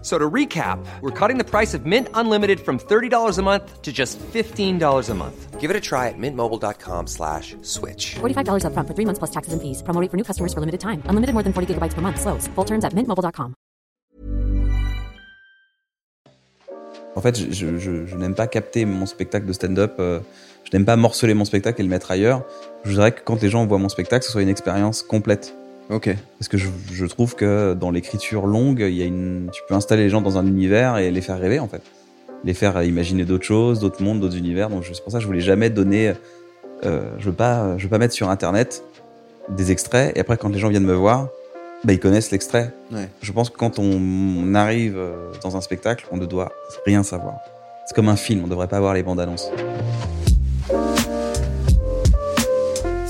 So 0.00 0.16
to 0.16 0.30
recap, 0.30 0.78
we're 1.02 1.10
cutting 1.10 1.38
the 1.38 1.44
price 1.44 1.74
of 1.74 1.84
Mint 1.84 2.06
Unlimited 2.14 2.60
from 2.60 2.78
$30 2.78 3.36
a 3.38 3.42
month 3.42 3.82
to 3.82 3.92
just 3.92 4.16
$15 4.32 5.10
a 5.10 5.14
month. 5.14 5.58
Give 5.60 5.70
it 5.70 5.76
a 5.76 5.80
try 5.80 6.06
at 6.06 6.14
mintmobile.com 6.16 7.08
slash 7.08 7.56
switch. 7.62 8.14
$45 8.22 8.62
upfront 8.62 8.86
for 8.86 8.94
three 8.94 9.04
months 9.04 9.18
plus 9.18 9.32
taxes 9.32 9.52
and 9.52 9.60
fees. 9.60 9.82
Promo 9.82 10.00
rate 10.00 10.10
for 10.12 10.16
new 10.16 10.22
customers 10.24 10.54
for 10.54 10.60
limited 10.60 10.78
time. 10.80 11.02
Unlimited 11.10 11.34
more 11.34 11.42
than 11.42 11.52
40 11.52 11.74
gigabytes 11.74 11.94
per 11.96 12.00
month. 12.00 12.20
Slows. 12.20 12.46
Full 12.54 12.64
terms 12.64 12.84
at 12.84 12.94
mintmobile.com. 12.94 13.54
En 17.16 17.20
fait, 17.20 17.36
je, 17.36 17.50
je- 17.50 17.78
je- 17.78 18.06
je 18.06 18.16
n'aime 18.16 18.36
pas 18.36 18.46
capter 18.46 18.84
mon 18.84 19.04
spectacle 19.04 19.46
de 19.46 19.52
stand-up. 19.52 19.96
euh, 19.98 20.20
je 20.64 20.76
n'aime 20.76 20.84
pas 20.86 20.94
morceler 20.96 21.34
mon 21.34 21.44
spectacle 21.44 21.80
et 21.80 21.84
le 21.84 21.90
mettre 21.90 22.12
ailleurs. 22.12 22.44
Je 22.84 22.90
voudrais 22.90 23.10
que 23.12 23.22
quand 23.24 23.42
les 23.42 23.48
gens 23.48 23.66
voient 23.66 23.78
mon 23.78 23.88
spectacle, 23.88 24.24
ce 24.24 24.30
soit 24.30 24.42
une 24.42 24.48
expérience 24.48 25.02
complète. 25.02 25.54
Ok. 25.90 26.14
Parce 26.38 26.48
que 26.48 26.58
je, 26.58 26.68
je 26.92 27.06
trouve 27.06 27.34
que 27.34 27.74
dans 27.74 27.90
l'écriture 27.90 28.46
longue, 28.46 28.80
il 28.80 28.94
y 28.94 29.02
a 29.02 29.06
une, 29.06 29.48
tu 29.52 29.62
peux 29.68 29.74
installer 29.74 30.04
les 30.04 30.10
gens 30.10 30.20
dans 30.20 30.36
un 30.36 30.46
univers 30.46 30.98
et 30.98 31.10
les 31.10 31.20
faire 31.20 31.38
rêver 31.38 31.58
en 31.58 31.68
fait, 31.68 31.82
les 32.44 32.54
faire 32.54 32.82
imaginer 32.82 33.24
d'autres 33.24 33.44
choses, 33.46 33.80
d'autres 33.80 34.02
mondes, 34.02 34.20
d'autres 34.20 34.36
univers. 34.36 34.68
Donc 34.68 34.84
c'est 34.84 35.02
pour 35.02 35.12
ça 35.12 35.18
que 35.18 35.22
je 35.22 35.26
voulais 35.26 35.40
jamais 35.40 35.70
donner, 35.70 36.12
euh, 36.84 37.10
je 37.18 37.26
veux 37.26 37.32
pas, 37.34 37.78
je 37.78 37.84
veux 37.84 37.88
pas 37.88 37.98
mettre 37.98 38.14
sur 38.14 38.28
internet 38.28 38.84
des 39.48 39.72
extraits 39.72 40.14
et 40.16 40.20
après 40.20 40.36
quand 40.36 40.50
les 40.50 40.58
gens 40.58 40.68
viennent 40.68 40.84
me 40.84 40.94
voir, 40.94 41.28
bah, 41.84 41.92
ils 41.92 42.00
connaissent 42.00 42.32
l'extrait. 42.32 42.72
Ouais. 42.92 43.08
Je 43.22 43.32
pense 43.32 43.50
que 43.50 43.56
quand 43.56 43.78
on, 43.78 43.84
on 43.84 44.54
arrive 44.54 44.98
euh, 44.98 45.30
dans 45.42 45.56
un 45.56 45.60
spectacle, 45.60 46.06
on 46.10 46.16
ne 46.16 46.26
doit 46.26 46.52
rien 46.84 47.02
savoir. 47.02 47.36
C'est 47.86 47.94
comme 47.94 48.08
un 48.08 48.16
film, 48.16 48.44
on 48.44 48.48
devrait 48.48 48.68
pas 48.68 48.80
voir 48.80 48.92
les 48.92 49.02
bandes 49.02 49.20
annonces. 49.20 49.50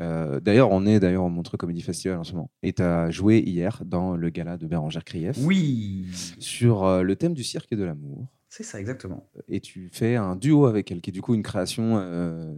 Euh, 0.00 0.40
d'ailleurs, 0.40 0.70
on 0.70 0.86
est 0.86 0.98
d'ailleurs 1.00 1.24
au 1.24 1.28
Montreux 1.28 1.58
Comedy 1.58 1.82
Festival 1.82 2.18
en 2.18 2.24
ce 2.24 2.32
moment. 2.32 2.50
Et 2.62 2.72
tu 2.72 2.82
as 2.82 3.10
joué 3.10 3.38
hier 3.38 3.82
dans 3.84 4.16
le 4.16 4.30
gala 4.30 4.56
de 4.56 4.66
Bérangère 4.66 5.04
Krief 5.04 5.36
Oui, 5.42 6.06
sur 6.38 6.84
euh, 6.84 7.02
le 7.02 7.16
thème 7.16 7.34
du 7.34 7.44
cirque 7.44 7.68
et 7.72 7.76
de 7.76 7.84
l'amour. 7.84 8.26
c'est 8.48 8.62
ça 8.62 8.80
exactement. 8.80 9.28
Et 9.48 9.60
tu 9.60 9.90
fais 9.92 10.16
un 10.16 10.36
duo 10.36 10.66
avec 10.66 10.90
elle, 10.90 11.00
qui 11.00 11.10
est 11.10 11.12
du 11.12 11.20
coup 11.22 11.34
une 11.34 11.42
création 11.42 11.98
euh, 12.00 12.52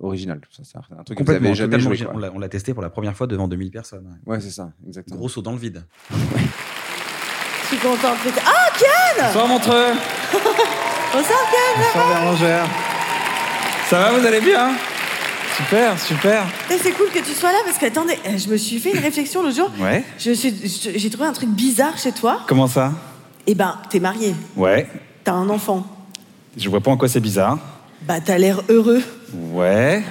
originale. 0.00 0.40
Ça, 0.50 0.62
c'est 0.64 0.78
un 0.78 0.80
truc 0.80 1.06
que 1.08 1.12
vous 1.12 1.14
Complètement, 1.18 1.48
avez 1.48 1.54
jamais 1.56 1.76
totalement 1.76 1.94
joué. 1.94 2.06
On 2.14 2.18
l'a- 2.18 2.32
on 2.34 2.38
l'a 2.38 2.48
testé 2.48 2.72
pour 2.72 2.82
la 2.82 2.90
première 2.90 3.14
fois 3.16 3.26
devant 3.26 3.48
2000 3.48 3.70
personnes. 3.70 4.06
ouais. 4.26 4.32
Ouais, 4.34 4.40
c'est 4.40 4.50
ça, 4.50 4.72
exactement. 4.86 5.18
Gros 5.18 5.28
saut 5.28 5.42
dans 5.42 5.52
le 5.52 5.58
vide. 5.58 5.84
Je 6.10 7.76
suis 7.76 7.78
contente. 7.78 8.16
Ah, 8.46 8.70
Ken 8.78 9.24
Bonsoir 9.26 9.46
Montreux 9.48 9.92
Bonsoir, 11.12 11.38
Ken 11.50 11.82
Bonsoir 11.84 12.08
Bérangère 12.22 12.66
Ça 13.90 13.98
va, 13.98 14.18
vous 14.18 14.26
allez 14.26 14.40
bien 14.40 14.70
Super, 15.58 15.98
super 15.98 16.44
Eh, 16.70 16.78
C'est 16.78 16.92
cool 16.92 17.08
que 17.12 17.18
tu 17.18 17.32
sois 17.32 17.50
là 17.52 17.58
parce 17.64 17.78
que, 17.78 17.86
attendez, 17.86 18.14
eh, 18.24 18.38
je 18.38 18.48
me 18.48 18.56
suis 18.56 18.78
fait 18.78 18.92
une 18.92 19.00
réflexion 19.02 19.42
l'autre 19.42 19.56
jour. 19.56 19.70
Ouais 19.80 20.04
Je 20.18 20.30
suis- 20.32 20.54
je- 20.64 20.96
J'ai 20.98 21.10
trouvé 21.10 21.28
un 21.28 21.32
truc 21.32 21.48
bizarre 21.50 21.98
chez 21.98 22.12
toi. 22.12 22.40
Comment 22.46 22.66
ça? 22.68 22.92
Eh 23.46 23.54
ben, 23.54 23.76
t'es 23.90 23.98
marié, 23.98 24.34
Ouais, 24.56 24.86
t'as 25.24 25.32
un 25.32 25.48
enfant. 25.48 25.86
je 26.56 26.68
vois 26.68 26.80
pas 26.80 26.90
en 26.90 26.96
quoi 26.96 27.08
c'est 27.08 27.20
bizarre. 27.20 27.58
Bah, 28.06 28.20
t'as 28.24 28.38
l'air 28.38 28.60
heureux. 28.68 29.02
Ouais, 29.52 30.02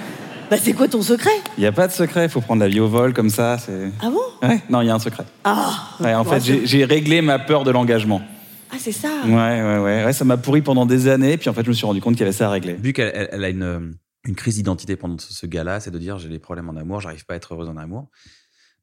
Bah, 0.50 0.56
c'est 0.62 0.72
quoi 0.72 0.88
ton 0.88 1.02
secret? 1.02 1.30
Il 1.58 1.64
y 1.64 1.66
a 1.66 1.72
pas 1.72 1.86
de 1.88 1.92
secret, 1.92 2.28
faut 2.28 2.40
prendre 2.40 2.60
la 2.62 2.68
vie 2.68 2.80
au 2.80 2.88
vol 2.88 3.12
comme 3.12 3.28
ça, 3.30 3.58
c'est... 3.58 3.90
Ah 4.02 4.08
bon? 4.10 4.46
Ouais, 4.48 4.60
non, 4.70 4.80
il 4.82 4.86
y 4.86 4.90
a 4.90 4.94
un 4.94 4.98
secret. 4.98 5.24
Ah 5.44 5.72
Ouais, 6.00 6.14
en 6.14 6.24
Bon, 6.24 6.30
fait, 6.38 6.60
j'ai 6.64 6.84
réglé 6.84 7.20
ma 7.22 7.38
peur 7.38 7.64
de 7.64 7.70
l'engagement. 7.70 8.20
Ah, 8.70 8.76
c'est 8.78 8.92
ça 8.92 9.08
Ouais, 9.26 9.32
ouais, 9.32 9.78
ouais, 9.78 10.04
ouais, 10.04 10.12
ça 10.12 10.24
m'a 10.24 10.36
pourri 10.36 10.60
pendant 10.62 10.84
des 10.86 11.08
années, 11.08 11.36
puis 11.36 11.48
en 11.48 11.52
fait, 11.54 11.62
je 11.64 11.68
me 11.68 11.74
suis 11.74 11.86
rendu 11.86 12.00
compte 12.00 12.14
qu'il 12.14 12.20
y 12.20 12.28
avait 12.28 12.32
ça 12.36 12.46
à 12.48 12.50
régler. 12.50 12.74
Vu 12.74 12.92
qu'elle 12.92 13.12
elle- 13.14 13.28
elle 13.32 13.44
a 13.44 13.48
une, 13.48 13.62
euh, 13.62 13.78
une 14.28 14.36
crise 14.36 14.56
d'identité 14.56 14.96
pendant 14.96 15.18
ce, 15.18 15.32
ce 15.32 15.46
gala, 15.46 15.80
c'est 15.80 15.90
de 15.90 15.98
dire 15.98 16.18
j'ai 16.18 16.28
des 16.28 16.38
problèmes 16.38 16.68
en 16.68 16.76
amour, 16.76 17.00
j'arrive 17.00 17.24
pas 17.24 17.34
à 17.34 17.36
être 17.36 17.54
heureuse 17.54 17.68
en 17.68 17.76
amour. 17.76 18.10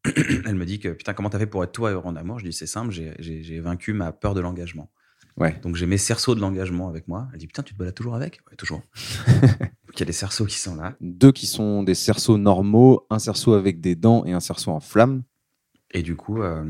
elle 0.05 0.55
me 0.55 0.65
dit 0.65 0.79
que 0.79 0.89
putain, 0.89 1.13
comment 1.13 1.29
t'as 1.29 1.39
fait 1.39 1.47
pour 1.47 1.63
être 1.63 1.71
toi 1.71 1.91
heureux 1.91 2.05
en 2.05 2.15
amour? 2.15 2.39
Je 2.39 2.45
dis 2.45 2.53
c'est 2.53 2.67
simple, 2.67 2.91
j'ai- 2.91 3.59
vaincu 3.59 3.93
ma 3.93 4.11
peur 4.11 4.33
de 4.33 4.41
l'engagement. 4.41 4.91
Ouais. 5.37 5.59
Donc 5.61 5.75
j'ai 5.75 5.85
mes 5.85 5.97
cerceaux 5.97 6.33
de 6.33 6.41
l'engagement 6.41 6.89
avec 6.89 7.07
moi. 7.07 7.27
Elle 7.33 7.39
dit 7.39 7.47
putain, 7.47 7.61
tu 7.63 7.73
te 7.73 7.79
balades 7.79 7.93
toujours 7.93 8.15
avec? 8.15 8.39
Ouais, 8.49 8.55
toujours. 8.55 8.81
Donc 9.85 9.95
il 9.95 9.99
y 9.99 10.03
a 10.03 10.05
des 10.05 10.13
cerceaux 10.13 10.45
qui 10.45 10.57
sont 10.57 10.75
là. 10.75 10.95
Deux 11.01 11.31
qui 11.31 11.45
sont 11.45 11.83
des 11.83 11.95
cerceaux 11.95 12.37
normaux, 12.37 13.05
un 13.09 13.19
cerceau 13.19 13.53
avec 13.53 13.81
des 13.81 13.95
dents 13.95 14.25
et 14.25 14.33
un 14.33 14.39
cerceau 14.39 14.71
en 14.71 14.79
flamme. 14.79 15.23
Et 15.91 16.01
du 16.01 16.15
coup, 16.15 16.41
euh, 16.41 16.63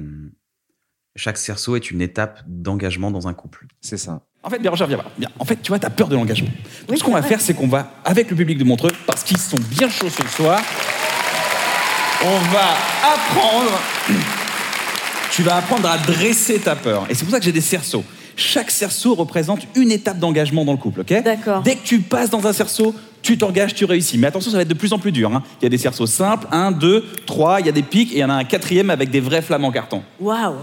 chaque 1.16 1.38
cerceau 1.38 1.76
est 1.76 1.92
une 1.92 2.02
étape 2.02 2.42
d'engagement 2.48 3.10
dans 3.12 3.28
un 3.28 3.34
couple. 3.34 3.68
C'est 3.82 3.98
ça. 3.98 4.22
En 4.44 4.50
fait, 4.50 4.60
Bérangère, 4.60 4.88
viens 4.88 4.98
voir. 4.98 5.10
Viens. 5.18 5.30
En 5.40 5.46
fait, 5.46 5.62
tu 5.62 5.70
vois, 5.70 5.80
t'as 5.80 5.90
peur 5.90 6.08
de 6.08 6.16
l'engagement. 6.16 6.50
Donc, 6.50 6.90
Oui, 6.90 6.98
ce 7.00 7.04
qu'on 7.04 7.14
va 7.14 7.22
faire, 7.24 7.42
c'est 7.42 7.54
qu'on 7.54 7.68
va, 7.68 7.94
avec 8.04 8.30
le 8.30 8.36
public 8.36 8.58
de 8.58 8.64
Montreux, 8.64 8.92
parce 9.08 9.24
qu'ils 9.24 9.38
sont 9.38 9.58
bien 9.70 9.90
chauds 9.90 10.10
ce 10.10 10.28
soir, 10.28 10.62
on 12.24 12.40
va 12.54 12.76
apprendre. 13.14 13.80
Tu 15.32 15.44
vas 15.44 15.58
apprendre 15.58 15.90
à 15.90 15.98
dresser 15.98 16.60
ta 16.60 16.78
peur. 16.78 17.08
Et 17.10 17.14
c'est 17.14 17.26
pour 17.26 17.32
ça 17.34 17.40
que 17.40 17.46
j'ai 17.46 17.52
des 17.52 17.60
cerceaux. 17.60 18.06
Chaque 18.38 18.72
cerceau 18.72 19.16
représente 19.16 19.68
une 19.76 19.92
étape 19.92 20.18
d'engagement 20.18 20.64
dans 20.64 20.72
le 20.72 20.78
couple, 20.78 21.02
ok 21.02 21.24
D'accord. 21.24 21.62
Dès 21.62 21.76
que 21.76 21.84
tu 21.86 22.00
passes 22.00 22.30
dans 22.30 22.48
un 22.48 22.54
cerceau, 22.54 22.96
tu 23.22 23.38
t'engages, 23.38 23.74
tu 23.76 23.84
réussis. 23.84 24.18
Mais 24.18 24.28
attention, 24.28 24.50
ça 24.52 24.56
va 24.58 24.62
être 24.64 24.70
de 24.70 24.74
plus 24.74 24.94
en 24.94 25.00
plus 25.00 25.12
dur. 25.12 25.34
hein. 25.36 25.44
Il 25.60 25.64
y 25.64 25.66
a 25.66 25.70
des 25.70 25.78
cerceaux 25.78 26.06
simples, 26.08 26.48
un, 26.52 26.72
deux, 26.72 27.04
trois, 27.26 27.60
il 27.60 27.66
y 27.66 27.70
a 27.70 27.74
des 27.74 27.84
pics, 27.84 28.14
et 28.14 28.18
il 28.18 28.20
y 28.20 28.24
en 28.24 28.30
a 28.30 28.34
un 28.36 28.46
quatrième 28.46 28.90
avec 28.90 29.10
des 29.10 29.20
vrais 29.20 29.42
flammes 29.42 29.66
en 29.66 29.72
carton. 29.72 30.04
Waouh 30.22 30.56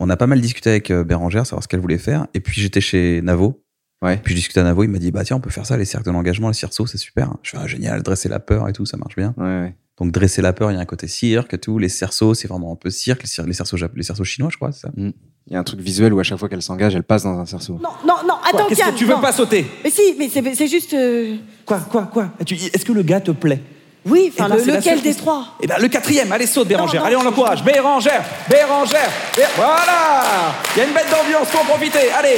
On 0.00 0.08
a 0.10 0.16
pas 0.16 0.26
mal 0.26 0.40
discuté 0.40 0.70
avec 0.70 0.90
euh, 0.90 1.04
Bérangère, 1.04 1.46
savoir 1.46 1.62
ce 1.62 1.68
qu'elle 1.68 1.80
voulait 1.80 1.98
faire. 1.98 2.26
Et 2.34 2.40
puis 2.40 2.60
j'étais 2.60 2.80
chez 2.80 3.20
Navo. 3.22 3.62
Ouais. 4.00 4.16
Puis 4.22 4.34
je 4.34 4.38
discutais 4.38 4.60
à 4.60 4.64
Navo, 4.64 4.84
il 4.84 4.88
m'a 4.88 4.98
dit 4.98 5.10
bah 5.10 5.24
tiens, 5.24 5.36
on 5.36 5.40
peut 5.40 5.50
faire 5.50 5.66
ça, 5.66 5.76
les 5.76 5.84
cercles 5.84 6.06
de 6.06 6.12
l'engagement, 6.12 6.48
les 6.48 6.54
cerceaux, 6.54 6.86
c'est 6.86 6.98
super. 6.98 7.34
Je 7.42 7.50
fais 7.50 7.58
ah, 7.60 7.66
génial, 7.66 8.02
dresser 8.02 8.28
la 8.28 8.38
peur 8.38 8.68
et 8.68 8.72
tout, 8.72 8.86
ça 8.86 8.96
marche 8.96 9.16
bien. 9.16 9.34
Ouais, 9.36 9.44
ouais. 9.44 9.74
Donc 9.98 10.12
dresser 10.12 10.40
la 10.42 10.52
peur, 10.52 10.70
il 10.70 10.74
y 10.74 10.76
a 10.76 10.80
un 10.80 10.84
côté 10.84 11.08
cirque, 11.08 11.54
et 11.54 11.58
tout. 11.58 11.78
Les 11.80 11.88
cerceaux, 11.88 12.32
c'est 12.34 12.46
vraiment 12.46 12.72
un 12.72 12.76
peu 12.76 12.90
cirque. 12.90 13.22
Les, 13.24 13.28
cir- 13.28 13.44
les 13.46 13.52
cerceaux, 13.52 13.76
les 13.96 14.02
cerceaux 14.04 14.22
chinois, 14.22 14.50
je 14.52 14.56
crois, 14.56 14.70
c'est 14.70 14.82
ça. 14.82 14.90
Il 14.96 15.52
y 15.52 15.56
a 15.56 15.58
un 15.58 15.64
truc 15.64 15.80
visuel 15.80 16.12
où 16.12 16.20
à 16.20 16.22
chaque 16.22 16.38
fois 16.38 16.48
qu'elle 16.48 16.62
s'engage, 16.62 16.94
elle 16.94 17.02
passe 17.02 17.24
dans 17.24 17.36
un 17.36 17.46
cerceau. 17.46 17.80
Non, 17.82 17.88
non, 18.06 18.14
non, 18.22 18.34
Quoi, 18.48 18.60
attends, 18.60 18.68
Qu'est-ce 18.68 18.84
que 18.90 18.96
tu 18.96 19.04
veux 19.06 19.14
non. 19.14 19.20
pas 19.20 19.32
sauter? 19.32 19.66
Mais 19.82 19.90
si, 19.90 20.14
mais 20.16 20.28
c'est 20.54 20.68
juste... 20.68 20.94
euh, 20.94 21.36
Quoi, 21.66 21.80
quoi, 21.80 22.02
quoi? 22.12 22.32
Tu- 22.46 22.54
Est-ce 22.54 22.84
que 22.84 22.92
le 22.92 23.02
gars 23.02 23.20
te 23.20 23.32
plaît? 23.32 23.60
Oui, 24.08 24.32
enfin, 24.36 24.48
ben, 24.48 24.56
le- 24.56 24.72
lequel 24.74 25.00
des 25.02 25.14
trois 25.14 25.44
Eh 25.60 25.66
ben, 25.66 25.76
le 25.78 25.88
quatrième, 25.88 26.30
allez, 26.32 26.46
saute, 26.46 26.68
Bérangère. 26.68 27.00
non, 27.00 27.06
allez, 27.06 27.16
on 27.16 27.22
l'encourage. 27.22 27.62
Bérangère, 27.62 28.22
Bérangère, 28.48 29.10
Bé- 29.36 29.42
Voilà 29.56 30.52
Il 30.74 30.78
y 30.78 30.82
a 30.82 30.84
une 30.88 30.94
bête 30.94 31.06
d'ambiance, 31.10 31.48
faut 31.48 31.58
en 31.60 31.64
profiter. 31.64 32.10
Allez 32.18 32.36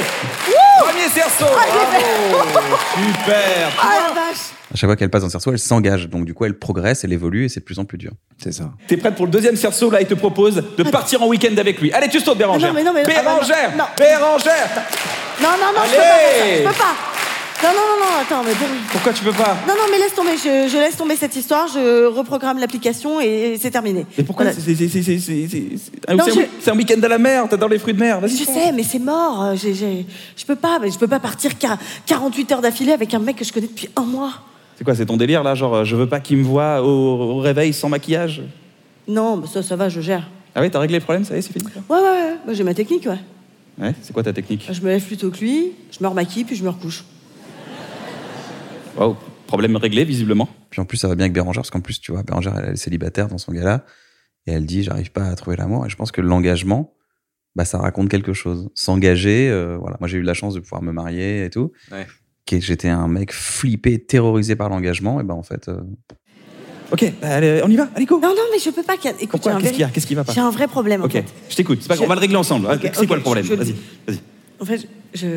Premier 0.81 1.07
cerceau 1.13 1.45
Bravo 1.45 2.77
Super 2.95 3.69
Ah 3.81 3.87
la 4.07 4.13
vache 4.13 4.37
À 4.73 4.75
chaque 4.75 4.87
fois 4.89 4.95
qu'elle 4.95 5.09
passe 5.09 5.21
dans 5.21 5.27
le 5.27 5.31
cerceau, 5.31 5.51
elle 5.51 5.59
s'engage. 5.59 6.07
Donc 6.09 6.25
du 6.25 6.33
coup, 6.33 6.45
elle 6.45 6.57
progresse, 6.57 7.03
elle 7.03 7.13
évolue 7.13 7.45
et 7.45 7.49
c'est 7.49 7.59
de 7.59 7.65
plus 7.65 7.79
en 7.79 7.85
plus 7.85 7.97
dur. 7.97 8.11
C'est 8.41 8.51
ça. 8.51 8.65
T'es 8.87 8.97
prête 8.97 9.15
pour 9.15 9.25
le 9.25 9.31
deuxième 9.31 9.55
cerceau? 9.55 9.89
Là, 9.91 10.01
il 10.01 10.07
te 10.07 10.13
propose 10.15 10.55
de 10.77 10.83
partir 10.83 11.21
en 11.21 11.27
week-end 11.27 11.55
avec 11.57 11.79
lui. 11.79 11.91
Allez, 11.93 12.09
tu 12.09 12.19
sautes, 12.19 12.37
Bérangère. 12.37 12.69
Ah 12.71 12.83
non, 12.83 12.91
mais 12.93 13.01
non, 13.01 13.07
mais- 13.07 13.13
ah, 13.15 13.23
non, 13.23 13.31
Bérangère 13.31 13.71
non. 13.77 13.83
Bérangère 13.97 14.69
Non, 15.41 15.49
non, 15.49 15.67
non, 15.75 15.81
je 15.85 15.91
peux 15.91 15.97
pas 15.97 16.03
Allez 16.03 16.57
je 16.63 16.67
peux 16.67 16.73
pas 16.73 16.95
Non, 17.63 17.69
non, 17.69 17.75
non, 17.75 18.05
non, 18.05 18.21
attends, 18.21 18.43
mais 18.43 18.53
bon... 18.55 18.65
Pourquoi 18.91 19.13
tu 19.13 19.23
peux 19.23 19.31
pas 19.33 19.55
Non, 19.67 19.73
non, 19.75 19.83
mais 19.91 19.99
laisse 19.99 20.15
tomber, 20.15 20.31
je, 20.35 20.67
je 20.67 20.77
laisse 20.77 20.97
tomber 20.97 21.15
cette 21.15 21.35
histoire, 21.35 21.67
je 21.67 22.05
reprogramme 22.07 22.57
l'application 22.57 23.21
et 23.21 23.55
c'est 23.59 23.69
terminé. 23.69 24.05
Mais 24.17 24.23
pourquoi 24.23 24.45
Voilà. 24.45 24.59
c'est- 24.59 24.73
c'est- 24.73 24.87
c'est- 24.87 25.03
c'est- 25.03 25.19
c'est- 25.19 25.47
c'est- 25.47 25.47
c'est- 25.77 26.13
Non, 26.15 26.23
c'est 26.25 26.31
un- 26.31 26.33
je- 26.33 26.47
C'est 26.59 26.71
un 26.71 26.75
week-end 26.75 26.99
à 27.03 27.07
la 27.07 27.19
mer, 27.19 27.47
t'adores 27.47 27.69
les 27.69 27.77
fruits 27.77 27.93
de 27.93 27.99
mer. 27.99 28.19
Vas-y, 28.19 28.35
Je 28.37 28.43
fonce. 28.45 28.55
sais, 28.55 28.71
mais 28.71 28.81
c'est 28.83 28.97
mort. 28.99 29.43
euh, 29.43 29.55
j'ai- 29.55 29.75
j'ai- 29.75 30.05
Je 30.35 30.45
peux 30.45 30.55
pas, 30.55 30.79
mais 30.79 30.89
je 30.89 30.97
peux 30.97 31.07
pas 31.07 31.19
partir 31.19 31.51
quar- 31.59 31.77
48 32.07 32.51
heures 32.51 32.61
d'affilée 32.61 32.93
avec 32.93 33.13
un 33.13 33.19
mec 33.19 33.35
que 33.35 33.45
je 33.45 33.53
connais 33.53 33.67
depuis 33.67 33.89
un 33.95 34.03
mois. 34.05 34.31
C'est 34.77 34.83
quoi, 34.83 34.95
c'est 34.95 35.05
ton 35.05 35.17
délire 35.17 35.43
là 35.43 35.53
Genre, 35.53 35.75
euh, 35.75 35.83
je 35.85 35.95
veux 35.95 36.07
pas 36.07 36.19
qu'il 36.19 36.37
me 36.37 36.43
voit 36.43 36.81
au, 36.81 36.87
au 36.87 37.37
réveil 37.39 37.73
sans 37.73 37.89
maquillage? 37.89 38.41
Non, 39.07 39.37
mais 39.37 39.45
ça, 39.47 39.61
ça 39.61 39.75
va, 39.75 39.87
je 39.87 40.01
gère. 40.01 40.27
Ah 40.55 40.61
ouais, 40.61 40.69
t'as 40.71 40.79
réglé 40.79 40.97
le 40.97 41.03
problème, 41.03 41.25
ça 41.25 41.35
y 41.35 41.39
est, 41.39 41.41
c'est 41.43 41.53
fini 41.53 41.65
Ouais, 41.65 41.97
ouais, 41.97 42.01
ouais. 42.01 42.35
Moi, 42.45 42.53
j'ai 42.55 42.63
ma 42.63 42.73
technique, 42.73 43.05
ouais. 43.05 43.19
Ouais, 43.79 43.93
c'est 44.01 44.13
quoi 44.13 44.23
ta 44.23 44.33
technique? 44.33 44.67
Je 44.71 44.81
me 44.81 44.87
lève 44.87 45.03
plutôt 45.03 45.29
que 45.29 45.37
lui, 45.37 45.71
je 45.91 46.03
me 46.03 46.07
remaquille, 46.09 46.43
puis 46.43 46.55
je 46.55 46.63
me 46.63 46.69
recouche. 46.69 47.03
Waouh, 48.97 49.15
problème 49.47 49.75
réglé 49.77 50.03
visiblement. 50.05 50.49
Puis 50.69 50.81
en 50.81 50.85
plus, 50.85 50.97
ça 50.97 51.07
va 51.07 51.15
bien 51.15 51.25
avec 51.25 51.33
Bérangère, 51.33 51.61
parce 51.61 51.71
qu'en 51.71 51.81
plus, 51.81 51.99
tu 51.99 52.11
vois, 52.11 52.23
Bérangère, 52.23 52.57
elle 52.57 52.73
est 52.73 52.75
célibataire 52.75 53.27
dans 53.27 53.37
son 53.37 53.51
gala, 53.51 53.85
et 54.47 54.51
elle 54.51 54.65
dit, 54.65 54.83
j'arrive 54.83 55.11
pas 55.11 55.25
à 55.25 55.35
trouver 55.35 55.55
l'amour. 55.57 55.85
Et 55.85 55.89
je 55.89 55.95
pense 55.95 56.11
que 56.11 56.21
l'engagement, 56.21 56.93
bah, 57.55 57.65
ça 57.65 57.77
raconte 57.77 58.09
quelque 58.09 58.33
chose. 58.33 58.69
S'engager, 58.75 59.49
euh, 59.49 59.77
voilà. 59.77 59.97
Moi, 59.99 60.07
j'ai 60.07 60.17
eu 60.17 60.21
la 60.23 60.33
chance 60.33 60.53
de 60.53 60.59
pouvoir 60.59 60.81
me 60.81 60.91
marier 60.91 61.45
et 61.45 61.49
tout. 61.49 61.71
Ouais. 61.91 62.07
Que 62.45 62.59
J'étais 62.59 62.89
un 62.89 63.07
mec 63.07 63.31
flippé, 63.33 63.99
terrorisé 64.03 64.55
par 64.55 64.69
l'engagement, 64.69 65.19
et 65.21 65.23
ben 65.23 65.35
en 65.35 65.43
fait, 65.43 65.67
euh, 65.69 65.79
Ok, 66.91 67.05
bah, 67.21 67.35
allez, 67.35 67.61
on 67.63 67.69
y 67.69 67.77
va, 67.77 67.87
allez 67.95 68.05
go 68.05 68.19
Non, 68.19 68.29
non, 68.29 68.43
mais 68.51 68.59
je 68.59 68.69
peux 68.69 68.83
pas. 68.83 68.95
Écoute, 68.95 69.29
Pourquoi? 69.29 69.55
Qu'est-ce 69.61 69.71
qu'il 69.71 69.79
y 69.79 69.83
a? 69.85 69.89
Qu'est-ce 69.89 70.07
qui 70.07 70.15
va 70.15 70.25
pas? 70.25 70.33
J'ai 70.33 70.41
un 70.41 70.49
vrai 70.49 70.67
problème, 70.67 71.01
en 71.01 71.05
Ok, 71.05 71.13
fait. 71.13 71.25
je 71.49 71.55
t'écoute, 71.55 71.79
c'est 71.81 71.87
pas 71.87 71.95
Je- 71.95 72.01
on 72.03 72.07
va 72.07 72.15
le 72.15 72.19
régler 72.19 72.35
ensemble. 72.35 72.65
Ok, 72.67 72.89
c'est 72.93 73.07
quoi 73.07 73.15
le 73.15 73.21
problème? 73.21 73.45
je 73.45 73.53
Vas-y, 73.53 73.75
vas-y. 74.07 74.19
En 74.59 74.65
fait, 74.65 74.87
je. 75.13 75.27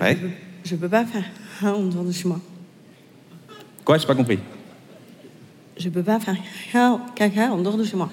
Ouais. 0.00 0.16
Je, 0.16 0.20
peux, 0.20 0.28
je 0.64 0.74
peux 0.76 0.88
pas 0.88 1.04
faire 1.04 1.22
un 1.62 1.72
en 1.72 1.84
dehors 1.84 2.02
de 2.04 2.10
chez 2.10 2.26
moi. 2.26 2.40
Quoi, 3.84 3.98
j'ai 3.98 4.06
pas 4.06 4.14
compris. 4.14 4.38
Je 5.76 5.88
peux 5.88 6.02
pas 6.02 6.18
faire 6.20 6.36
caca 7.14 7.50
en 7.52 7.58
dehors 7.58 7.76
de 7.76 7.84
chez 7.84 7.96
moi. 7.96 8.08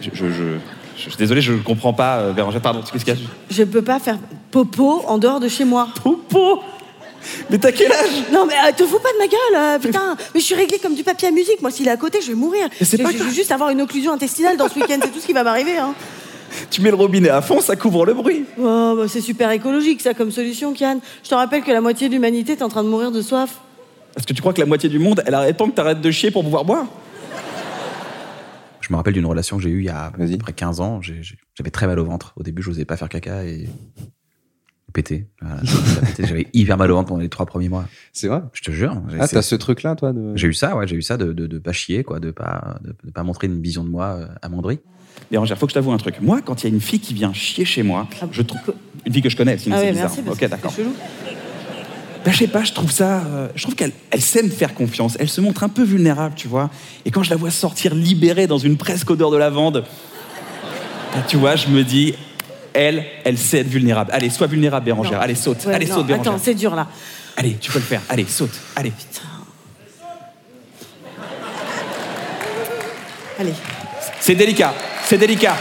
Je, 0.00 0.10
je, 0.12 0.26
je, 0.26 0.58
suis 1.08 1.16
désolé, 1.16 1.40
je 1.40 1.52
ne 1.52 1.58
comprends 1.58 1.92
pas, 1.92 2.16
euh, 2.18 2.32
Bérangère, 2.32 2.60
pardon, 2.60 2.80
qu'est-ce 2.80 3.04
qu'il 3.04 3.14
y 3.14 3.16
a 3.16 3.20
Je 3.50 3.62
peux 3.64 3.82
pas 3.82 3.98
faire 3.98 4.18
popo 4.50 5.02
en 5.06 5.18
dehors 5.18 5.40
de 5.40 5.48
chez 5.48 5.64
moi. 5.64 5.88
Popo 6.02 6.60
Mais 7.50 7.58
t'as 7.58 7.72
quel 7.72 7.92
âge? 7.92 8.24
Non, 8.32 8.46
mais 8.46 8.54
euh, 8.54 8.72
te 8.76 8.84
fous 8.84 8.98
pas 8.98 9.12
de 9.12 9.18
ma 9.18 9.26
gueule, 9.26 9.38
euh, 9.56 9.78
putain. 9.78 10.16
Mais 10.34 10.40
je 10.40 10.44
suis 10.46 10.54
réglée 10.54 10.78
comme 10.78 10.94
du 10.94 11.02
papier 11.04 11.28
à 11.28 11.30
musique. 11.30 11.60
Moi, 11.62 11.70
s'il 11.70 11.86
est 11.88 11.90
à 11.90 11.96
côté, 11.96 12.20
je 12.20 12.28
vais 12.28 12.34
mourir. 12.34 12.66
Mais 12.80 12.86
c'est 12.86 12.96
je, 12.96 13.02
pas 13.02 13.08
je- 13.10 13.14
je 13.14 13.18
grave. 13.18 13.28
vais 13.30 13.34
juste 13.36 13.52
avoir 13.52 13.70
une 13.70 13.80
occlusion 13.82 14.12
intestinale 14.12 14.56
dans 14.56 14.68
ce 14.68 14.74
week-end. 14.78 14.98
C'est 15.02 15.10
tout 15.12 15.20
ce 15.20 15.26
qui 15.26 15.32
va 15.32 15.44
m'arriver. 15.44 15.76
Hein. 15.78 15.94
Tu 16.70 16.80
mets 16.80 16.90
le 16.90 16.96
robinet 16.96 17.28
à 17.28 17.42
fond, 17.42 17.60
ça 17.60 17.76
couvre 17.76 18.06
le 18.06 18.14
bruit. 18.14 18.44
Oh, 18.58 18.94
bah, 18.96 19.04
c'est 19.08 19.20
super 19.20 19.50
écologique, 19.50 20.00
ça, 20.00 20.14
comme 20.14 20.30
solution, 20.30 20.72
Kian. 20.72 21.00
Je 21.24 21.28
te 21.28 21.34
rappelle 21.34 21.62
que 21.62 21.72
la 21.72 21.80
moitié 21.80 22.08
de 22.08 22.14
l'humanité 22.14 22.52
est 22.52 22.62
en 22.62 22.68
train 22.68 22.82
de 22.84 22.88
mourir 22.88 23.10
de 23.10 23.20
soif. 23.20 23.60
Parce 24.16 24.26
que 24.26 24.32
tu 24.32 24.40
crois 24.40 24.52
que 24.52 24.60
la 24.60 24.66
moitié 24.66 24.88
du 24.88 24.98
monde, 24.98 25.22
elle 25.26 25.34
arrête 25.34 25.56
pas 25.56 25.66
que 25.66 25.70
t'arrêtes 25.72 26.00
de 26.00 26.10
chier 26.10 26.30
pour 26.32 26.42
pouvoir 26.42 26.64
boire? 26.64 26.86
Je 28.80 28.88
me 28.92 28.96
rappelle 28.96 29.14
d'une 29.14 29.26
relation 29.26 29.56
que 29.58 29.62
j'ai 29.62 29.68
eue 29.70 29.80
il 29.80 29.84
y 29.86 29.88
a 29.90 30.06
à 30.06 30.10
Vas-y. 30.16 30.32
peu 30.32 30.38
près 30.38 30.52
15 30.52 30.80
ans. 30.80 31.00
J'avais 31.02 31.70
très 31.70 31.86
mal 31.86 31.98
au 31.98 32.04
ventre. 32.04 32.32
Au 32.36 32.42
début, 32.42 32.62
je 32.62 32.70
n'osais 32.70 32.84
pas 32.84 32.96
faire 32.96 33.08
caca 33.08 33.44
et 33.44 33.68
péter. 34.92 35.26
Voilà. 35.42 35.60
J'avais 36.18 36.46
hyper 36.54 36.78
mal 36.78 36.90
au 36.90 36.94
ventre 36.94 37.08
pendant 37.08 37.20
les 37.20 37.28
trois 37.28 37.44
premiers 37.44 37.68
mois. 37.68 37.86
C'est 38.14 38.28
vrai? 38.28 38.40
Je 38.54 38.62
te 38.62 38.70
jure. 38.70 38.96
Ah, 39.20 39.28
t'as 39.28 39.42
ce 39.42 39.54
truc-là, 39.54 39.94
toi 39.96 40.14
de... 40.14 40.34
J'ai 40.36 40.46
eu 40.48 40.54
ça, 40.54 40.74
ouais, 40.76 40.86
j'ai 40.88 40.96
eu 40.96 41.02
ça 41.02 41.18
de, 41.18 41.34
de, 41.34 41.46
de 41.46 41.58
pas 41.58 41.72
chier, 41.72 42.02
quoi, 42.02 42.18
de 42.18 42.30
pas, 42.30 42.78
de, 42.82 42.94
de 43.04 43.10
pas 43.10 43.22
montrer 43.22 43.48
une 43.48 43.60
vision 43.60 43.84
de 43.84 43.90
moi 43.90 44.16
euh, 44.20 44.26
amoindrie. 44.40 44.78
Bérangère, 45.30 45.58
faut 45.58 45.66
que 45.66 45.70
je 45.72 45.74
t'avoue 45.74 45.92
un 45.92 45.98
truc. 45.98 46.20
Moi, 46.22 46.40
quand 46.42 46.62
il 46.64 46.68
y 46.68 46.72
a 46.72 46.74
une 46.74 46.80
fille 46.80 47.00
qui 47.00 47.12
vient 47.12 47.34
chier 47.34 47.66
chez 47.66 47.82
moi, 47.82 48.08
Ah, 48.22 48.26
je 48.30 48.40
trouve. 48.40 48.74
Une 49.04 49.12
fille 49.12 49.22
que 49.22 49.28
je 49.28 49.36
connais, 49.36 49.58
sinon 49.58 49.76
ah 49.76 49.80
c'est 49.80 49.86
ouais, 49.86 49.92
bizarre. 49.92 50.12
merci, 50.16 50.30
ok, 50.44 50.48
d'accord. 50.48 50.72
Ben, 52.26 52.32
je 52.32 52.38
sais 52.38 52.48
pas, 52.48 52.64
je 52.64 52.72
trouve 52.72 52.90
ça. 52.90 53.20
euh, 53.20 53.48
je 53.54 53.62
trouve 53.62 53.76
qu'elle 53.76 53.92
elle 54.10 54.20
sait 54.20 54.42
me 54.42 54.50
faire 54.50 54.74
confiance. 54.74 55.16
Elle 55.20 55.28
se 55.28 55.40
montre 55.40 55.62
un 55.62 55.68
peu 55.68 55.84
vulnérable, 55.84 56.34
tu 56.34 56.48
vois. 56.48 56.70
Et 57.04 57.12
quand 57.12 57.22
je 57.22 57.30
la 57.30 57.36
vois 57.36 57.52
sortir 57.52 57.94
libérée 57.94 58.48
dans 58.48 58.58
une 58.58 58.76
presque 58.76 59.08
odeur 59.08 59.30
de 59.30 59.36
lavande, 59.36 59.84
ben, 61.14 61.22
tu 61.28 61.36
vois, 61.36 61.54
je 61.54 61.68
me 61.68 61.84
dis, 61.84 62.16
elle, 62.72 63.04
elle 63.24 63.38
sait 63.38 63.58
être 63.58 63.68
vulnérable. 63.68 64.10
Allez, 64.12 64.28
sois 64.28 64.48
vulnérable, 64.48 64.84
Bérangère. 64.86 65.12
Non. 65.12 65.20
Allez, 65.20 65.36
saute. 65.36 65.64
Ouais, 65.66 65.74
Allez, 65.74 65.86
non, 65.86 65.94
saute, 65.94 66.06
Bérangère. 66.08 66.32
Attends, 66.32 66.42
c'est 66.44 66.54
dur 66.54 66.74
là. 66.74 66.88
Allez, 67.36 67.56
tu 67.60 67.70
peux 67.70 67.78
le 67.78 67.84
faire. 67.84 68.02
Allez, 68.08 68.26
saute. 68.28 68.58
Allez. 68.74 68.92
Allez. 73.38 73.54
C'est 74.18 74.34
délicat. 74.34 74.74
C'est 75.04 75.18
délicat. 75.18 75.56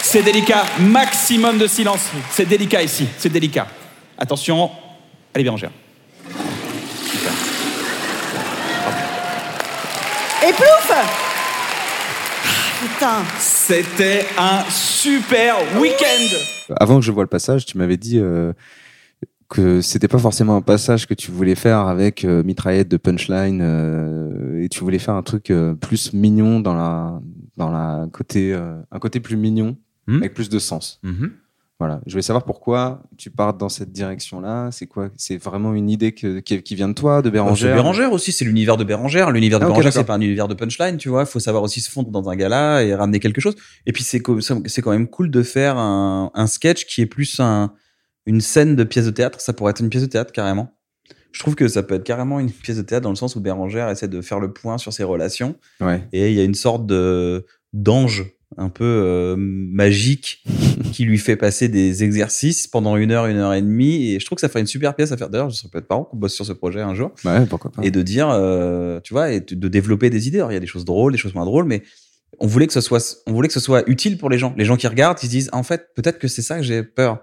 C'est 0.00 0.22
délicat. 0.22 0.64
Maximum 0.80 1.58
de 1.58 1.66
silence. 1.66 2.00
C'est 2.30 2.46
délicat 2.46 2.82
ici. 2.82 3.06
C'est 3.18 3.28
délicat. 3.28 3.66
Attention. 4.16 4.70
Allez, 5.34 5.44
Bérangère. 5.44 5.70
Super. 7.10 7.32
Et 10.48 10.52
plouf 10.52 10.92
C'était 13.38 14.24
un 14.38 14.62
super 14.70 15.56
week-end. 15.80 16.74
Avant 16.76 16.98
que 16.98 17.04
je 17.04 17.12
vois 17.12 17.22
le 17.22 17.28
passage, 17.28 17.64
tu 17.66 17.78
m'avais 17.78 17.96
dit 17.96 18.18
euh, 18.18 18.52
que 19.48 19.80
c'était 19.80 20.08
pas 20.08 20.18
forcément 20.18 20.56
un 20.56 20.62
passage 20.62 21.06
que 21.06 21.14
tu 21.14 21.30
voulais 21.30 21.54
faire 21.54 21.78
avec 21.86 22.24
euh, 22.24 22.42
mitraillette 22.42 22.88
de 22.88 22.96
punchline 22.96 23.60
euh, 23.62 24.62
et 24.62 24.68
tu 24.68 24.80
voulais 24.80 24.98
faire 24.98 25.14
un 25.14 25.22
truc 25.22 25.50
euh, 25.50 25.74
plus 25.74 26.12
mignon 26.12 26.60
dans 26.60 26.74
la 26.74 27.20
dans 27.56 27.70
la 27.70 28.06
côté 28.12 28.52
euh, 28.52 28.76
un 28.90 28.98
côté 28.98 29.20
plus 29.20 29.36
mignon 29.36 29.76
Hmm. 30.08 30.16
avec 30.22 30.32
plus 30.32 30.48
de 30.48 30.58
sens. 30.58 31.00
Mhm. 31.02 31.32
Voilà. 31.80 32.00
Je 32.06 32.12
voulais 32.12 32.22
savoir 32.22 32.44
pourquoi 32.44 33.02
tu 33.16 33.30
pars 33.30 33.54
dans 33.54 33.68
cette 33.68 33.92
direction-là. 33.92 34.70
C'est 34.72 34.86
quoi? 34.88 35.10
C'est 35.16 35.36
vraiment 35.36 35.74
une 35.74 35.88
idée 35.88 36.10
que- 36.12 36.40
qui, 36.40 36.60
qui 36.62 36.74
vient 36.74 36.88
de 36.88 36.92
toi, 36.94 37.22
de 37.22 37.28
C'est 37.28 37.32
Bérangère? 37.32 37.74
Bérangère 37.76 38.12
aussi, 38.12 38.32
c'est 38.32 38.44
l'univers 38.44 38.76
de 38.76 38.82
Bérangère. 38.82 39.30
L'univers 39.30 39.60
de 39.60 39.64
Ah, 39.64 39.68
Bérangère, 39.68 39.92
c'est 39.92 40.02
pas 40.04 40.14
un 40.14 40.20
univers 40.20 40.48
de 40.48 40.54
punchline, 40.54 40.96
tu 40.96 41.08
vois. 41.08 41.22
Il 41.22 41.26
faut 41.26 41.38
savoir 41.38 41.62
aussi 41.62 41.80
se 41.80 41.88
fondre 41.88 42.10
dans 42.10 42.28
un 42.28 42.34
gala 42.34 42.82
et 42.82 42.94
ramener 42.96 43.20
quelque 43.20 43.40
chose. 43.40 43.54
Et 43.86 43.92
puis, 43.92 44.02
c'est 44.02 44.20
c'est 44.66 44.82
quand 44.82 44.90
même 44.90 45.06
cool 45.06 45.30
de 45.30 45.42
faire 45.44 45.78
un, 45.78 46.32
un 46.34 46.46
sketch 46.48 46.84
qui 46.86 47.00
est 47.02 47.06
plus 47.06 47.38
un, 47.38 47.72
une 48.26 48.40
scène 48.40 48.74
de 48.74 48.82
pièce 48.82 49.06
de 49.06 49.10
théâtre. 49.12 49.40
Ça 49.40 49.52
pourrait 49.52 49.70
être 49.70 49.80
une 49.80 49.88
pièce 49.88 50.02
de 50.02 50.08
théâtre, 50.08 50.32
carrément. 50.32 50.74
Je 51.30 51.38
trouve 51.40 51.54
que 51.54 51.68
ça 51.68 51.84
peut 51.84 51.94
être 51.94 52.04
carrément 52.04 52.40
une 52.40 52.50
pièce 52.50 52.78
de 52.78 52.82
théâtre 52.82 53.04
dans 53.04 53.10
le 53.10 53.14
sens 53.16 53.36
où 53.36 53.40
Bérangère 53.40 53.88
essaie 53.90 54.08
de 54.08 54.20
faire 54.20 54.40
le 54.40 54.52
point 54.52 54.78
sur 54.78 54.92
ses 54.92 55.04
relations. 55.04 55.54
Ouais. 55.80 56.08
Et 56.12 56.30
il 56.30 56.34
y 56.34 56.40
a 56.40 56.44
une 56.44 56.54
sorte 56.54 56.86
de 56.86 57.46
d'ange 57.72 58.24
un 58.58 58.68
peu 58.68 58.84
euh, 58.84 59.36
magique 59.38 60.42
qui 60.92 61.04
lui 61.04 61.18
fait 61.18 61.36
passer 61.36 61.68
des 61.68 62.02
exercices 62.02 62.66
pendant 62.66 62.96
une 62.96 63.12
heure, 63.12 63.26
une 63.26 63.36
heure 63.36 63.54
et 63.54 63.62
demie. 63.62 64.10
Et 64.12 64.20
je 64.20 64.26
trouve 64.26 64.36
que 64.36 64.40
ça 64.40 64.48
ferait 64.48 64.60
une 64.60 64.66
super 64.66 64.94
pièce 64.94 65.12
à 65.12 65.16
faire. 65.16 65.30
D'ailleurs, 65.30 65.48
je 65.48 65.56
serais 65.56 65.68
peut-être 65.68 65.86
pas 65.86 66.02
qu'on 66.04 66.16
bosse 66.16 66.34
sur 66.34 66.44
ce 66.44 66.52
projet 66.52 66.80
un 66.80 66.94
jour. 66.94 67.12
Ouais, 67.24 67.46
pourquoi 67.46 67.70
pas. 67.70 67.82
Et 67.84 67.90
de 67.90 68.02
dire, 68.02 68.28
euh, 68.30 69.00
tu 69.00 69.14
vois, 69.14 69.30
et 69.30 69.40
de 69.40 69.68
développer 69.68 70.10
des 70.10 70.28
idées. 70.28 70.38
Alors, 70.38 70.50
il 70.50 70.54
y 70.54 70.58
a 70.58 70.60
des 70.60 70.66
choses 70.66 70.84
drôles, 70.84 71.12
des 71.12 71.18
choses 71.18 71.34
moins 71.34 71.46
drôles, 71.46 71.64
mais 71.64 71.82
on 72.40 72.46
voulait 72.46 72.66
que 72.66 72.72
ce 72.72 72.80
soit, 72.80 73.22
on 73.26 73.32
voulait 73.32 73.48
que 73.48 73.54
ce 73.54 73.60
soit 73.60 73.88
utile 73.88 74.18
pour 74.18 74.28
les 74.28 74.38
gens. 74.38 74.54
Les 74.56 74.64
gens 74.64 74.76
qui 74.76 74.88
regardent, 74.88 75.18
ils 75.22 75.26
se 75.26 75.30
disent, 75.30 75.50
en 75.52 75.62
fait, 75.62 75.94
peut-être 75.94 76.18
que 76.18 76.28
c'est 76.28 76.42
ça 76.42 76.56
que 76.56 76.64
j'ai 76.64 76.82
peur. 76.82 77.20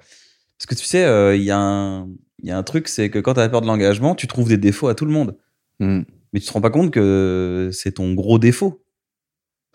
Parce 0.58 0.68
que 0.68 0.75
tu 0.75 0.86
sais, 0.86 1.04
euh, 1.04 1.36
il 1.36 1.44
y 1.44 1.51
a 1.51 1.60
un, 1.60 2.08
y 2.44 2.51
a 2.51 2.58
un 2.58 2.63
truc, 2.63 2.88
c'est 2.88 3.10
que 3.10 3.20
quand 3.20 3.34
tu 3.34 3.42
as 3.42 3.50
peur 3.50 3.62
de 3.62 3.68
l'engagement, 3.68 4.15
tu 4.15 4.27
trouves 4.27 4.48
des 4.48 4.58
défauts 4.58 4.88
à 4.88 4.96
tout 4.96 5.06
le 5.06 5.12
monde. 5.12 5.38
Hmm. 5.82 6.04
Mais 6.32 6.39
tu 6.39 6.48
te 6.48 6.54
rends 6.54 6.62
pas 6.62 6.70
compte 6.70 6.92
que 6.92 7.70
c'est 7.74 7.94
ton 7.94 8.13
gros 8.13 8.39
défaut. 8.39 8.85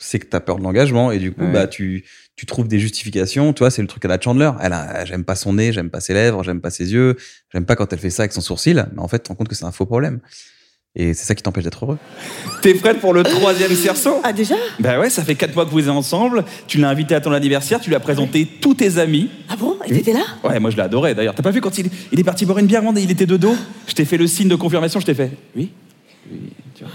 C'est 0.02 0.18
que 0.18 0.26
tu 0.26 0.34
as 0.34 0.40
peur 0.40 0.56
de 0.58 0.62
l'engagement 0.62 1.12
et 1.12 1.18
du 1.18 1.30
coup, 1.30 1.42
Ouais. 1.42 1.52
bah, 1.52 1.66
tu, 1.66 2.04
tu 2.34 2.46
trouves 2.46 2.68
des 2.68 2.78
justifications. 2.80 3.52
Tu 3.52 3.58
vois, 3.58 3.70
c'est 3.70 3.82
le 3.82 3.88
truc 3.88 4.02
à 4.06 4.08
la 4.08 4.18
Chandler. 4.18 4.50
Elle 4.62 4.72
a, 4.72 5.04
j'aime 5.04 5.24
pas 5.24 5.34
son 5.34 5.52
nez, 5.52 5.72
j'aime 5.72 5.90
pas 5.90 6.00
ses 6.00 6.14
lèvres, 6.14 6.42
j'aime 6.42 6.60
pas 6.62 6.70
ses 6.70 6.92
yeux, 6.92 7.16
j'aime 7.52 7.66
pas 7.66 7.76
quand 7.76 7.92
elle 7.92 7.98
fait 7.98 8.08
ça 8.10 8.22
avec 8.22 8.32
son 8.32 8.40
sourcil. 8.40 8.86
Mais 8.94 9.00
en 9.02 9.08
fait, 9.08 9.18
tu 9.18 9.24
te 9.24 9.28
rends 9.28 9.34
compte 9.34 9.48
que 9.48 9.54
c'est 9.54 9.66
un 9.66 9.72
faux 9.72 9.84
problème. 9.86 10.20
Et 10.96 11.14
c'est 11.14 11.24
ça 11.24 11.34
qui 11.36 11.42
t'empêche 11.44 11.62
d'être 11.64 11.84
heureux. 11.84 11.98
T'es 12.62 12.74
prête 12.74 12.98
pour 12.98 13.12
le 13.14 13.22
troisième 13.22 13.72
cerceau? 13.76 14.20
Ah, 14.24 14.32
déjà? 14.32 14.56
Bah 14.80 14.98
ouais, 14.98 15.08
ça 15.10 15.22
fait 15.22 15.36
quatre 15.36 15.54
mois 15.54 15.64
que 15.64 15.70
vous 15.70 15.84
êtes 15.84 15.88
ensemble. 15.88 16.44
Tu 16.66 16.78
l'as 16.78 16.88
invité 16.88 17.14
à 17.14 17.20
ton 17.20 17.30
anniversaire, 17.32 17.78
tu 17.78 17.90
lui 17.90 17.94
as 17.96 18.00
présenté 18.00 18.48
tous 18.60 18.74
tes 18.74 18.98
amis. 18.98 19.28
Ah 19.48 19.54
bon? 19.56 19.76
Et 19.86 19.92
t'étais 19.92 20.14
là? 20.14 20.24
Ouais, 20.42 20.58
moi 20.58 20.70
je 20.70 20.76
l'ai 20.76 20.82
adoré 20.82 21.14
d'ailleurs. 21.14 21.34
T'as 21.36 21.44
pas 21.44 21.52
vu 21.52 21.60
quand 21.60 21.78
il, 21.78 21.90
il 22.10 22.18
est 22.18 22.24
parti 22.24 22.44
boire 22.46 22.58
une 22.58 22.66
bière, 22.66 22.82
il 22.96 23.10
était 23.10 23.26
de 23.26 23.36
dos 23.36 23.54
Je 23.86 23.92
t'ai 23.94 24.04
fait 24.04 24.16
le 24.16 24.26
signe 24.26 24.48
de 24.48 24.56
confirmation, 24.56 24.98
je 24.98 25.06
t'ai 25.06 25.14
fait 25.14 25.30
oui, 25.54 25.70
oui, 26.32 26.38
tu 26.74 26.82
vois. 26.82 26.92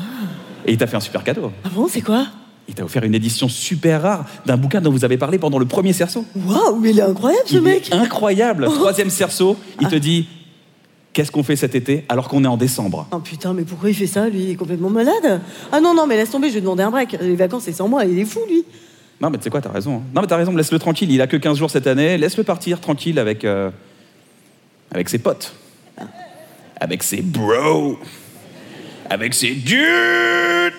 Et 0.65 0.71
il 0.73 0.77
t'a 0.77 0.87
fait 0.87 0.97
un 0.97 1.01
super 1.01 1.23
cadeau. 1.23 1.53
Ah 1.63 1.69
bon, 1.73 1.87
c'est 1.87 2.01
quoi? 2.01 2.27
Il 2.67 2.73
t'a 2.73 2.83
offert 2.83 3.03
une 3.03 3.13
édition 3.13 3.47
super 3.47 4.01
rare 4.01 4.25
d'un 4.45 4.57
bouquin 4.57 4.81
dont 4.81 4.91
vous 4.91 5.05
avez 5.05 5.17
parlé 5.17 5.37
pendant 5.37 5.59
le 5.59 5.65
premier 5.65 5.93
cerceau. 5.93 6.25
Waouh, 6.35 6.79
mais 6.79 6.89
il 6.91 6.99
est 6.99 7.03
incroyable 7.03 7.43
ce 7.47 7.55
Il 7.57 7.61
mec 7.61 7.89
est 7.91 7.93
incroyable. 7.93 8.65
Troisième 8.65 9.09
cerceau, 9.11 9.55
il 9.81 9.87
te 9.87 9.95
dit 9.95 10.27
Qu'est-ce 11.13 11.31
qu'on 11.31 11.43
fait 11.43 11.55
cet 11.55 11.75
été 11.75 12.03
alors 12.09 12.27
qu'on 12.27 12.43
est 12.43 12.47
en 12.47 12.57
décembre? 12.57 13.07
Oh 13.11 13.19
putain, 13.19 13.53
mais 13.53 13.63
pourquoi 13.63 13.89
il 13.89 13.93
fait 13.95 14.07
ça, 14.07 14.27
lui? 14.27 14.43
Il 14.43 14.49
est 14.49 14.55
complètement 14.55 14.89
malade. 14.89 15.39
Ah 15.71 15.79
non, 15.79 15.93
non, 15.93 16.07
mais 16.07 16.17
laisse 16.17 16.31
tomber, 16.31 16.49
je 16.49 16.55
vais 16.55 16.61
demander 16.61 16.83
un 16.83 16.91
break. 16.91 17.15
Les 17.21 17.35
vacances, 17.35 17.63
c'est 17.63 17.71
sans 17.71 17.87
moi, 17.87 18.03
il 18.03 18.17
est 18.19 18.25
fou, 18.25 18.39
lui. 18.49 18.65
Non, 19.21 19.29
mais 19.29 19.37
tu 19.37 19.43
sais 19.45 19.49
quoi, 19.49 19.61
t'as 19.61 19.71
raison. 19.71 19.97
hein. 19.97 20.01
Non, 20.13 20.19
mais 20.21 20.27
t'as 20.27 20.35
raison, 20.35 20.53
laisse-le 20.53 20.77
tranquille. 20.79 21.09
Il 21.09 21.21
a 21.21 21.27
que 21.27 21.37
15 21.37 21.57
jours 21.57 21.69
cette 21.69 21.87
année. 21.87 22.17
Laisse-le 22.17 22.43
partir 22.43 22.81
tranquille 22.81 23.17
avec, 23.17 23.45
euh, 23.45 23.69
avec 24.91 25.07
ses 25.07 25.19
potes. 25.19 25.53
Avec 26.81 27.01
ses 27.03 27.21
bros. 27.21 27.97
Avec 29.09 29.33
ses 29.33 29.53
dudes. 29.53 30.73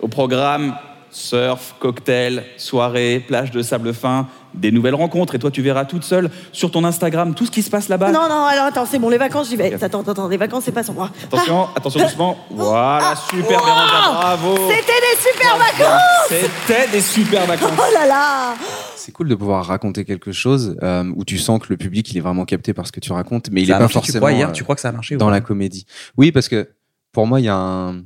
Au 0.00 0.08
programme, 0.08 0.74
surf, 1.10 1.74
cocktail, 1.78 2.44
soirée, 2.56 3.24
plage 3.26 3.50
de 3.50 3.62
sable 3.62 3.92
fin, 3.92 4.28
des 4.54 4.70
nouvelles 4.70 4.94
rencontres. 4.94 5.34
Et 5.34 5.38
toi, 5.38 5.50
tu 5.50 5.62
verras 5.62 5.84
toute 5.84 6.04
seule 6.04 6.30
sur 6.52 6.70
ton 6.70 6.84
Instagram 6.84 7.34
tout 7.34 7.46
ce 7.46 7.50
qui 7.50 7.62
se 7.62 7.70
passe 7.70 7.88
là-bas. 7.88 8.10
Non, 8.12 8.28
non, 8.28 8.44
alors 8.44 8.66
attends, 8.66 8.86
c'est 8.86 8.98
bon, 8.98 9.08
les 9.08 9.18
vacances, 9.18 9.48
j'y 9.48 9.56
vais. 9.56 9.74
Attends, 9.74 10.00
attends, 10.00 10.12
attends, 10.12 10.28
les 10.28 10.36
vacances, 10.36 10.64
c'est 10.64 10.72
pas 10.72 10.82
sans 10.82 10.94
moi. 10.94 11.10
Attention, 11.24 11.68
attention 11.74 12.00
doucement. 12.00 12.36
Voilà, 12.50 13.14
super, 13.16 13.60
Wow 13.60 14.14
bravo. 14.14 14.56
C'était 14.70 15.00
des 15.00 15.30
super 15.30 15.56
vacances 15.56 16.00
C'était 16.28 16.88
des 16.90 17.00
super 17.00 17.46
vacances. 17.46 17.70
Oh 17.76 17.94
là 17.94 18.06
là 18.06 18.54
C'est 18.96 19.12
cool 19.12 19.28
de 19.28 19.34
pouvoir 19.34 19.64
raconter 19.64 20.04
quelque 20.04 20.32
chose 20.32 20.76
euh, 20.82 21.10
où 21.16 21.24
tu 21.24 21.38
sens 21.38 21.60
que 21.60 21.66
le 21.70 21.76
public 21.76 22.10
il 22.10 22.18
est 22.18 22.20
vraiment 22.20 22.44
capté 22.44 22.74
par 22.74 22.86
ce 22.86 22.92
que 22.92 23.00
tu 23.00 23.12
racontes, 23.12 23.50
mais 23.50 23.62
il 23.62 23.66
Ça 23.66 23.72
est 23.72 23.74
a 23.74 23.78
pas 23.78 23.84
marché, 23.84 24.00
tu 24.00 24.06
forcément 24.06 24.26
crois, 24.26 24.32
hier 24.32 24.48
euh, 24.48 24.52
Tu 24.52 24.62
crois 24.62 24.74
que 24.74 24.80
ça 24.80 24.90
a 24.90 24.92
marché 24.92 25.16
dans 25.16 25.30
la 25.30 25.40
comédie. 25.40 25.86
Oui, 26.16 26.32
parce 26.32 26.48
que 26.48 26.70
pour 27.12 27.26
moi 27.26 27.40
il 27.40 27.46
y 27.46 27.48
a 27.48 27.56
un 27.56 28.02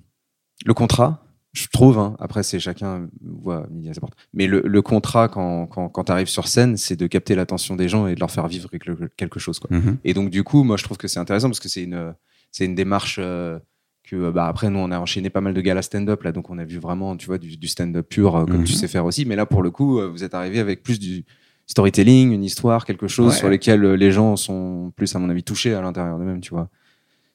le 0.65 0.75
contrat. 0.75 1.24
Je 1.55 1.69
trouve, 1.73 1.99
hein, 1.99 2.17
après 2.19 2.43
c'est 2.43 2.59
chacun 2.59 3.09
voit 3.23 3.67
midi 3.71 3.89
à 3.89 3.95
sa 3.95 4.01
porte. 4.01 4.15
Mais 4.35 4.47
le, 4.49 4.61
le 4.65 4.83
contrat 4.83 5.29
quand, 5.29 5.67
quand, 5.69 5.89
quand 5.89 6.05
tu 6.05 6.13
arrives 6.13 6.27
sur 6.29 6.49
scène, 6.49 6.77
c'est 6.77 6.97
de 6.97 7.07
capter 7.07 7.35
l'attention 7.37 7.77
des 7.77 7.89
gens 7.89 8.07
et 8.09 8.15
de 8.17 8.21
leur 8.21 8.31
faire 8.31 8.49
vivre 8.49 8.69
quelque- 8.69 9.09
quelque 9.17 9.39
chose. 9.39 9.59
Quoi. 9.61 9.75
Mhm. 9.77 9.99
Et 10.05 10.15
donc 10.15 10.31
du 10.31 10.43
coup, 10.43 10.65
moi 10.65 10.77
je 10.77 10.83
trouve 10.85 10.97
que 10.99 11.07
c'est 11.09 11.21
intéressant 11.21 11.49
parce 11.49 11.61
que 11.61 11.69
c'est 11.69 11.85
une 11.85 12.13
c'est 12.51 12.65
une 12.65 12.75
démarche 12.75 13.19
euh, 13.23 13.59
que 14.03 14.31
bah 14.31 14.47
après 14.49 14.69
nous 14.69 14.81
on 14.81 14.91
a 14.91 14.99
enchaîné 14.99 15.31
pas 15.31 15.41
mal 15.41 15.55
de 15.55 15.61
galas 15.61 15.83
stand-up 15.83 16.25
là, 16.25 16.33
donc 16.33 16.51
on 16.51 16.59
a 16.59 16.65
vu 16.65 16.79
vraiment 16.79 17.17
tu 17.17 17.27
vois 17.27 17.39
du, 17.39 17.57
du 17.57 17.69
stand-up 17.69 18.07
pur 18.09 18.35
euh, 18.37 18.45
comme 18.47 18.59
Mhm. 18.59 18.65
tu 18.65 18.73
sais 18.73 18.89
faire 18.89 19.05
aussi. 19.05 19.25
Mais 19.25 19.37
là 19.37 19.47
pour 19.47 19.63
le 19.63 19.71
coup, 19.71 20.01
euh, 20.01 20.09
vous 20.09 20.25
êtes 20.25 20.35
arrivé 20.35 20.59
avec 20.59 20.83
plus 20.83 20.99
du 20.99 21.25
storytelling, 21.67 22.33
une 22.33 22.45
histoire, 22.45 22.85
quelque 22.85 23.07
chose 23.09 23.33
Ouais. 23.33 23.39
sur 23.39 23.49
lesquels 23.49 23.85
euh, 23.85 23.97
les 23.97 24.11
gens 24.11 24.37
sont 24.37 24.93
plus 24.97 25.15
à 25.15 25.19
mon 25.19 25.31
avis 25.31 25.43
touchés 25.45 25.73
à 25.75 25.81
l'intérieur 25.81 26.19
d'eux-mêmes, 26.19 26.41
tu 26.41 26.51
vois. 26.51 26.69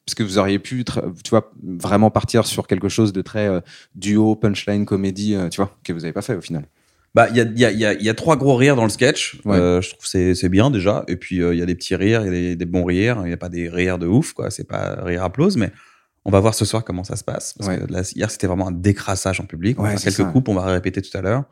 Parce 0.06 0.14
que 0.14 0.22
vous 0.22 0.38
auriez 0.38 0.58
pu, 0.58 0.84
tu 0.84 1.30
vois, 1.30 1.52
vraiment 1.62 2.10
partir 2.10 2.46
sur 2.46 2.66
quelque 2.66 2.88
chose 2.88 3.12
de 3.12 3.22
très 3.22 3.46
euh, 3.46 3.60
duo, 3.94 4.34
punchline, 4.34 4.84
comédie, 4.84 5.34
euh, 5.34 5.48
tu 5.48 5.60
vois, 5.60 5.76
que 5.84 5.92
vous 5.92 6.04
avez 6.04 6.12
pas 6.12 6.22
fait 6.22 6.34
au 6.34 6.40
final. 6.40 6.66
Bah, 7.14 7.28
il 7.30 7.36
y 7.36 7.40
a, 7.40 7.44
y, 7.44 7.64
a, 7.64 7.70
y, 7.72 7.84
a, 7.84 7.92
y 7.94 8.08
a 8.08 8.14
trois 8.14 8.36
gros 8.36 8.54
rires 8.56 8.76
dans 8.76 8.84
le 8.84 8.88
sketch. 8.90 9.40
Ouais. 9.44 9.56
Euh, 9.56 9.80
je 9.80 9.90
trouve 9.90 10.02
que 10.02 10.08
c'est 10.08 10.34
c'est 10.34 10.48
bien 10.48 10.70
déjà. 10.70 11.04
Et 11.08 11.16
puis 11.16 11.36
il 11.36 11.54
y 11.58 11.62
a 11.62 11.66
des 11.66 11.74
petits 11.74 11.94
rires, 11.96 12.22
il 12.22 12.26
y 12.26 12.28
a 12.28 12.32
des, 12.32 12.56
des 12.56 12.64
bons 12.66 12.84
rires. 12.84 13.18
Il 13.22 13.26
n'y 13.28 13.32
a 13.32 13.36
pas 13.36 13.48
des 13.48 13.68
rires 13.68 13.98
de 13.98 14.06
ouf, 14.06 14.32
quoi. 14.32 14.50
C'est 14.50 14.66
pas 14.66 14.96
rire 15.02 15.22
applause, 15.24 15.56
mais 15.56 15.70
on 16.24 16.30
va 16.30 16.38
voir 16.40 16.54
ce 16.54 16.64
soir 16.64 16.84
comment 16.84 17.02
ça 17.04 17.16
se 17.16 17.24
passe. 17.24 17.54
Parce 17.58 17.68
Ouais. 17.68 17.78
que 17.78 17.92
là, 17.92 18.02
hier 18.14 18.30
c'était 18.30 18.46
vraiment 18.46 18.68
un 18.68 18.72
décrassage 18.72 19.40
en 19.40 19.44
public. 19.44 19.78
On 19.78 19.82
Ouais, 19.82 19.90
faire 19.90 20.00
quelques 20.00 20.16
ça. 20.16 20.24
coupes, 20.24 20.48
on 20.48 20.54
va 20.54 20.64
répéter 20.66 21.02
tout 21.02 21.16
à 21.16 21.20
l'heure. 21.20 21.44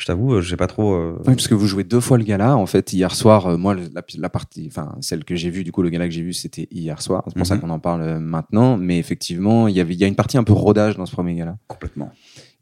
Je 0.00 0.06
t'avoue, 0.06 0.34
euh, 0.34 0.40
j'ai 0.40 0.56
pas 0.56 0.66
trop. 0.66 0.94
euh, 0.94 1.12
Oui, 1.18 1.34
parce 1.34 1.46
que 1.46 1.54
vous 1.54 1.66
jouez 1.66 1.84
deux 1.84 2.00
fois 2.00 2.16
le 2.18 2.24
gala. 2.24 2.56
En 2.56 2.64
fait, 2.66 2.92
hier 2.92 3.14
soir, 3.14 3.46
euh, 3.46 3.56
moi, 3.58 3.74
la, 3.74 4.02
la 4.18 4.28
partie, 4.30 4.66
enfin, 4.68 4.94
celle 5.00 5.24
que 5.24 5.36
j'ai 5.36 5.50
vue, 5.50 5.62
du 5.62 5.72
coup, 5.72 5.82
le 5.82 5.90
gala 5.90 6.08
que 6.08 6.14
j'ai 6.14 6.22
vu, 6.22 6.32
c'était 6.32 6.66
hier 6.70 7.00
soir. 7.02 7.22
C'est 7.28 7.36
pour 7.36 7.46
ça 7.46 7.54
Mhm. 7.56 7.60
qu'on 7.60 7.70
en 7.70 7.78
parle 7.78 8.18
maintenant. 8.18 8.76
Mais 8.78 8.98
effectivement, 8.98 9.68
il 9.68 9.76
y 9.76 9.80
avait, 9.80 9.94
il 9.94 10.00
y 10.00 10.04
a 10.04 10.06
une 10.06 10.14
partie 10.16 10.38
un 10.38 10.44
peu 10.44 10.54
rodage 10.54 10.96
dans 10.96 11.06
ce 11.06 11.12
premier 11.12 11.34
gala. 11.34 11.58
complètement. 11.68 12.10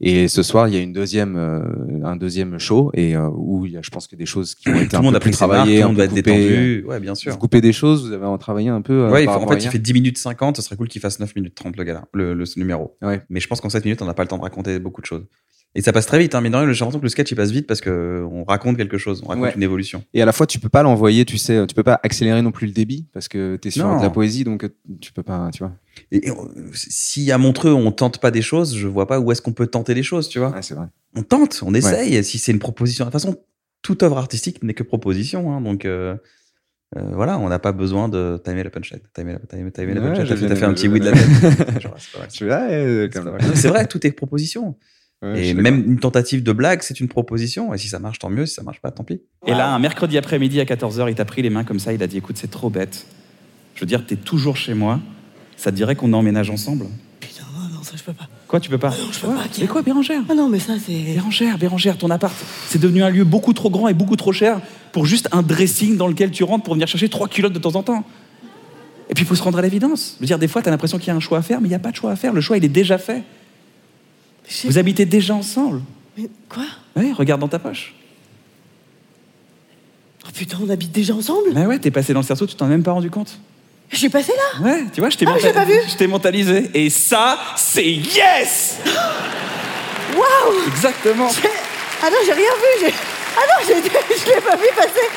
Et 0.00 0.28
ce 0.28 0.44
soir, 0.44 0.68
il 0.68 0.74
y 0.74 0.76
a 0.76 0.80
une 0.80 0.92
deuxième, 0.92 1.34
euh, 1.36 1.60
un 2.04 2.14
deuxième 2.14 2.58
show 2.60 2.92
et 2.94 3.16
où 3.16 3.66
il 3.66 3.72
y 3.72 3.76
a, 3.76 3.82
je 3.82 3.90
pense 3.90 4.06
que 4.06 4.14
des 4.14 4.26
choses 4.26 4.54
qui 4.54 4.68
ont 4.68 4.76
été 4.76 4.90
Tout 4.90 4.96
un 4.96 4.98
le 5.00 5.04
monde 5.06 5.14
peu 5.14 5.18
plus 5.20 5.32
travaillées, 5.32 5.82
peu 5.82 5.92
va 5.92 6.04
être 6.04 6.14
détendu. 6.14 6.84
Ouais, 6.86 7.00
bien 7.00 7.16
sûr. 7.16 7.32
Vous 7.32 7.38
coupez 7.38 7.60
des 7.60 7.72
choses, 7.72 8.06
vous 8.06 8.12
avez 8.12 8.38
travaillé 8.38 8.68
un 8.68 8.80
peu. 8.80 9.08
Ouais, 9.10 9.24
il 9.24 9.26
par 9.26 9.40
faut- 9.40 9.44
en 9.44 9.48
fait, 9.48 9.64
il 9.64 9.68
fait 9.70 9.78
10 9.80 9.92
minutes 9.94 10.16
50, 10.18 10.56
ce 10.56 10.62
serait 10.62 10.76
cool 10.76 10.86
qu'il 10.86 11.00
fasse 11.00 11.18
9 11.18 11.34
minutes 11.34 11.56
30 11.56 11.76
le 11.76 11.82
gala, 11.82 12.04
le, 12.14 12.44
numéro. 12.56 12.96
Ouais. 13.02 13.22
Mais 13.28 13.40
je 13.40 13.48
pense 13.48 13.60
qu'en 13.60 13.70
7 13.70 13.84
minutes, 13.84 14.00
on 14.00 14.04
n'a 14.04 14.14
pas 14.14 14.22
le 14.22 14.28
temps 14.28 14.38
de 14.38 14.42
raconter 14.42 14.78
beaucoup 14.78 15.00
de 15.00 15.06
choses. 15.06 15.24
Et 15.74 15.82
ça 15.82 15.92
passe 15.92 16.06
très 16.06 16.18
vite, 16.18 16.34
hein, 16.34 16.40
mais 16.40 16.50
dans 16.50 16.60
j'ai 16.60 16.66
l'impression 16.66 16.98
que 16.98 17.04
le 17.04 17.08
sketch 17.10 17.30
il 17.30 17.34
passe 17.36 17.50
vite 17.50 17.66
parce 17.66 17.80
que 17.80 18.26
on 18.32 18.42
raconte 18.44 18.76
quelque 18.78 18.96
chose, 18.98 19.20
on 19.24 19.28
raconte 19.28 19.44
Ouais. 19.44 19.52
une 19.54 19.62
évolution. 19.62 20.02
Et 20.14 20.22
à 20.22 20.24
la 20.24 20.32
fois, 20.32 20.46
tu 20.46 20.58
peux 20.58 20.70
pas 20.70 20.82
l'envoyer, 20.82 21.24
tu 21.24 21.36
sais, 21.38 21.66
tu 21.66 21.74
peux 21.74 21.82
pas 21.82 22.00
accélérer 22.02 22.40
non 22.42 22.50
plus 22.52 22.66
le 22.66 22.72
débit 22.72 23.06
parce 23.12 23.28
que 23.28 23.56
tu 23.56 23.68
es 23.68 23.70
sur 23.70 23.86
Non. 23.86 23.98
de 23.98 24.02
la 24.02 24.10
poésie, 24.10 24.44
donc 24.44 24.64
euh, 24.64 24.70
tu 25.00 25.12
peux 25.12 25.22
pas, 25.22 25.50
tu 25.52 25.58
vois. 25.60 25.72
Et, 26.10 26.26
et 26.28 26.30
on- 26.30 26.48
si 26.72 27.30
à 27.30 27.38
Montreux 27.38 27.72
on 27.72 27.92
tente 27.92 28.18
pas 28.18 28.30
des 28.30 28.42
choses, 28.42 28.76
je 28.76 28.88
vois 28.88 29.06
pas 29.06 29.20
où 29.20 29.30
est-ce 29.30 29.42
qu'on 29.42 29.52
peut 29.52 29.66
tenter 29.66 29.94
les 29.94 30.02
choses, 30.02 30.28
tu 30.28 30.38
vois. 30.38 30.50
Ouais, 30.50 30.62
c'est 30.62 30.74
vrai. 30.74 30.86
On 31.14 31.22
tente, 31.22 31.60
on 31.64 31.74
essaye. 31.74 32.16
Et 32.16 32.22
Si 32.22 32.38
c'est 32.38 32.50
une 32.52 32.58
proposition, 32.58 33.04
de 33.04 33.10
toute 33.10 33.20
façon, 33.20 33.36
toute 33.82 34.02
œuvre 34.02 34.18
artistique 34.18 34.62
n'est 34.64 34.74
que 34.74 34.82
proposition, 34.82 35.52
hein, 35.52 35.60
donc. 35.60 35.84
euh, 35.84 36.16
euh, 36.96 37.02
voilà, 37.12 37.38
on 37.38 37.50
n'a 37.50 37.58
pas 37.58 37.72
besoin 37.72 38.08
de 38.08 38.40
timer 38.42 38.62
la 38.64 38.70
punchline. 38.70 39.00
Timer 39.12 39.34
la, 39.34 39.38
timer, 39.40 39.70
timer 39.70 39.92
la 39.92 40.00
Ouais, 40.00 40.06
punchline. 40.08 40.26
j'ai 40.38 40.46
T'as 40.48 40.54
fait- 40.54 40.60
fait 40.60 40.64
un 40.64 40.72
petit 40.72 40.88
oui 40.88 40.98
de 41.00 41.04
la 41.04 41.12
tête. 41.12 41.20
Euh. 42.42 43.08
Non, 43.14 43.54
C'est 43.54 43.68
vrai, 43.68 43.86
tout 43.86 44.04
est 44.06 44.12
proposition. 44.12 44.74
Ouais, 45.22 45.48
Et 45.48 45.54
même 45.54 45.84
une 45.84 45.98
tentative 45.98 46.42
de 46.44 46.52
blague, 46.52 46.82
c'est 46.82 47.00
une 47.00 47.08
proposition. 47.08 47.74
Et 47.74 47.78
si 47.78 47.88
ça 47.88 47.98
marche, 47.98 48.20
tant 48.20 48.30
mieux. 48.30 48.46
Si 48.46 48.54
ça 48.54 48.62
marche 48.62 48.80
pas, 48.80 48.90
tant 48.90 49.02
pis. 49.02 49.20
Et 49.46 49.50
là, 49.50 49.72
un 49.74 49.78
mercredi 49.78 50.16
après-midi 50.16 50.60
à 50.60 50.64
14h, 50.64 51.08
il 51.08 51.14
t'a 51.14 51.24
pris 51.24 51.42
les 51.42 51.50
mains 51.50 51.64
comme 51.64 51.80
ça, 51.80 51.92
il 51.92 52.02
a 52.02 52.06
dit 52.06 52.18
Écoute, 52.18 52.36
c'est 52.38 52.50
trop 52.50 52.70
bête. 52.70 53.06
Je 53.74 53.80
veux 53.80 53.86
dire, 53.86 54.04
t'es 54.06 54.16
toujours 54.16 54.56
chez 54.56 54.74
moi. 54.74 55.00
Ça 55.56 55.70
te 55.72 55.76
dirait 55.76 55.96
qu'on 55.96 56.12
emménage 56.12 56.50
ensemble? 56.50 56.86
Putain, 57.18 57.42
non, 57.52 57.76
non, 57.76 57.82
ça, 57.82 57.96
je 57.96 58.02
peux 58.04 58.12
pas. 58.12 58.28
Quoi, 58.46 58.60
tu 58.60 58.70
peux 58.70 58.78
pas? 58.78 58.90
Non, 58.90 58.96
je 59.10 59.18
peux 59.18 59.26
pas, 59.26 59.44
Mais 59.60 59.66
quoi, 59.66 59.82
Bérangère? 59.82 60.22
Ah 60.28 60.34
non, 60.34 60.48
mais 60.48 60.60
ça, 60.60 60.74
c'est. 60.84 60.92
Bérangère, 60.92 61.58
Bérangère, 61.58 61.98
ton 61.98 62.10
appart, 62.10 62.34
c'est 62.68 62.80
devenu 62.80 63.02
un 63.02 63.10
lieu 63.10 63.24
beaucoup 63.24 63.52
trop 63.52 63.70
grand 63.70 63.88
et 63.88 63.94
beaucoup 63.94 64.16
trop 64.16 64.32
cher 64.32 64.60
pour 64.92 65.04
juste 65.04 65.28
un 65.32 65.42
dressing 65.42 65.96
dans 65.96 66.06
lequel 66.06 66.30
tu 66.30 66.44
rentres 66.44 66.62
pour 66.64 66.74
venir 66.74 66.86
chercher 66.86 67.08
trois 67.08 67.26
culottes 67.28 67.52
de 67.52 67.58
temps 67.58 67.74
en 67.74 67.82
temps. 67.82 68.04
Et 69.10 69.14
puis, 69.14 69.24
il 69.24 69.26
faut 69.26 69.34
se 69.34 69.42
rendre 69.42 69.58
à 69.58 69.62
l'évidence. 69.62 70.14
Je 70.16 70.20
veux 70.20 70.26
dire, 70.26 70.38
des 70.38 70.48
fois, 70.48 70.62
t'as 70.62 70.70
l'impression 70.70 70.98
qu'il 70.98 71.08
y 71.08 71.10
a 71.10 71.16
un 71.16 71.20
choix 71.20 71.38
à 71.38 71.42
faire, 71.42 71.60
mais 71.60 71.66
il 71.66 71.70
n'y 71.70 71.76
a 71.76 71.80
pas 71.80 71.90
de 71.90 71.96
choix 71.96 72.12
à 72.12 72.16
faire. 72.16 72.32
Le 72.32 72.40
choix, 72.40 72.56
il 72.56 72.64
est 72.64 72.68
déjà 72.68 72.98
fait. 72.98 73.24
Vous 74.64 74.78
habitez 74.78 75.04
déjà 75.04 75.34
ensemble. 75.34 75.82
Mais 76.16 76.28
quoi? 76.48 76.64
Oui, 76.96 77.12
regarde 77.12 77.40
dans 77.40 77.48
ta 77.48 77.58
poche. 77.58 77.94
Oh 80.26 80.30
putain, 80.34 80.58
on 80.64 80.68
habite 80.70 80.92
déjà 80.92 81.14
ensemble? 81.14 81.50
Mais 81.54 81.66
ouais, 81.66 81.78
t'es 81.78 81.90
passé 81.90 82.12
dans 82.12 82.20
le 82.20 82.26
cerceau, 82.26 82.46
tu 82.46 82.54
t'en 82.54 82.66
as 82.66 82.68
même 82.68 82.82
pas 82.82 82.92
rendu 82.92 83.10
compte. 83.10 83.38
J'ai 83.90 84.08
passé 84.10 84.32
là? 84.32 84.64
Ouais, 84.64 84.84
tu 84.92 85.00
vois, 85.00 85.08
je 85.10 85.16
t'ai 85.16 85.26
Ah, 85.26 85.34
j'ai 85.40 85.52
pas 85.52 85.64
vu. 85.64 85.74
Je 85.88 85.96
t'ai 85.96 86.06
mentalisé. 86.06 86.70
Et 86.74 86.90
ça, 86.90 87.38
c'est 87.56 87.86
yes 87.86 88.78
Waouh 90.14 90.66
Exactement. 90.68 91.28
J'ai- 91.30 91.48
Ah 92.02 92.10
non, 92.10 92.16
j'ai 92.24 92.32
rien 92.32 92.42
vu 92.42 92.86
j'ai- 92.86 92.94
Ah 93.36 93.40
non, 93.46 93.66
j'ai- 93.66 93.74
je 94.24 94.26
l'ai 94.34 94.40
pas 94.40 94.56
vu 94.56 94.66
passer 94.76 95.08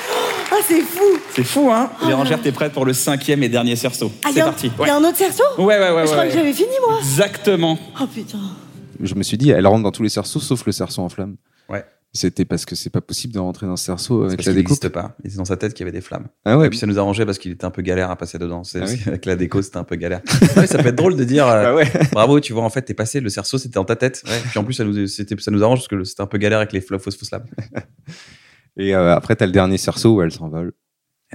Ah, 0.51 0.55
c'est 0.65 0.81
fou 0.81 1.03
C'est 1.35 1.43
fou, 1.43 1.69
hein 1.71 1.89
Bérangère, 2.05 2.41
t'es 2.41 2.51
prête 2.51 2.71
pour 2.71 2.85
le 2.85 2.93
cinquième 2.93 3.43
et 3.43 3.49
dernier 3.49 3.75
cerceau. 3.75 4.11
Ah, 4.23 4.29
y 4.29 4.33
c'est 4.33 4.41
un- 4.41 4.45
parti. 4.45 4.71
y 4.79 4.89
a 4.89 4.95
un 4.95 5.03
autre 5.03 5.17
cerceau? 5.17 5.43
Ouais, 5.57 5.77
ouais, 5.77 5.79
ouais. 5.79 5.87
Je 5.89 5.95
ouais, 5.95 6.05
crois 6.05 6.17
ouais. 6.19 6.27
que 6.29 6.33
j'avais 6.33 6.53
fini, 6.53 6.69
moi 6.87 6.97
Exactement. 6.99 7.77
Oh 8.01 8.05
putain 8.07 8.37
Je 9.03 9.15
me 9.15 9.23
suis 9.23 9.37
dit, 9.37 9.49
elle 9.51 9.67
rentre 9.67 9.83
dans 9.83 9.91
tous 9.91 10.03
les 10.03 10.09
cerceaux 10.09 10.39
sauf 10.39 10.65
le 10.65 10.71
cerceau 10.71 11.01
en 11.01 11.09
flamme. 11.09 11.37
Ouais. 11.69 11.85
C'était 12.13 12.43
parce 12.43 12.65
que 12.65 12.75
c'est 12.75 12.89
pas 12.89 12.99
possible 12.99 13.33
de 13.33 13.39
rentrer 13.39 13.67
dans 13.67 13.77
ce 13.77 13.85
cerceau 13.85 14.23
avec 14.25 14.35
parce 14.35 14.47
la 14.47 14.51
qu'il 14.53 14.63
découpe. 14.63 14.71
n'existe 14.83 14.89
pas. 14.89 15.15
C'est 15.25 15.37
dans 15.37 15.45
sa 15.45 15.55
tête 15.55 15.73
qu'il 15.73 15.85
y 15.85 15.89
avait 15.89 15.97
des 15.97 16.01
flammes. 16.01 16.27
Ah 16.43 16.57
ouais. 16.57 16.67
Et 16.67 16.69
puis 16.69 16.77
ça 16.77 16.85
nous 16.85 16.99
arrangeait 16.99 17.25
parce 17.25 17.37
qu'il 17.37 17.51
était 17.51 17.63
un 17.63 17.71
peu 17.71 17.81
galère 17.81 18.11
à 18.11 18.17
passer 18.17 18.37
dedans. 18.37 18.65
C'est- 18.65 18.81
Ah 18.81 18.85
oui. 18.85 18.99
Avec 19.07 19.25
la 19.25 19.37
déco, 19.37 19.61
c'était 19.61 19.77
un 19.77 19.85
peu 19.85 19.95
galère. 19.95 20.19
Ouais, 20.57 20.67
ça 20.67 20.77
peut 20.83 20.89
être 20.89 20.95
drôle 20.95 21.15
de 21.15 21.23
dire 21.23 21.47
euh, 21.47 21.63
Ah 21.67 21.75
ouais. 21.75 21.89
bravo, 22.11 22.41
tu 22.41 22.51
vois, 22.51 22.63
en 22.63 22.69
fait, 22.69 22.81
t'es 22.81 22.93
passé, 22.93 23.21
le 23.21 23.29
cerceau, 23.29 23.57
c'était 23.57 23.75
dans 23.75 23.85
ta 23.85 23.95
tête. 23.95 24.23
Ouais. 24.27 24.39
Puis 24.49 24.59
en 24.59 24.65
plus, 24.65 24.73
ça 24.73 24.83
nous, 24.83 25.07
c'était- 25.07 25.39
ça 25.39 25.51
nous 25.51 25.63
arrange 25.63 25.79
parce 25.79 25.87
que 25.87 26.03
c'était 26.03 26.21
un 26.21 26.27
peu 26.27 26.37
galère 26.37 26.57
avec 26.59 26.73
les 26.73 26.81
fausses 26.81 27.15
fausses 27.17 27.31
lames. 27.31 27.45
Et 28.77 28.93
euh, 28.95 29.13
après, 29.15 29.35
t'as 29.37 29.45
le 29.45 29.51
dernier 29.53 29.77
cerceau 29.77 30.15
où 30.15 30.21
elle 30.21 30.31
s'envole. 30.31 30.73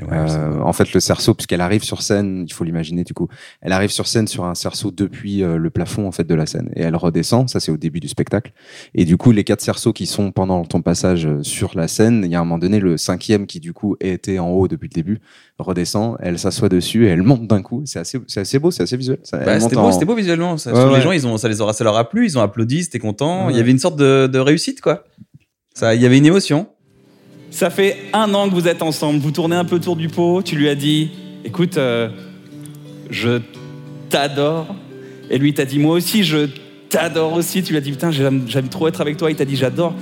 Ouais, 0.03 0.09
Euh, 0.13 0.61
en 0.61 0.73
fait, 0.75 0.93
le 0.93 1.01
cerceau, 1.01 1.33
puisqu'elle 1.33 1.63
arrive 1.63 1.83
sur 1.83 2.03
scène, 2.03 2.45
il 2.47 2.53
faut 2.53 2.65
l'imaginer 2.65 3.03
du 3.03 3.15
coup, 3.15 3.29
elle 3.63 3.73
arrive 3.73 3.89
sur 3.91 4.07
scène 4.07 4.27
sur 4.29 4.45
un 4.45 4.55
cerceau 4.55 4.91
depuis 4.91 5.43
euh, 5.43 5.57
le 5.57 5.71
plafond 5.71 6.07
en 6.07 6.13
fait 6.13 6.25
de 6.25 6.35
la 6.35 6.45
scène 6.45 6.71
et 6.77 6.83
elle 6.83 6.97
redescend. 6.97 7.49
Ça, 7.49 7.61
c'est 7.61 7.73
au 7.73 7.79
début 7.79 8.01
du 8.01 8.09
spectacle. 8.09 8.53
Et 8.95 9.05
du 9.07 9.17
coup, 9.17 9.33
les 9.33 9.43
quatre 9.43 9.63
cerceaux 9.63 9.95
qui 9.95 10.05
sont 10.07 10.33
pendant 10.33 10.65
ton 10.67 10.83
passage 10.83 11.27
euh, 11.27 11.43
sur 11.43 11.73
la 11.77 11.89
scène, 11.89 12.23
il 12.27 12.31
y 12.31 12.35
a 12.35 12.41
un 12.41 12.45
moment 12.45 12.59
donné 12.59 12.79
le 12.79 12.97
cinquième 12.99 13.47
qui 13.47 13.59
du 13.59 13.73
coup 13.73 13.97
était 14.01 14.39
en 14.39 14.51
haut 14.51 14.69
depuis 14.69 14.89
le 14.89 14.95
début 14.95 15.19
redescend, 15.59 16.17
elle 16.21 16.39
s'assoit 16.39 16.69
dessus 16.69 17.07
et 17.07 17.09
elle 17.09 17.23
monte 17.23 17.47
d'un 17.47 17.63
coup. 17.63 17.81
C'est 17.87 17.99
assez, 17.99 18.19
c'est 18.27 18.41
assez 18.41 18.59
beau, 18.59 18.71
c'est 18.71 18.83
assez 18.83 18.99
visuel. 18.99 19.19
Bah, 19.47 19.59
c'était 19.61 19.77
beau, 19.77 19.89
en- 19.89 19.93
c'était 19.93 20.05
beau 20.05 20.15
visuellement. 20.15 20.59
Ça, 20.59 20.73
Ouais, 20.75 20.85
ouais. 20.91 20.97
Les 20.97 21.01
gens, 21.03 21.13
ils 21.13 21.27
ont, 21.27 21.39
ça 21.39 21.49
les 21.49 21.63
aura, 21.63 21.73
ça 21.73 21.85
leur 21.85 21.97
a 21.97 22.07
plu, 22.09 22.27
ils 22.27 22.37
ont 22.37 22.43
applaudi, 22.43 22.85
c'était 22.85 22.99
content. 22.99 23.49
Il 23.49 23.57
y 23.57 23.61
avait 23.61 23.71
une 23.71 23.79
sorte 23.79 23.97
de, 23.97 24.27
de 24.31 24.39
réussite, 24.39 24.83
quoi. 24.83 25.05
Ça, 25.75 25.95
il 25.95 26.03
y 26.03 26.07
avait 26.07 26.19
une 26.19 26.27
émotion. 26.27 26.69
Ça 27.51 27.71
fait 27.71 27.97
un 28.13 28.33
an 28.35 28.49
que 28.49 28.55
vous 28.55 28.69
êtes 28.69 28.83
ensemble. 28.83 29.21
Vous 29.21 29.31
tournez 29.31 29.57
un 29.57 29.65
peu 29.65 29.77
autour 29.77 29.97
du 29.97 30.09
pot. 30.09 30.43
Tu 30.43 30.57
lui 30.57 30.69
as 30.69 30.75
dit 30.75 31.11
Écoute, 31.45 31.77
euh, 31.77 32.09
je 33.11 33.41
t'adore. 34.09 34.67
Et 35.31 35.39
lui, 35.39 35.51
il 35.51 35.55
t'a 35.55 35.65
dit 35.65 35.79
Moi 35.79 35.95
aussi, 35.95 36.25
je 36.25 36.49
t'adore 36.89 37.33
aussi. 37.35 37.63
Tu 37.63 37.73
lui 37.73 37.79
as 37.79 37.81
dit 37.81 37.93
Putain, 37.93 38.11
j'aime 38.11 38.45
j'aime 38.47 38.69
trop 38.69 38.89
être 38.89 39.01
avec 39.01 39.17
toi. 39.17 39.31
Il 39.31 39.37
t'a 39.37 39.45
dit 39.45 39.57
J'adore 39.57 39.95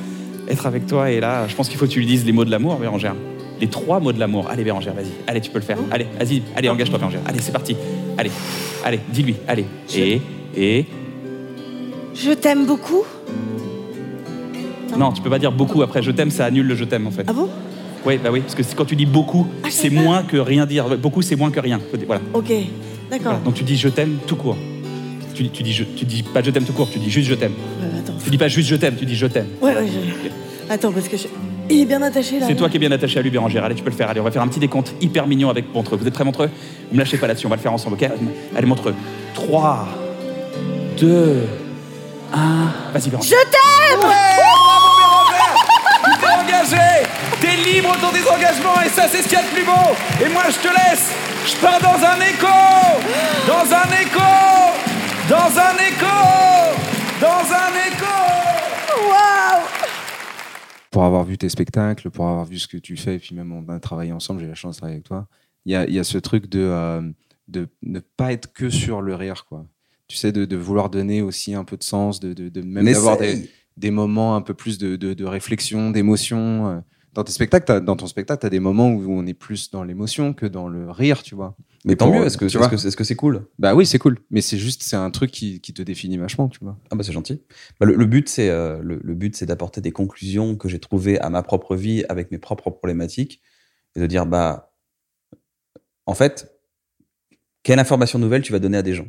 être 0.48 0.66
avec 0.66 0.86
toi. 0.86 1.10
Et 1.10 1.20
là, 1.20 1.46
je 1.48 1.54
pense 1.54 1.68
qu'il 1.68 1.78
faut 1.78 1.86
que 1.86 1.90
tu 1.90 2.00
lui 2.00 2.06
dises 2.06 2.24
les 2.24 2.32
mots 2.32 2.44
de 2.44 2.50
l'amour, 2.50 2.76
Bérangère. 2.76 3.14
Les 3.60 3.68
trois 3.68 4.00
mots 4.00 4.12
de 4.12 4.18
l'amour. 4.18 4.48
Allez, 4.50 4.64
Bérangère, 4.64 4.94
vas-y. 4.94 5.12
Allez, 5.26 5.40
tu 5.40 5.50
peux 5.50 5.58
le 5.58 5.64
faire. 5.64 5.78
Allez, 5.90 6.06
vas-y. 6.18 6.42
Allez, 6.56 6.68
engage-toi, 6.68 6.98
Bérangère. 6.98 7.20
Allez, 7.26 7.38
c'est 7.40 7.52
parti. 7.52 7.76
Allez, 8.18 8.30
allez, 8.84 9.00
dis-lui. 9.08 9.36
Allez. 9.46 9.66
Et, 9.94 10.20
et. 10.56 10.86
Je 12.14 12.30
t'aime 12.32 12.66
beaucoup 12.66 13.04
Non, 14.98 15.12
tu 15.12 15.22
peux 15.22 15.30
pas 15.30 15.38
dire 15.38 15.52
beaucoup 15.52 15.82
après. 15.82 16.02
Je 16.02 16.10
t'aime, 16.10 16.30
ça 16.30 16.44
annule 16.46 16.66
le 16.66 16.74
je 16.76 16.84
t'aime, 16.84 17.06
en 17.06 17.10
fait. 17.10 17.24
Ah 17.26 17.32
bon? 17.32 17.48
Oui, 18.06 18.18
bah 18.22 18.28
oui, 18.30 18.40
parce 18.40 18.54
que 18.54 18.62
quand 18.76 18.84
tu 18.84 18.96
dis 18.96 19.06
beaucoup, 19.06 19.46
Ah, 19.62 19.68
c'est 19.70 19.88
moins 19.90 20.22
que 20.24 20.36
rien 20.36 20.66
dire. 20.66 20.96
Beaucoup, 20.98 21.22
c'est 21.22 21.36
moins 21.36 21.50
que 21.50 21.60
rien. 21.60 21.80
Voilà. 22.06 22.20
Ok, 22.34 22.48
d'accord. 23.10 23.24
Voilà. 23.24 23.38
Donc 23.38 23.54
tu 23.54 23.64
dis 23.64 23.76
je 23.78 23.88
t'aime 23.88 24.18
tout 24.26 24.36
court. 24.36 24.56
Tu, 25.34 25.44
dis- 25.44 25.50
tu 25.50 25.62
dis 25.62 25.72
je, 25.72 25.84
tu 25.84 26.04
dis 26.04 26.22
pas 26.22 26.42
je 26.42 26.50
t'aime 26.50 26.64
tout 26.64 26.74
court, 26.74 26.88
tu 26.90 26.98
dis 26.98 27.08
juste 27.10 27.28
je 27.30 27.34
t'aime. 27.34 27.52
Ouais, 27.80 27.98
attends. 27.98 28.12
Tu 28.22 28.28
dis 28.30 28.36
pas 28.38 28.48
juste 28.48 28.68
je 28.68 28.76
t'aime, 28.76 28.94
tu 28.96 29.06
dis 29.06 29.16
je 29.16 29.26
t'aime. 29.26 29.46
Ouais, 29.62 29.74
ouais, 29.74 29.86
je- 29.86 30.72
Attends, 30.72 30.92
parce 30.92 31.08
que 31.08 31.16
je... 31.16 31.24
Il 31.70 31.80
est 31.80 31.84
bien 31.86 32.00
attaché 32.02 32.38
là. 32.38 32.46
C'est 32.46 32.54
toi 32.56 32.68
qui 32.68 32.76
es 32.76 32.78
bien 32.78 32.92
attaché 32.92 33.18
à 33.18 33.22
lui, 33.22 33.30
Bérangère. 33.30 33.64
Allez, 33.64 33.74
tu 33.74 33.82
peux 33.82 33.88
le 33.90 33.96
faire. 33.96 34.10
Allez, 34.10 34.20
on 34.20 34.24
va 34.24 34.30
faire 34.30 34.42
un 34.42 34.48
petit 34.48 34.60
décompte 34.60 34.94
hyper 35.00 35.26
mignon 35.26 35.48
avec 35.48 35.72
Montreux. 35.74 35.96
Vous 35.96 36.06
êtes 36.06 36.12
prêts, 36.14 36.24
Montreux? 36.24 36.50
Vous 36.90 36.94
me 36.94 36.98
lâchez 37.00 37.16
pas 37.16 37.26
là-dessus, 37.26 37.46
on 37.46 37.50
va 37.50 37.56
le 37.56 37.62
faire 37.62 37.72
ensemble, 37.72 37.96
ok? 38.00 38.08
Allez, 38.54 38.66
Montreux. 38.66 38.94
3, 39.34 39.88
2, 41.00 41.36
1. 42.34 42.38
Vas-y, 42.92 43.08
Bérangère. 43.08 43.38
Je 43.38 43.50
t'aime 43.50 44.10
engagé 46.54 47.06
T'es 47.40 47.56
libre 47.56 47.94
dans 48.00 48.11
tes 48.11 48.26
engagements 48.28 48.80
et 48.84 48.88
ça, 48.88 49.08
c'est 49.08 49.23
ce 49.23 49.28
qu'il 49.28 49.38
y 49.38 49.40
a 49.40 49.42
de 49.42 49.49
plus 49.49 49.64
beau. 49.64 50.25
Et 50.25 50.28
moi, 50.30 50.44
je 50.49 50.58
te 50.58 50.68
laisse. 50.68 51.11
Je 51.46 51.56
pars 51.61 51.80
dans 51.80 52.02
un 52.04 52.20
écho. 52.20 52.46
Dans 53.46 53.75
un 53.75 53.90
écho. 54.00 54.20
Dans 55.28 55.58
un 55.58 55.76
écho. 55.76 56.16
Dans 57.20 57.52
un 57.52 57.73
écho. 57.87 58.14
Waouh. 59.08 59.62
Pour 60.90 61.04
avoir 61.04 61.25
vu 61.25 61.37
tes 61.37 61.49
spectacles, 61.49 62.11
pour 62.11 62.26
avoir 62.26 62.44
vu 62.44 62.58
ce 62.58 62.68
que 62.68 62.76
tu 62.78 62.96
fais, 62.96 63.16
et 63.16 63.18
puis 63.18 63.34
même 63.34 63.52
on 63.52 63.68
a 63.68 63.78
travaillé 63.80 64.12
ensemble, 64.12 64.40
j'ai 64.40 64.46
la 64.46 64.54
chance 64.54 64.76
de 64.76 64.80
travailler 64.80 64.96
avec 64.96 65.06
toi. 65.06 65.26
Il 65.66 65.73
y 65.73 65.76
a, 65.76 65.87
il 65.87 65.94
y 65.94 65.99
a 65.99 66.04
ce 66.04 66.18
truc 66.18 66.49
de, 66.49 66.61
euh, 66.61 67.02
de 67.49 67.68
ne 67.82 68.00
pas 68.00 68.32
être 68.32 68.52
que 68.52 68.70
sur 68.70 69.02
le 69.02 69.14
rire, 69.14 69.44
quoi. 69.46 69.66
Tu 70.06 70.16
sais, 70.16 70.32
de, 70.32 70.44
de 70.44 70.56
vouloir 70.56 70.90
donner 70.90 71.23
aussi 71.23 71.54
un 71.54 71.64
peu 71.64 71.76
de 71.76 71.82
sens, 71.82 72.20
de, 72.20 72.34
de, 72.34 72.49
de 72.49 72.61
même 72.61 72.84
d'avoir 72.84 73.16
des, 73.16 73.50
des 73.76 73.90
moments 73.90 74.37
un 74.37 74.40
peu 74.43 74.54
plus 74.54 74.78
de, 74.78 74.97
de, 74.97 75.14
de 75.14 75.25
réflexion, 75.25 75.90
d'émotion. 75.90 76.69
euh. 76.69 76.81
Dans 77.12 77.23
tes 77.23 77.33
spectacles, 77.33 77.81
dans 77.85 77.95
ton 77.95 78.09
spectacle, 78.09 78.40
tu 78.40 78.47
as 78.47 78.50
des 78.50 78.59
moments 78.59 78.88
où 78.90 79.04
on 79.12 79.25
est 79.25 79.35
plus 79.35 79.71
dans 79.71 79.85
l'émotion 79.85 80.35
que 80.35 80.47
dans 80.47 80.66
le 80.66 80.90
rire, 80.90 81.23
tu 81.23 81.37
vois. 81.37 81.57
Mais 81.85 81.95
tant 81.95 82.07
pour- 82.07 82.14
mieux, 82.16 82.26
est-ce 82.26 82.37
que 82.37 82.49
c'est 82.49 82.97
que 82.97 83.04
c'est 83.04 83.14
cool? 83.14 83.47
Bah 83.59 83.75
oui, 83.76 83.87
c'est 83.87 83.99
cool, 84.00 84.19
mais 84.31 84.40
c'est 84.40 84.59
juste, 84.59 84.83
c'est 84.83 84.97
un 84.97 85.11
truc 85.12 85.31
qui, 85.31 85.61
qui 85.61 85.73
te 85.73 85.83
définit 85.83 86.16
vachement, 86.16 86.49
tu 86.49 86.59
vois. 86.61 86.76
Ah 86.90 86.97
bah 86.97 87.04
c'est 87.04 87.12
gentil. 87.12 87.43
Bah, 87.78 87.87
le, 87.87 87.95
le 87.95 88.07
but 88.07 88.28
c'est 88.28 88.49
euh, 88.49 88.81
le, 88.83 89.00
le 89.02 89.14
but 89.14 89.37
c'est 89.37 89.47
d'apporter 89.47 89.81
des 89.81 89.93
conclusions 89.93 90.57
que 90.57 90.69
j'ai 90.69 90.81
trouvées 90.81 91.21
à 91.21 91.31
ma 91.31 91.43
propre 91.45 91.76
vie 91.76 92.04
avec 92.09 92.33
mes 92.33 92.38
propres 92.38 92.71
problématiques 92.71 93.43
et 93.95 94.00
de 94.00 94.07
dire 94.07 94.26
bah 94.26 94.73
en 96.07 96.14
fait 96.14 96.50
quelle 97.62 97.78
information 97.78 98.19
nouvelle 98.19 98.43
tu 98.43 98.50
vas 98.52 98.59
donner 98.59 98.78
à 98.78 98.83
des 98.83 98.95
gens? 98.95 99.07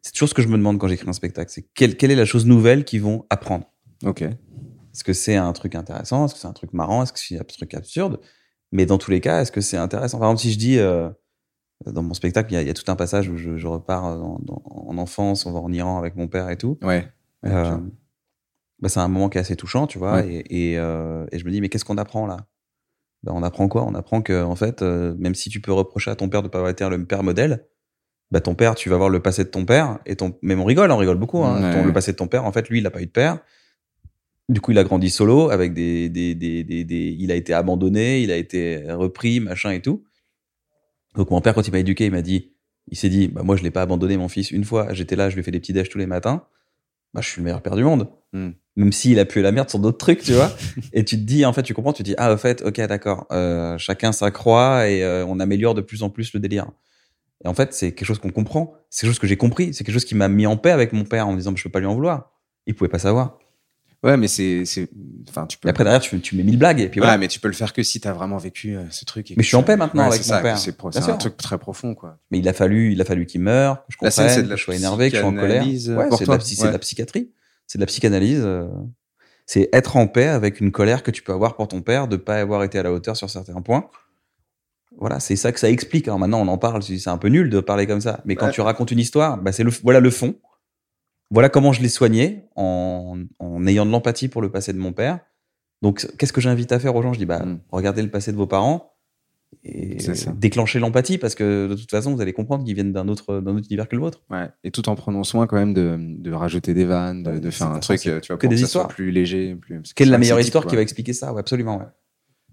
C'est 0.00 0.12
toujours 0.12 0.28
ce 0.28 0.34
que 0.34 0.42
je 0.42 0.48
me 0.48 0.56
demande 0.56 0.78
quand 0.78 0.88
j'écris 0.88 1.08
un 1.08 1.12
spectacle, 1.12 1.50
c'est 1.52 1.66
quelle, 1.74 1.96
quelle 1.96 2.10
est 2.10 2.16
la 2.16 2.24
chose 2.24 2.46
nouvelle 2.46 2.84
qu'ils 2.84 3.02
vont 3.02 3.24
apprendre? 3.30 3.71
Ok. 4.04 4.22
Est-ce 4.22 5.04
que 5.04 5.12
c'est 5.12 5.36
un 5.36 5.52
truc 5.52 5.74
intéressant? 5.74 6.24
Est-ce 6.26 6.34
que 6.34 6.40
c'est 6.40 6.46
un 6.48 6.52
truc 6.52 6.72
marrant? 6.72 7.02
Est-ce 7.02 7.12
que 7.12 7.18
c'est 7.18 7.38
un 7.38 7.44
truc 7.44 7.72
absurde? 7.74 8.20
Mais 8.72 8.86
dans 8.86 8.98
tous 8.98 9.10
les 9.10 9.20
cas, 9.20 9.40
est-ce 9.42 9.52
que 9.52 9.60
c'est 9.60 9.76
intéressant? 9.76 10.18
Par 10.18 10.28
exemple, 10.28 10.42
si 10.42 10.52
je 10.52 10.58
dis 10.58 10.78
euh, 10.78 11.08
dans 11.86 12.02
mon 12.02 12.14
spectacle, 12.14 12.52
il 12.52 12.54
y, 12.54 12.58
a- 12.58 12.62
il 12.62 12.66
y 12.66 12.70
a 12.70 12.74
tout 12.74 12.90
un 12.90 12.96
passage 12.96 13.28
où 13.28 13.36
je, 13.36 13.56
je 13.56 13.66
repars 13.66 14.16
dans- 14.18 14.38
dans- 14.42 14.62
en 14.66 14.98
enfance, 14.98 15.46
on 15.46 15.52
va 15.52 15.60
en 15.60 15.72
Iran 15.72 15.98
avec 15.98 16.16
mon 16.16 16.28
père 16.28 16.48
et 16.50 16.56
tout. 16.56 16.78
Ouais. 16.82 17.08
Euh, 17.46 17.76
bah, 18.80 18.88
c'est 18.88 19.00
un 19.00 19.08
moment 19.08 19.28
qui 19.28 19.38
est 19.38 19.40
assez 19.40 19.56
touchant, 19.56 19.86
tu 19.86 19.98
vois. 19.98 20.16
Ouais. 20.16 20.28
Et, 20.48 20.72
et, 20.72 20.78
euh, 20.78 21.24
et 21.32 21.38
je 21.38 21.44
me 21.44 21.50
dis, 21.50 21.60
mais 21.60 21.68
qu'est-ce 21.68 21.84
qu'on 21.84 21.98
apprend 21.98 22.26
là? 22.26 22.36
Bah, 23.22 23.32
On 23.34 23.42
apprend 23.42 23.68
quoi? 23.68 23.84
On 23.84 23.94
apprend 23.94 24.20
que, 24.22 24.42
en 24.42 24.56
fait, 24.56 24.82
même 24.82 25.34
si 25.34 25.48
tu 25.50 25.60
peux 25.60 25.72
reprocher 25.72 26.10
à 26.10 26.16
ton 26.16 26.28
père 26.28 26.42
de 26.42 26.48
pas 26.48 26.58
avoir 26.58 26.70
été 26.70 26.88
le 26.88 27.04
père 27.06 27.22
modèle, 27.22 27.66
bah, 28.30 28.40
ton 28.40 28.54
père, 28.54 28.74
tu 28.74 28.88
vas 28.88 28.96
voir 28.96 29.08
le 29.10 29.20
passé 29.20 29.44
de 29.44 29.48
ton 29.50 29.64
père. 29.64 29.98
Et 30.06 30.16
ton... 30.16 30.36
Même 30.42 30.60
on 30.60 30.64
rigole, 30.64 30.90
on 30.90 30.96
rigole 30.96 31.18
beaucoup. 31.18 31.44
Hein, 31.44 31.62
Ouais. 31.62 31.72
Ton- 31.80 31.84
le 31.86 31.92
passé 31.92 32.12
de 32.12 32.16
ton 32.16 32.26
père, 32.28 32.44
en 32.44 32.52
fait, 32.52 32.68
lui, 32.68 32.78
il 32.78 32.82
n'a 32.82 32.90
pas 32.90 33.02
eu 33.02 33.06
de 33.06 33.10
père. 33.10 33.38
Du 34.52 34.60
coup, 34.60 34.72
il 34.72 34.78
a 34.78 34.84
grandi 34.84 35.08
solo 35.08 35.48
avec 35.48 35.72
des, 35.72 36.10
des, 36.10 36.34
des, 36.34 36.62
des, 36.62 37.16
Il 37.18 37.32
a 37.32 37.34
été 37.34 37.54
abandonné, 37.54 38.20
il 38.20 38.30
a 38.30 38.36
été 38.36 38.84
repris, 38.92 39.40
machin 39.40 39.70
et 39.70 39.80
tout. 39.80 40.04
Donc, 41.16 41.30
mon 41.30 41.40
père, 41.40 41.54
quand 41.54 41.66
il 41.66 41.70
m'a 41.70 41.78
éduqué, 41.78 42.04
il 42.04 42.12
m'a 42.12 42.20
dit, 42.20 42.52
il 42.88 42.98
s'est 42.98 43.08
dit, 43.08 43.28
bah, 43.28 43.42
moi, 43.42 43.56
je 43.56 43.62
l'ai 43.62 43.70
pas 43.70 43.80
abandonné, 43.80 44.18
mon 44.18 44.28
fils, 44.28 44.50
une 44.50 44.64
fois. 44.64 44.92
J'étais 44.92 45.16
là, 45.16 45.30
je 45.30 45.36
lui 45.36 45.42
fais 45.42 45.50
des 45.50 45.60
petits 45.60 45.72
déj 45.72 45.88
tous 45.88 45.96
les 45.96 46.06
matins. 46.06 46.44
Bah, 47.14 47.22
je 47.22 47.28
suis 47.28 47.40
le 47.40 47.44
meilleur 47.44 47.62
père 47.62 47.76
du 47.76 47.84
monde. 47.84 48.10
Hmm. 48.34 48.50
Même 48.76 48.92
s'il 48.92 49.18
a 49.18 49.24
pué 49.24 49.40
la 49.40 49.52
merde 49.52 49.70
sur 49.70 49.78
d'autres 49.78 49.98
trucs, 49.98 50.22
tu 50.22 50.32
vois. 50.32 50.50
et 50.92 51.02
tu 51.02 51.16
te 51.16 51.22
dis, 51.22 51.46
en 51.46 51.54
fait, 51.54 51.62
tu 51.62 51.72
comprends, 51.72 51.94
tu 51.94 52.02
te 52.02 52.08
dis, 52.08 52.14
ah, 52.18 52.34
au 52.34 52.36
fait, 52.36 52.60
ok, 52.60 52.78
d'accord, 52.82 53.26
euh, 53.32 53.78
chacun 53.78 54.12
sa 54.12 54.30
croix 54.30 54.86
et 54.86 55.02
euh, 55.02 55.24
on 55.26 55.40
améliore 55.40 55.74
de 55.74 55.80
plus 55.80 56.02
en 56.02 56.10
plus 56.10 56.34
le 56.34 56.40
délire. 56.40 56.66
Et 57.42 57.48
en 57.48 57.54
fait, 57.54 57.72
c'est 57.72 57.92
quelque 57.92 58.06
chose 58.06 58.18
qu'on 58.18 58.30
comprend. 58.30 58.74
C'est 58.90 59.06
quelque 59.06 59.14
chose 59.14 59.18
que 59.18 59.26
j'ai 59.26 59.38
compris. 59.38 59.72
C'est 59.72 59.84
quelque 59.84 59.94
chose 59.94 60.04
qui 60.04 60.14
m'a 60.14 60.28
mis 60.28 60.46
en 60.46 60.58
paix 60.58 60.70
avec 60.70 60.92
mon 60.92 61.04
père 61.04 61.26
en 61.26 61.32
me 61.32 61.38
disant, 61.38 61.54
je 61.56 61.62
peux 61.62 61.70
pas 61.70 61.80
lui 61.80 61.86
en 61.86 61.94
vouloir. 61.94 62.32
Il 62.66 62.74
pouvait 62.74 62.90
pas 62.90 62.98
savoir. 62.98 63.38
Ouais, 64.02 64.16
mais 64.16 64.26
c'est, 64.26 64.64
c'est, 64.64 64.88
enfin, 65.28 65.46
tu 65.46 65.58
peux. 65.58 65.68
Et 65.68 65.70
après, 65.70 65.84
derrière, 65.84 66.00
tu, 66.00 66.20
tu 66.20 66.34
mets 66.34 66.42
mille 66.42 66.58
blagues 66.58 66.80
et 66.80 66.88
puis 66.88 66.98
Ouais, 67.00 67.06
voilà. 67.06 67.18
mais 67.18 67.28
tu 67.28 67.38
peux 67.38 67.46
le 67.46 67.54
faire 67.54 67.72
que 67.72 67.82
si 67.84 68.00
t'as 68.00 68.12
vraiment 68.12 68.36
vécu 68.36 68.76
euh, 68.76 68.82
ce 68.90 69.04
truc. 69.04 69.30
et 69.30 69.34
Mais 69.36 69.42
je 69.44 69.48
suis 69.48 69.56
en 69.56 69.62
paix 69.62 69.76
maintenant 69.76 70.02
avec 70.02 70.20
mon 70.20 70.24
ça, 70.26 70.40
père. 70.40 70.58
C'est, 70.58 70.76
sûr. 70.76 71.14
un 71.14 71.16
truc 71.16 71.36
très 71.36 71.56
profond, 71.56 71.94
quoi. 71.94 72.18
Mais 72.32 72.40
il 72.40 72.48
a 72.48 72.52
fallu, 72.52 72.92
il 72.92 73.00
a 73.00 73.04
fallu 73.04 73.26
qu'il 73.26 73.42
meure, 73.42 73.76
que 73.86 73.92
je 73.92 73.98
La 74.02 74.10
scène, 74.10 74.24
comprenne, 74.26 74.34
c'est 74.40 74.42
de 74.44 74.48
la 74.48 74.54
que 74.56 74.58
je 74.60 74.64
sois 74.64 74.74
énervé, 74.74 75.10
que 75.10 75.16
je 75.16 75.20
sois 75.20 75.30
en 75.30 75.34
colère. 75.34 75.62
psychanalyse, 75.62 75.88
Ouais, 75.90 76.04
c'est 76.10 76.24
de, 76.24 76.24
de 76.26 76.62
Ouais. 76.66 76.72
la 76.72 76.78
psychiatrie. 76.80 77.30
C'est 77.68 77.78
de 77.78 77.82
la 77.82 77.86
psychanalyse. 77.86 78.42
euh, 78.44 78.66
C'est 79.46 79.68
être 79.72 79.96
en 79.96 80.08
paix 80.08 80.26
avec 80.26 80.60
une 80.60 80.72
colère 80.72 81.04
que 81.04 81.12
tu 81.12 81.22
peux 81.22 81.32
avoir 81.32 81.54
pour 81.54 81.68
ton 81.68 81.80
père 81.80 82.08
de 82.08 82.16
pas 82.16 82.40
avoir 82.40 82.64
été 82.64 82.78
à 82.80 82.82
la 82.82 82.92
hauteur 82.92 83.16
sur 83.16 83.30
certains 83.30 83.60
points. 83.62 83.88
Voilà, 84.98 85.20
c'est 85.20 85.36
ça 85.36 85.52
que 85.52 85.60
ça 85.60 85.70
explique. 85.70 86.06
Alors 86.08 86.18
maintenant, 86.18 86.40
on 86.40 86.48
en 86.48 86.58
parle, 86.58 86.82
c'est 86.82 87.08
un 87.08 87.18
peu 87.18 87.28
nul 87.28 87.48
de 87.50 87.60
parler 87.60 87.86
comme 87.86 88.00
ça. 88.00 88.20
Mais 88.24 88.34
quand 88.34 88.46
Ouais. 88.46 88.52
tu 88.52 88.60
racontes 88.60 88.90
une 88.90 88.98
histoire, 88.98 89.38
bah 89.38 89.52
c'est 89.52 89.62
le, 89.64 89.70
voilà 89.82 90.00
le 90.00 90.10
fond. 90.10 90.34
Voilà 91.32 91.48
comment 91.48 91.72
je 91.72 91.82
l'ai 91.82 91.88
soigné 91.88 92.44
en, 92.56 93.18
en 93.40 93.66
ayant 93.66 93.86
de 93.86 93.90
l'empathie 93.90 94.28
pour 94.28 94.42
le 94.42 94.50
passé 94.50 94.72
de 94.72 94.78
mon 94.78 94.92
père. 94.92 95.18
Donc, 95.80 96.06
qu'est-ce 96.18 96.32
que 96.32 96.40
j'invite 96.40 96.70
à 96.70 96.78
faire 96.78 96.94
aux 96.94 97.02
gens? 97.02 97.12
Je 97.12 97.18
dis, 97.18 97.26
bah, 97.26 97.40
Mm. 97.44 97.58
regardez 97.70 98.02
le 98.02 98.10
passé 98.10 98.30
de 98.30 98.36
vos 98.36 98.46
parents 98.46 98.92
et 99.64 99.98
déclenchez 100.36 100.78
l'empathie 100.78 101.18
parce 101.18 101.34
que 101.34 101.66
de 101.68 101.74
toute 101.74 101.90
façon, 101.90 102.14
vous 102.14 102.20
allez 102.20 102.32
comprendre 102.32 102.64
qu'ils 102.64 102.74
viennent 102.74 102.92
d'un 102.92 103.08
autre, 103.08 103.40
d'un 103.40 103.56
autre 103.56 103.66
univers 103.68 103.88
que 103.88 103.96
le 103.96 104.02
vôtre. 104.02 104.22
Ouais. 104.30 104.48
Et 104.64 104.70
tout 104.70 104.88
en 104.88 104.94
prenant 104.94 105.24
soin 105.24 105.46
quand 105.46 105.56
même 105.56 105.74
de, 105.74 105.96
de 105.98 106.32
rajouter 106.32 106.72
des 106.74 106.84
vannes, 106.84 107.22
de, 107.22 107.30
Ouais, 107.32 107.40
de 107.40 107.50
c'est 107.50 107.58
faire 107.58 107.68
un 107.72 107.80
truc, 107.80 108.00
tu 108.00 108.10
vois, 108.10 108.20
que 108.20 108.26
pour 108.28 108.38
des 108.38 108.54
que 108.54 108.60
ça 108.60 108.66
soit 108.66 108.88
plus 108.88 109.10
léger. 109.10 109.56
Plus... 109.56 109.82
Quelle 109.94 110.08
est 110.08 110.10
la 110.12 110.18
meilleure 110.18 110.40
histoire 110.40 110.66
qui 110.66 110.76
va 110.76 110.82
expliquer 110.82 111.12
ça? 111.12 111.32
Ouais, 111.32 111.40
absolument. 111.40 111.82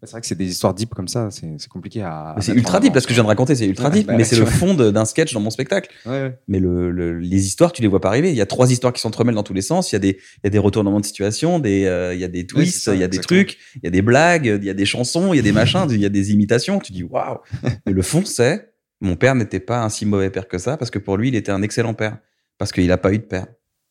C'est 0.02 0.12
vrai 0.12 0.22
que 0.22 0.28
c'est 0.28 0.36
des 0.38 0.50
histoires 0.50 0.74
deep 0.74 0.94
comme 0.94 1.08
ça, 1.10 1.30
c'est, 1.30 1.68
compliqué 1.68 2.02
à. 2.02 2.36
c'est 2.40 2.54
ultra 2.54 2.80
deep 2.80 2.94
parce 2.94 3.06
que 3.06 3.10
je 3.12 3.16
viens 3.16 3.24
de 3.24 3.28
raconter, 3.28 3.54
c'est 3.56 3.66
ultra 3.68 3.90
Ouais, 3.90 3.96
deep, 3.96 4.08
bah 4.08 4.16
mais 4.16 4.24
c'est 4.24 4.38
le 4.38 4.46
fond 4.46 4.74
d'un 4.74 5.04
sketch 5.06 5.34
dans 5.34 5.42
mon 5.42 5.50
spectacle. 5.50 5.90
Ouais, 6.06 6.12
ouais. 6.12 6.40
Mais 6.48 6.60
le, 6.60 6.90
le- 6.92 7.20
les 7.20 7.46
histoires, 7.46 7.74
tu 7.74 7.82
les 7.82 7.88
vois 7.90 8.00
pas 8.00 8.08
arriver. 8.08 8.30
Il 8.30 8.36
y 8.38 8.42
a 8.42 8.46
trois 8.46 8.72
histoires 8.72 8.94
qui 8.94 9.02
s'entremêlent 9.02 9.36
dans 9.36 9.44
tous 9.44 9.54
les 9.54 9.62
sens. 9.62 9.92
Il 9.92 9.96
y 9.96 9.98
a 9.98 10.00
des, 10.00 10.18
il 10.38 10.40
y 10.46 10.48
a 10.48 10.50
des 10.50 10.58
retournements 10.58 11.00
de 11.02 11.06
situation, 11.06 11.60
des, 11.60 11.86
euh, 11.86 12.14
il 12.14 12.20
y 12.22 12.24
a 12.24 12.30
des 12.30 12.48
twists, 12.48 12.82
ça, 12.84 12.96
il 12.96 13.02
y 13.02 13.04
a 13.04 13.08
des 13.10 13.20
trucs, 13.20 13.58
il 13.76 13.82
y 13.84 13.88
a 13.88 13.92
des 13.92 14.02
blagues, 14.02 14.46
il 14.46 14.64
y 14.64 14.70
a 14.70 14.74
des 14.74 14.86
chansons, 14.86 15.34
il 15.34 15.38
y 15.38 15.40
a 15.40 15.44
des 15.44 15.52
machins, 15.52 15.86
il 15.90 16.00
y 16.00 16.06
a 16.06 16.10
des 16.10 16.32
imitations. 16.32 16.80
Tu 16.80 16.94
dis 16.94 17.04
waouh. 17.04 17.40
Mais 17.86 17.92
le 17.92 18.02
fond, 18.02 18.24
c'est 18.26 18.72
mon 19.02 19.16
père 19.16 19.36
n'était 19.36 19.60
pas 19.60 19.84
un 19.84 19.90
si 19.90 20.06
mauvais 20.06 20.30
père 20.30 20.48
que 20.48 20.58
ça 20.58 20.78
parce 20.78 20.92
que 20.92 21.00
pour 21.00 21.18
lui, 21.18 21.28
il 21.30 21.36
était 21.36 21.52
un 21.52 21.62
excellent 21.62 21.94
père 21.94 22.18
parce 22.58 22.72
qu'il 22.72 22.92
a 22.92 22.98
pas 22.98 23.12
eu 23.14 23.18
de 23.18 23.24
père. 23.24 23.48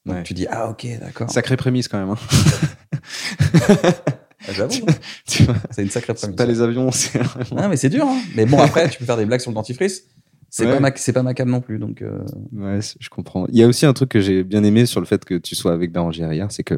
Donc 0.07 0.23
tu 0.23 0.33
dis 0.33 0.47
ah 0.51 0.71
ok 0.71 0.87
d'accord. 1.01 1.31
Sacrée 1.31 1.59
prémisse 1.59 1.87
quand 1.89 1.99
même. 1.99 2.11
Hein. 2.11 3.93
Ah, 4.49 4.53
J'avoue, 4.55 4.87
tu 5.27 5.43
vois, 5.45 5.55
c'est 5.71 5.83
une 5.83 5.91
sacrée 5.91 6.15
prémisse. 6.15 6.37
pas 6.37 6.47
les 6.47 6.61
avions, 6.61 6.91
c'est. 6.91 7.21
Non 7.53 7.69
mais 7.69 7.77
c'est 7.77 7.91
dur. 7.91 8.07
Hein. 8.07 8.19
Mais 8.35 8.47
bon 8.47 8.59
après, 8.61 8.89
tu 8.89 8.99
peux 8.99 9.05
faire 9.05 9.17
des 9.17 9.27
blagues 9.27 9.41
sur 9.41 9.51
le 9.51 9.55
dentifrice. 9.55 10.05
C'est 10.51 10.65
Ouais. 10.67 10.73
pas 10.73 10.81
ma, 10.81 10.91
c'est 10.97 11.13
pas 11.13 11.23
ma 11.23 11.35
cam 11.35 11.49
non 11.51 11.61
plus. 11.61 11.79
Donc 11.79 12.01
euh, 12.03 12.21
Ouais, 12.53 12.79
je 12.99 13.09
comprends. 13.11 13.47
Il 13.49 13.57
y 13.59 13.63
a 13.63 13.67
aussi 13.67 13.85
un 13.85 13.93
truc 13.93 14.09
que 14.09 14.21
j'ai 14.21 14.45
bien 14.45 14.65
aimé 14.65 14.87
sur 14.87 15.01
le 15.01 15.07
fait 15.07 15.25
que 15.25 15.35
tu 15.35 15.55
sois 15.55 15.73
avec 15.73 15.93
Bérangère 15.93 16.33
hier, 16.33 16.51
c'est 16.51 16.65
que 16.65 16.75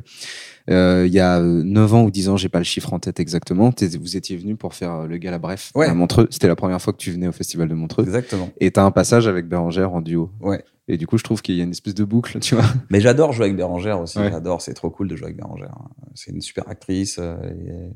euh, 0.70 1.04
il 1.06 1.12
y 1.12 1.20
a 1.20 1.38
euh, 1.40 1.62
9 1.62 1.94
ans 1.94 2.02
ou 2.04 2.11
10 2.11 2.28
ans, 2.28 2.37
j'ai 2.37 2.48
pas 2.48 2.59
le 2.59 2.64
chiffre 2.64 2.92
en 2.92 2.98
tête 2.98 3.20
exactement, 3.20 3.72
vous 4.00 4.16
étiez 4.16 4.37
venu 4.37 4.56
pour 4.56 4.74
faire 4.74 4.92
euh, 4.92 5.06
le 5.06 5.16
gala 5.18 5.38
Bref 5.38 5.70
Ouais. 5.74 5.87
à 5.87 5.94
Montreux. 5.94 6.26
C'était 6.30 6.48
la 6.48 6.56
première 6.56 6.80
fois 6.83 6.92
que 6.92 6.98
tu 6.98 7.11
venais 7.12 7.28
au 7.28 7.33
festival 7.33 7.68
de 7.68 7.74
Montreux. 7.74 8.02
exactement. 8.04 8.50
Et 8.61 8.70
t'as 8.72 8.85
un 8.85 8.90
passage 8.90 9.26
avec 9.28 9.48
Bérangère 9.48 9.92
en 9.92 10.00
duo. 10.00 10.30
Ouais. 10.40 10.64
Et 10.88 10.96
du 10.96 11.06
coup, 11.06 11.18
je 11.18 11.22
trouve 11.24 11.40
qu'il 11.40 11.54
y 11.54 11.61
a 11.61 11.64
une 11.64 11.70
espèce 11.70 11.94
de 11.94 12.02
boucle, 12.04 12.40
tu 12.40 12.56
vois. 12.56 12.64
Mais 12.90 13.00
j'adore 13.00 13.33
jouer 13.33 13.44
avec 13.44 13.56
Bérangère 13.56 14.00
aussi. 14.00 14.18
Ouais. 14.18 14.30
J'adore, 14.33 14.61
c'est 14.62 14.74
trop 14.74 14.90
cool 14.90 15.06
de 15.06 15.14
jouer 15.14 15.26
avec 15.26 15.37
Bérangère. 15.37 15.76
C'est 16.16 16.33
une 16.33 16.40
super 16.40 16.68
actrice. 16.68 17.18
euh, 17.20 17.37
et- 17.44 17.92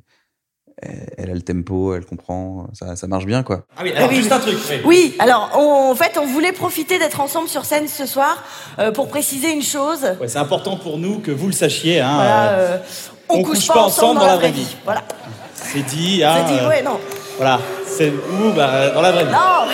elle, 0.82 1.30
a 1.30 1.34
le 1.34 1.42
tempo, 1.42 1.94
elle 1.94 2.04
comprend. 2.04 2.66
Ça, 2.72 2.96
ça 2.96 3.06
marche 3.06 3.26
bien, 3.26 3.42
quoi. 3.42 3.64
Ah 3.76 3.82
oui, 3.82 3.92
alors, 3.92 4.10
juste 4.12 4.32
un 4.32 4.40
truc. 4.40 4.58
Oui, 4.84 5.14
alors 5.18 5.50
on- 5.56 5.90
en 5.90 5.94
fait, 5.94 6.18
on 6.18 6.26
voulait 6.26 6.52
profiter 6.52 6.98
d'être 6.98 7.20
ensemble 7.20 7.48
sur 7.48 7.64
scène 7.64 7.88
ce 7.88 8.06
soir 8.06 8.42
euh, 8.78 8.90
pour 8.92 9.08
préciser 9.08 9.52
une 9.52 9.62
chose. 9.62 10.00
c'est 10.26 10.38
important 10.38 10.76
pour 10.76 10.98
nous 10.98 11.20
que 11.20 11.30
vous 11.30 11.46
le 11.46 11.52
sachiez. 11.52 12.00
Hein, 12.00 12.14
Voilà, 12.14 12.48
euh, 12.48 12.74
euh, 12.74 12.78
on, 13.28 13.42
couche, 13.42 13.68
pas 13.68 13.82
ensemble 13.82 14.20
dans 14.20 14.26
la 14.26 14.37
vraie 14.37 14.50
vie. 14.50 14.76
Voilà. 14.84 15.02
c'est 15.54 15.82
dit. 15.82 16.18
C'est 16.18 16.24
hein, 16.24 16.44
dit, 16.46 16.58
euh, 16.60 16.68
ouais, 16.68 16.82
non. 16.82 16.98
Voilà. 17.37 17.60
C'est 17.87 18.10
où 18.10 18.52
bah, 18.54 18.90
Dans 18.90 19.02
la 19.02 19.12
vraie 19.12 19.24
vie. 19.24 19.32
Non 19.32 19.72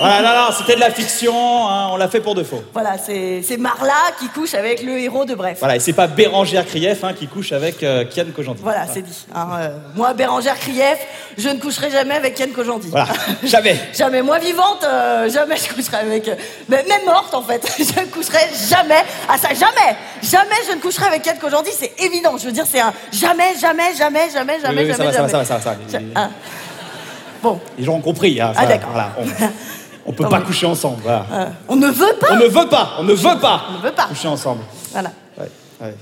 Voilà, 0.00 0.22
non, 0.22 0.40
non, 0.46 0.56
c'était 0.56 0.74
de 0.74 0.80
la 0.80 0.90
fiction, 0.90 1.34
hein, 1.68 1.88
on 1.92 1.96
l'a 1.96 2.08
fait 2.08 2.20
pour 2.20 2.34
de 2.34 2.42
faux. 2.42 2.62
Voilà, 2.72 2.96
c'est 2.98 3.42
c'est 3.46 3.56
Marla 3.58 3.92
qui 4.18 4.28
couche 4.28 4.54
avec 4.54 4.82
le 4.82 4.98
héros 4.98 5.24
de 5.24 5.34
Bref. 5.34 5.58
Voilà, 5.60 5.76
et 5.76 5.80
c'est 5.80 5.92
pas 5.92 6.06
Bérangère 6.06 6.66
Krief 6.66 7.04
hein, 7.04 7.12
qui 7.12 7.26
couche 7.26 7.52
avec 7.52 7.82
euh, 7.82 8.04
Kian 8.04 8.24
Kojandi. 8.34 8.60
Voilà, 8.62 8.86
c'est 8.92 9.02
dit. 9.02 9.26
hein, 9.34 9.48
euh, 9.60 9.68
moi, 9.94 10.14
Bérangère 10.14 10.58
Krief, 10.58 10.96
je 11.38 11.48
ne 11.48 11.58
coucherai 11.60 11.90
jamais 11.90 12.14
avec 12.14 12.34
Ken 12.34 12.50
Kojandi. 12.52 12.88
Voilà, 12.88 13.08
jamais. 13.44 13.76
jamais. 13.94 14.22
Moi, 14.22 14.38
vivante, 14.38 14.84
euh, 14.84 15.28
jamais 15.28 15.56
je 15.56 15.72
coucherai 15.74 15.98
avec... 15.98 16.28
euh, 16.28 16.34
mais 16.68 16.82
même 16.88 17.04
morte, 17.04 17.34
en 17.34 17.42
fait. 17.42 17.62
je 17.78 18.00
ne 18.00 18.06
coucherai 18.06 18.48
jamais... 18.68 19.02
Ah 19.28 19.36
ça, 19.38 19.48
jamais 19.48 19.96
Jamais 20.22 20.56
je 20.68 20.74
ne 20.76 20.80
coucherai 20.80 21.06
avec 21.06 21.22
Ken 21.22 21.38
Kojandi, 21.38 21.70
c'est 21.76 21.92
évident. 22.02 22.36
Je 22.38 22.46
veux 22.46 22.52
dire, 22.52 22.64
c'est 22.70 22.80
un... 22.80 22.92
Jamais, 23.12 23.54
jamais, 23.60 23.94
jamais, 23.96 24.30
jamais, 24.30 24.54
Oui, 24.56 24.62
jamais, 24.62 24.84
oui, 24.84 24.90
ça 24.92 24.96
jamais, 24.96 25.10
va, 25.10 25.12
ça 25.12 25.22
va, 25.22 25.28
jamais. 25.28 25.28
ça 25.28 25.38
va, 25.38 25.44
ça 25.44 25.70
va, 25.70 25.88
ça 25.90 25.98
va. 25.98 26.20
Hein. 26.22 26.30
Bon, 27.42 27.58
Les 27.78 27.84
gens 27.84 27.94
ont 27.94 28.00
compris. 28.00 28.40
Hein, 28.40 28.52
Ah, 28.54 28.60
ça, 28.62 28.66
d'accord. 28.66 28.90
voilà, 28.92 29.12
on, 29.18 29.24
on 30.10 30.12
peut 30.12 30.28
pas 30.28 30.40
coucher 30.40 30.66
ensemble. 30.66 31.02
Voilà. 31.02 31.24
euh, 31.32 31.46
on 31.68 31.76
ne 31.76 31.86
veut 31.88 32.14
pas 32.20 32.28
On 32.32 32.36
ne 32.36 32.44
veut 32.46 32.68
pas, 32.68 32.90
on 32.98 33.02
ne 33.04 33.12
veut 33.14 33.38
pas, 33.40 33.62
On 33.70 33.78
ne 33.78 33.82
veut 33.82 33.92
pas. 33.92 34.04
coucher 34.04 34.28
ensemble. 34.28 34.62
Voilà. 34.92 35.10
Ouais, 35.38 35.50
ouais. 35.82 35.94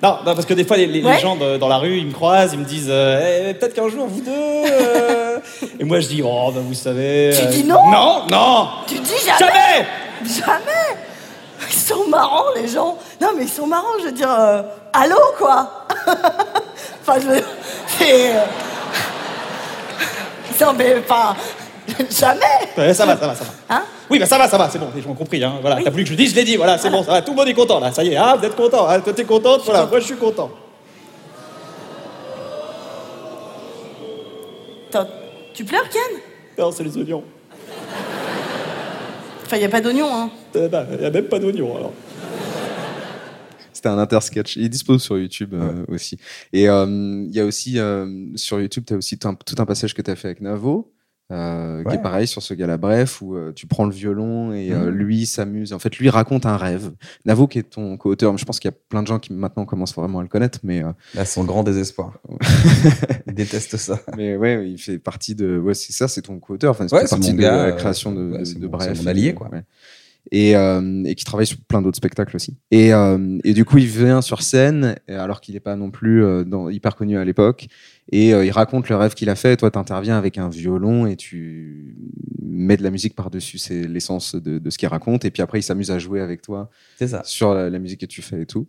Non, 0.00 0.18
non, 0.24 0.34
parce 0.34 0.46
que 0.46 0.54
des 0.54 0.64
fois, 0.64 0.76
les, 0.76 0.86
les- 0.86 1.00
les 1.00 1.06
Ouais. 1.08 1.18
gens 1.18 1.34
de- 1.34 1.56
dans 1.56 1.66
la 1.66 1.78
rue, 1.78 1.98
ils 1.98 2.06
me 2.06 2.12
croisent, 2.12 2.52
ils 2.52 2.60
me 2.60 2.64
disent 2.64 2.86
euh, 2.88 3.48
Eh, 3.50 3.54
peut-être 3.54 3.74
qu'un 3.74 3.88
jour, 3.88 4.06
vous 4.06 4.20
deux. 4.20 4.30
euh. 4.30 5.38
Et 5.80 5.84
moi, 5.84 5.98
je 5.98 6.06
dis 6.06 6.22
Oh, 6.24 6.52
ben 6.54 6.60
vous 6.62 6.74
savez. 6.74 7.32
Tu 7.36 7.44
euh, 7.44 7.50
dis 7.50 7.64
non 7.64 7.90
Non, 7.90 8.22
non 8.30 8.68
Tu 8.86 8.98
dis 9.00 9.10
jamais 9.26 9.38
Jamais 10.24 10.36
Jamais 10.46 10.98
Ils 11.68 11.76
sont 11.76 12.08
marrants, 12.08 12.44
les 12.54 12.68
gens. 12.68 12.96
Non, 13.20 13.28
mais 13.36 13.42
ils 13.44 13.48
sont 13.48 13.66
marrants, 13.66 13.98
je 14.00 14.04
veux 14.06 14.12
dire... 14.12 14.30
euh, 14.30 14.62
allô, 14.92 15.16
quoi 15.36 15.86
Enfin, 17.02 17.18
je 17.20 17.26
veux... 17.26 17.42
C'est... 17.98 18.32
euh, 20.60 20.64
Non, 20.64 20.72
mais 20.76 20.94
pas... 21.00 21.36
Jamais 22.10 22.40
Ouais, 22.76 22.92
Ça 22.92 23.06
va, 23.06 23.16
ça 23.16 23.26
va, 23.26 23.34
ça 23.34 23.44
va. 23.44 23.76
Hein 23.76 23.82
Oui, 24.10 24.18
bah 24.18 24.26
ça 24.26 24.36
va, 24.36 24.46
ça 24.46 24.58
va, 24.58 24.68
c'est 24.68 24.78
bon, 24.78 24.88
les 24.94 25.00
gens 25.00 25.10
ont 25.10 25.14
compris. 25.14 25.42
Hein. 25.42 25.54
Voilà, 25.60 25.76
Oui. 25.76 25.84
t'as 25.84 25.90
voulu 25.90 26.02
que 26.04 26.08
je 26.10 26.14
le 26.14 26.18
dise, 26.18 26.30
je 26.32 26.36
l'ai 26.36 26.44
dit, 26.44 26.56
voilà, 26.56 26.76
c'est 26.76 26.90
bon, 26.90 27.02
ça 27.02 27.12
va, 27.12 27.22
tout 27.22 27.30
le 27.32 27.36
monde 27.38 27.48
est 27.48 27.54
content, 27.54 27.80
là, 27.80 27.92
ça 27.92 28.04
y 28.04 28.12
est, 28.12 28.16
ah, 28.16 28.36
vous 28.38 28.44
êtes 28.44 28.54
content, 28.56 28.86
ah, 28.86 28.98
toi 29.00 29.12
t'es 29.14 29.24
contente, 29.24 29.62
voilà, 29.64 29.86
moi 29.86 29.98
je 29.98 30.04
suis 30.04 30.16
content. 30.16 30.50
Tu 35.54 35.64
pleures, 35.64 35.88
Ken? 35.88 36.20
Non, 36.56 36.70
c'est 36.70 36.84
les 36.84 36.96
oignons. 36.96 37.24
Enfin, 39.44 39.56
il 39.56 39.60
n'y 39.60 39.64
a 39.64 39.68
pas 39.68 39.80
d'oignon, 39.80 40.06
hein. 40.12 40.30
Il 40.54 40.60
n'y 41.00 41.06
a 41.06 41.10
même 41.10 41.24
pas 41.24 41.38
d'oignons, 41.38 41.76
alors. 41.76 41.92
C'était 43.78 43.88
un 43.90 43.98
intersketch. 43.98 44.56
Il 44.56 44.64
est 44.64 44.68
dispo 44.68 44.98
sur 44.98 45.16
YouTube 45.16 45.54
euh, 45.54 45.84
aussi. 45.86 46.18
Et 46.52 46.68
euh, 46.68 46.84
il 47.28 47.32
y 47.32 47.38
a 47.38 47.44
aussi 47.44 47.78
euh, 47.78 48.26
sur 48.34 48.60
YouTube, 48.60 48.82
tu 48.84 48.94
as 48.94 48.96
aussi 48.96 49.16
tout 49.20 49.28
un, 49.28 49.34
tout 49.34 49.54
un 49.58 49.66
passage 49.66 49.94
que 49.94 50.02
tu 50.02 50.10
as 50.10 50.16
fait 50.16 50.26
avec 50.26 50.40
Navo. 50.40 50.92
euh, 51.30 51.82
qui 51.82 51.88
Ouais. 51.90 51.94
est 51.96 52.02
pareil 52.02 52.26
sur 52.26 52.42
ce 52.42 52.54
gars-là, 52.54 52.76
bref, 52.78 53.20
où 53.22 53.36
euh, 53.36 53.52
tu 53.52 53.66
prends 53.66 53.84
le 53.84 53.92
violon 53.92 54.52
et 54.54 54.72
euh, 54.72 54.86
Mhm. 54.86 54.96
lui 54.96 55.26
s'amuse. 55.26 55.72
En 55.74 55.78
fait, 55.78 55.94
lui 55.98 56.08
raconte 56.10 56.44
un 56.46 56.56
rêve. 56.56 56.90
Navo, 57.26 57.46
qui 57.46 57.58
est 57.60 57.70
ton 57.70 57.96
co-auteur, 57.98 58.36
je 58.38 58.44
pense 58.46 58.58
qu'il 58.58 58.68
y 58.70 58.74
a 58.74 58.76
plein 58.88 59.02
de 59.02 59.06
gens 59.06 59.18
qui 59.20 59.32
maintenant 59.34 59.64
commencent 59.66 59.94
vraiment 59.94 60.18
à 60.20 60.22
le 60.22 60.28
connaître, 60.28 60.58
mais, 60.64 60.82
Là, 61.14 61.24
son 61.26 61.44
grand 61.44 61.62
désespoir. 61.64 62.18
Il 63.28 63.34
déteste 63.34 63.76
ça. 63.76 64.00
mais 64.16 64.36
ouais, 64.36 64.70
il 64.70 64.78
fait 64.78 64.98
partie 64.98 65.34
de. 65.34 65.58
Ouais, 65.58 65.74
c'est 65.74 65.92
ça, 65.92 66.08
c'est 66.08 66.22
ton 66.22 66.38
co-auteur. 66.40 66.70
Enfin, 66.70 66.84
Ouais, 66.84 67.00
c'est 67.02 67.06
c'est 67.08 67.16
partie 67.16 67.32
de 67.34 67.40
gars, 67.40 67.66
la 67.66 67.72
création 67.72 68.12
de, 68.12 68.30
ouais, 68.32 68.42
de, 68.42 68.54
de 68.54 68.60
mon- 68.66 68.70
Bref. 68.72 68.90
c'est 68.94 69.02
mon 69.02 69.06
allié, 69.08 69.34
quoi. 69.34 69.50
Et, 70.30 70.54
euh, 70.56 71.04
et 71.04 71.14
qui 71.14 71.24
travaille 71.24 71.46
sur 71.46 71.56
plein 71.56 71.80
d'autres 71.80 71.96
spectacles 71.96 72.36
aussi. 72.36 72.54
Et, 72.70 72.92
euh, 72.92 73.38
et 73.44 73.54
du 73.54 73.64
coup, 73.64 73.78
il 73.78 73.86
vient 73.86 74.20
sur 74.20 74.42
scène, 74.42 74.96
alors 75.08 75.40
qu'il 75.40 75.54
n'est 75.54 75.60
pas 75.60 75.74
non 75.74 75.90
plus 75.90 76.22
euh, 76.22 76.44
dans- 76.44 76.68
hyper 76.68 76.96
connu 76.96 77.16
à 77.16 77.24
l'époque, 77.24 77.66
et 78.12 78.30
il 78.30 78.50
raconte 78.50 78.88
le 78.88 78.96
rêve 78.96 79.14
qu'il 79.14 79.28
a 79.30 79.34
fait. 79.34 79.54
Et 79.54 79.56
toi, 79.56 79.70
tu 79.70 79.78
interviens 79.78 80.16
avec 80.18 80.38
un 80.38 80.48
violon 80.48 81.06
et 81.06 81.16
tu 81.16 81.94
mets 82.42 82.76
de 82.76 82.82
la 82.82 82.90
musique 82.90 83.14
par-dessus. 83.14 83.58
C'est 83.58 83.82
l'essence 83.86 84.34
de, 84.34 84.58
de 84.58 84.70
ce 84.70 84.78
qu'il 84.78 84.88
raconte. 84.88 85.24
Et 85.26 85.30
puis 85.30 85.42
après, 85.42 85.58
il 85.60 85.62
s'amuse 85.62 85.90
à 85.90 85.98
jouer 85.98 86.20
avec 86.20 86.40
toi 86.40 86.70
ça. 86.98 87.22
sur 87.24 87.52
la, 87.54 87.68
la 87.68 87.78
musique 87.78 88.00
que 88.00 88.06
tu 88.06 88.22
fais 88.22 88.40
et 88.42 88.46
tout. 88.46 88.66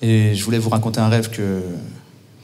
Et 0.00 0.34
je 0.36 0.44
voulais 0.44 0.58
vous 0.58 0.70
raconter 0.70 1.00
un 1.00 1.08
rêve 1.08 1.28
que, 1.28 1.60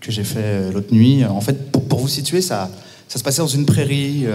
que 0.00 0.10
j'ai 0.10 0.24
fait 0.24 0.72
l'autre 0.72 0.92
nuit. 0.92 1.24
En 1.24 1.40
fait, 1.40 1.70
pour, 1.70 1.86
pour 1.86 2.00
vous 2.00 2.08
situer, 2.08 2.40
ça, 2.40 2.68
ça 3.06 3.18
se 3.20 3.22
passait 3.24 3.42
dans 3.42 3.46
une 3.46 3.64
prairie 3.64 4.26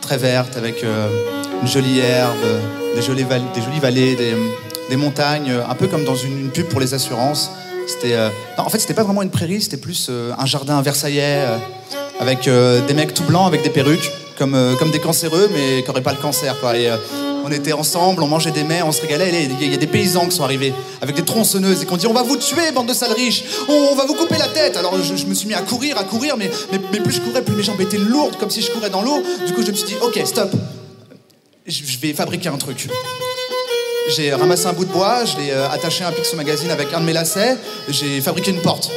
très 0.00 0.16
verte 0.16 0.56
avec 0.56 0.82
euh, 0.82 1.08
une 1.62 1.68
jolie 1.68 1.98
herbe, 2.00 2.36
des, 2.94 3.02
jolies 3.02 3.24
vallées, 3.80 4.16
des, 4.16 4.96
montagnes, 4.96 5.52
un 5.68 5.74
peu 5.74 5.86
comme 5.86 6.04
dans 6.04 6.16
une, 6.16 6.50
pub 6.50 6.66
pour 6.66 6.80
les 6.80 6.94
assurances. 6.94 7.50
C'était, 7.86 8.14
euh, 8.14 8.28
en 8.56 8.68
fait, 8.68 8.78
c'était 8.78 8.94
pas 8.94 9.02
vraiment 9.02 9.22
une 9.22 9.30
prairie, 9.30 9.60
c'était 9.60 9.76
plus 9.76 10.08
euh, 10.10 10.32
un 10.38 10.46
jardin 10.46 10.80
versaillais 10.82 11.44
avec 12.20 12.48
des 12.48 12.94
mecs 12.94 13.14
tout 13.14 13.22
blancs 13.24 13.46
avec 13.46 13.62
des 13.62 13.70
perruques, 13.70 14.10
comme, 14.38 14.54
euh, 14.54 14.76
comme 14.76 14.90
des 14.90 15.00
cancéreux, 15.00 15.50
mais 15.52 15.82
qui 15.82 15.88
n'auraient 15.88 16.02
pas 16.02 16.12
le 16.12 16.18
cancer. 16.18 16.54
Euh, 16.62 16.96
on 17.44 17.50
était 17.50 17.72
ensemble, 17.72 18.22
on 18.22 18.28
mangeait 18.28 18.52
des 18.52 18.62
mets, 18.62 18.82
on 18.82 18.92
se 18.92 19.02
régalait. 19.02 19.30
Il 19.60 19.70
y, 19.70 19.74
a- 19.74 19.76
des 19.76 19.86
paysans 19.86 20.26
qui 20.26 20.36
sont 20.36 20.44
arrivés 20.44 20.72
avec 21.00 21.16
des 21.16 21.24
tronçonneuses 21.24 21.82
et 21.82 21.86
qui 21.86 21.92
ont 21.92 21.96
dit 21.96 22.06
On 22.06 22.12
va 22.12 22.22
vous 22.22 22.36
tuer, 22.36 22.70
bande 22.72 22.86
de 22.86 22.92
sales 22.92 23.12
riches, 23.12 23.44
on, 23.68 23.94
va 23.94 24.04
vous 24.06 24.14
couper 24.14 24.38
la 24.38 24.48
tête. 24.48 24.76
Alors 24.76 24.94
je, 25.02 25.26
me 25.26 25.34
suis 25.34 25.48
mis 25.48 25.54
à 25.54 25.62
courir, 25.62 25.98
à 25.98 26.04
courir, 26.04 26.36
mais, 26.36 26.48
plus 27.00 27.12
je 27.12 27.20
courais, 27.20 27.42
plus 27.42 27.54
mes 27.54 27.62
jambes 27.62 27.80
étaient 27.80 27.98
lourdes, 27.98 28.36
comme 28.36 28.50
si 28.50 28.62
je 28.62 28.70
courais 28.70 28.90
dans 28.90 29.02
l'eau. 29.02 29.22
Du 29.46 29.52
coup, 29.52 29.62
je 29.62 29.70
me 29.70 29.76
suis 29.76 29.86
dit 29.86 29.96
Ok, 30.02 30.20
stop, 30.24 30.50
je, 31.66 31.98
vais 31.98 32.12
fabriquer 32.12 32.48
un 32.48 32.58
truc. 32.58 32.88
J'ai 34.16 34.32
ramassé 34.32 34.66
un 34.66 34.72
bout 34.72 34.86
de 34.86 34.92
bois, 34.92 35.24
je 35.24 35.36
l'ai 35.36 35.50
euh, 35.50 35.68
attaché 35.68 36.02
à 36.02 36.08
un 36.08 36.12
Pixel 36.12 36.36
Magazine 36.36 36.70
avec 36.70 36.94
un 36.94 37.00
de 37.00 37.04
mes 37.04 37.12
lacets, 37.12 37.58
j'ai 37.90 38.20
fabriqué 38.22 38.50
une 38.52 38.62
porte. 38.62 38.90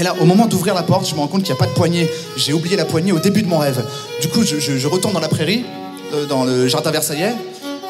Et 0.00 0.02
là, 0.02 0.16
au 0.18 0.24
moment 0.24 0.46
d'ouvrir 0.46 0.72
la 0.72 0.82
porte, 0.82 1.06
je 1.06 1.14
me 1.14 1.20
rends 1.20 1.28
compte 1.28 1.42
qu'il 1.42 1.52
n'y 1.52 1.58
a 1.58 1.62
pas 1.62 1.66
de 1.66 1.74
poignée. 1.74 2.08
J'ai 2.34 2.54
oublié 2.54 2.74
la 2.74 2.86
poignée 2.86 3.12
au 3.12 3.18
début 3.18 3.42
de 3.42 3.48
mon 3.48 3.58
rêve. 3.58 3.84
Du 4.22 4.28
coup, 4.28 4.42
je, 4.42 4.86
retourne 4.86 5.12
dans 5.12 5.20
la 5.20 5.28
prairie, 5.28 5.62
euh, 6.14 6.24
dans 6.24 6.44
le 6.44 6.68
jardin 6.68 6.90
versaillais. 6.90 7.34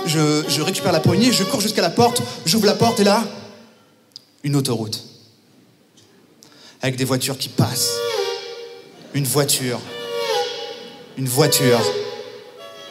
Je, 0.07 0.43
je 0.49 0.61
récupère 0.61 0.91
la 0.91 0.99
poignée, 0.99 1.31
je 1.31 1.45
cours 1.45 1.61
jusqu'à 1.61 1.83
la 1.83 1.91
porte, 1.91 2.21
j'ouvre 2.47 2.67
la 2.67 2.75
porte 2.75 2.99
et 2.99 3.05
là, 3.05 3.23
une 4.43 4.57
autoroute. 4.57 5.05
Avec 6.83 6.97
des 6.97 7.05
voitures 7.05 7.39
qui 7.39 7.49
passent. 7.49 7.93
Une 9.15 9.25
voiture. 9.25 9.79
Une 11.17 11.29
voiture. 11.29 11.81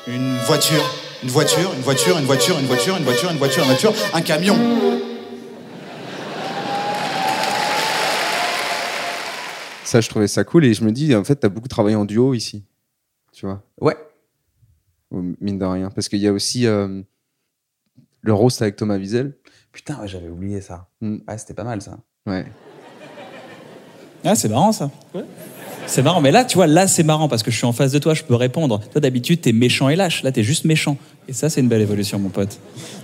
Une 0.07 0.37
voiture. 0.47 0.89
Une 1.23 1.29
voiture, 1.29 1.73
une 1.75 1.81
voiture, 1.81 2.17
une 2.17 2.25
voiture, 2.25 2.57
une 2.57 2.65
voiture, 2.65 2.97
une 2.97 3.03
voiture, 3.03 3.31
une 3.31 3.37
voiture, 3.37 3.63
une 3.63 3.67
voiture, 3.67 3.93
un 4.13 4.21
camion. 4.21 4.57
Ça, 9.89 10.01
je 10.01 10.09
trouvais 10.09 10.27
ça 10.27 10.43
cool. 10.43 10.65
Et 10.65 10.75
je 10.75 10.83
me 10.83 10.91
dis, 10.91 11.15
en 11.15 11.23
fait, 11.23 11.39
tu 11.39 11.47
as 11.47 11.49
beaucoup 11.49 11.67
travaillé 11.67 11.95
en 11.95 12.05
duo 12.05 12.35
ici. 12.35 12.63
Tu 13.33 13.47
vois 13.47 13.63
Ouais. 13.81 13.97
Ou 15.09 15.33
Mine 15.41 15.57
de 15.57 15.65
rien. 15.65 15.89
Parce 15.89 16.07
qu'il 16.07 16.19
y 16.19 16.27
a 16.27 16.31
aussi 16.31 16.67
euh, 16.67 17.01
le 18.21 18.33
roast 18.33 18.61
avec 18.61 18.75
Thomas 18.75 18.97
Wiesel. 18.97 19.35
Putain, 19.71 19.99
ouais, 19.99 20.07
j'avais 20.07 20.29
oublié 20.29 20.61
ça. 20.61 20.89
Mm. 21.01 21.17
Ouais, 21.27 21.37
c'était 21.39 21.55
pas 21.55 21.63
mal 21.63 21.81
ça. 21.81 21.97
Ouais. 22.27 22.45
Ah, 24.23 24.35
c'est 24.35 24.49
marrant 24.49 24.71
ça. 24.71 24.91
C'est 25.87 26.03
marrant, 26.03 26.21
mais 26.21 26.29
là, 26.29 26.45
tu 26.45 26.55
vois, 26.55 26.67
là, 26.67 26.87
c'est 26.87 27.01
marrant 27.01 27.27
parce 27.27 27.41
que 27.41 27.49
je 27.49 27.57
suis 27.57 27.65
en 27.65 27.73
face 27.73 27.91
de 27.91 27.97
toi, 27.97 28.13
je 28.13 28.23
peux 28.23 28.35
répondre. 28.35 28.81
Toi, 28.91 29.01
d'habitude, 29.01 29.41
t'es 29.41 29.53
méchant 29.53 29.89
et 29.89 29.95
lâche. 29.95 30.21
Là, 30.21 30.31
t'es 30.31 30.43
juste 30.43 30.65
méchant. 30.65 30.97
Et 31.27 31.33
ça, 31.33 31.49
c'est 31.49 31.61
une 31.61 31.67
belle 31.67 31.81
évolution, 31.81 32.19
mon 32.19 32.29
pote. 32.29 32.59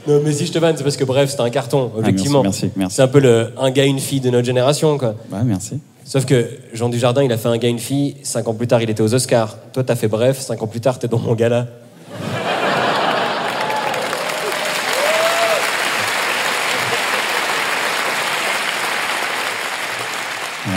Non, 0.08 0.22
mais 0.24 0.32
si 0.34 0.46
je 0.46 0.52
te 0.52 0.60
vanne, 0.60 0.78
c'est 0.78 0.84
parce 0.84 0.98
que 0.98 1.04
bref, 1.04 1.32
c'est 1.32 1.42
un 1.42 1.50
carton, 1.50 1.92
objectivement. 1.98 2.42
Ah, 2.42 2.44
merci, 2.44 2.66
merci, 2.66 2.78
merci. 2.78 2.96
C'est 2.98 3.02
un 3.02 3.08
peu 3.08 3.22
le, 3.22 3.50
un 3.58 3.72
gars, 3.72 3.86
une 3.86 3.98
fille 3.98 4.22
de 4.22 4.30
notre 4.30 4.46
génération, 4.46 5.00
quoi. 5.00 5.16
Ouais, 5.32 5.44
merci. 5.44 5.80
Sauf 6.08 6.28
que 6.28 6.48
Jean 6.72 6.90
Dujardin, 6.90 7.24
il 7.24 7.32
a 7.32 7.38
fait 7.38 7.48
un 7.48 7.58
gars, 7.58 7.68
une 7.68 7.80
fille, 7.80 8.18
cinq 8.22 8.48
ans 8.48 8.54
plus 8.54 8.68
tard, 8.68 8.80
il 8.80 8.90
était 8.92 9.02
aux 9.02 9.16
Oscars. 9.16 9.58
Toi, 9.74 9.84
t'as 9.84 9.96
fait 9.96 10.08
bref, 10.08 10.40
cinq 10.40 10.62
ans 10.62 10.68
plus 10.68 10.80
tard, 10.80 11.00
t'es 11.00 11.08
dans 11.08 11.18
mon 11.18 11.34
gala. 11.34 11.66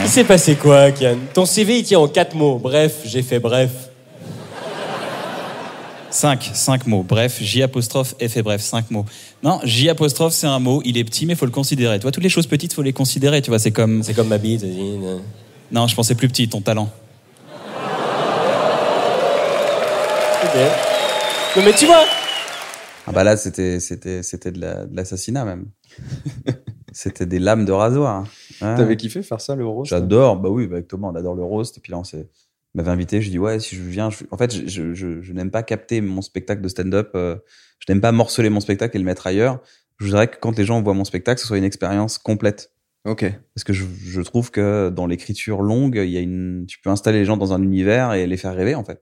Il 0.03 0.09
s'est 0.09 0.23
passé 0.23 0.55
quoi, 0.55 0.89
Kian? 0.91 1.17
Ton 1.31 1.45
CV, 1.45 1.77
il 1.77 1.83
tient 1.83 1.99
en 1.99 2.07
quatre 2.07 2.33
mots. 2.33 2.57
Bref, 2.57 3.01
j'ai 3.05 3.21
fait 3.21 3.39
bref. 3.39 3.88
Cinq, 6.11 6.49
cinq 6.53 6.87
mots. 6.87 7.03
Bref, 7.03 7.37
J 7.41 7.61
apostrophe 7.63 8.15
F 8.19 8.37
et 8.37 8.41
bref, 8.41 8.61
cinq 8.61 8.89
mots. 8.89 9.05
Non, 9.43 9.59
J 9.63 9.89
apostrophe, 9.89 10.33
c'est 10.33 10.47
un 10.47 10.59
mot. 10.59 10.81
Il 10.83 10.97
est 10.97 11.03
petit, 11.03 11.25
mais 11.27 11.35
faut 11.35 11.45
le 11.45 11.51
considérer. 11.51 11.99
Tu 11.99 12.03
vois, 12.03 12.11
toutes 12.11 12.23
les 12.23 12.29
choses 12.29 12.47
petites, 12.47 12.73
faut 12.73 12.81
les 12.81 12.93
considérer. 12.93 13.41
Tu 13.43 13.51
vois, 13.51 13.59
c'est 13.59 13.71
comme. 13.71 14.01
C'est 14.01 14.13
comme 14.15 14.27
ma 14.29 14.39
bite. 14.39 14.65
Non, 15.71 15.85
je 15.87 15.95
pensais 15.95 16.15
plus 16.15 16.27
petit, 16.27 16.49
ton 16.49 16.61
talent. 16.61 16.89
Ok. 20.43 20.55
Non, 21.57 21.63
mais 21.63 21.73
tu 21.73 21.85
vois, 21.85 22.03
Ah 23.07 23.11
bah 23.11 23.23
là, 23.23 23.37
c'était 23.37 23.79
c'était 23.79 24.23
c'était 24.23 24.51
de 24.51 24.61
la- 24.61 24.85
de 24.85 24.95
l'assassinat 24.95 25.45
même. 25.45 25.65
c'était 26.91 27.25
des 27.25 27.39
lames 27.39 27.65
de 27.65 27.71
rasoir. 27.71 28.23
Ouais. 28.61 28.75
T'avais 28.75 28.97
kiffé 28.97 29.21
faire 29.21 29.41
ça, 29.41 29.55
le 29.55 29.65
roast 29.65 29.89
J'adore, 29.89 30.37
bah 30.37 30.49
oui, 30.49 30.67
bah 30.67 30.75
avec 30.77 30.87
Thomas, 30.87 31.09
on 31.11 31.15
adore 31.15 31.35
le 31.35 31.43
roast. 31.43 31.77
Et 31.77 31.81
puis 31.81 31.91
là, 31.91 31.97
on 31.99 32.03
s'est 32.03 32.27
il 32.27 32.48
m'avait 32.75 32.91
invité. 32.91 33.21
Je 33.21 33.29
dis 33.29 33.39
ouais, 33.39 33.59
si 33.59 33.75
je 33.75 33.81
viens, 33.81 34.09
je... 34.09 34.23
en 34.31 34.37
fait, 34.37 34.53
je, 34.53 34.67
je, 34.67 34.93
je, 34.93 35.21
je 35.21 35.33
n'aime 35.33 35.51
pas 35.51 35.63
capter 35.63 36.01
mon 36.01 36.21
spectacle 36.21 36.61
de 36.61 36.67
stand-up. 36.67 37.11
euh, 37.15 37.35
je 37.79 37.91
n'aime 37.91 38.01
pas 38.01 38.11
morceler 38.11 38.49
mon 38.49 38.59
spectacle 38.59 38.95
et 38.95 38.99
le 38.99 39.05
mettre 39.05 39.25
ailleurs. 39.27 39.61
Je 39.99 40.05
voudrais 40.05 40.27
que 40.27 40.37
quand 40.39 40.57
les 40.57 40.65
gens 40.65 40.81
voient 40.81 40.93
mon 40.93 41.03
spectacle, 41.05 41.41
ce 41.41 41.47
soit 41.47 41.57
une 41.57 41.63
expérience 41.63 42.17
complète. 42.17 42.71
Ok. 43.05 43.25
Parce 43.55 43.63
que 43.63 43.73
je, 43.73 43.85
je 43.85 44.21
trouve 44.21 44.51
que 44.51 44.89
dans 44.89 45.07
l'écriture 45.07 45.61
longue, 45.61 45.95
il 46.03 46.09
y 46.11 46.17
a 46.17 46.21
une, 46.21 46.65
tu 46.67 46.79
peux 46.79 46.89
installer 46.89 47.19
les 47.19 47.25
gens 47.25 47.37
dans 47.37 47.53
un 47.53 47.61
univers 47.63 48.13
et 48.13 48.27
les 48.27 48.37
faire 48.37 48.53
rêver 48.53 48.75
en 48.75 48.83
fait. 48.83 49.01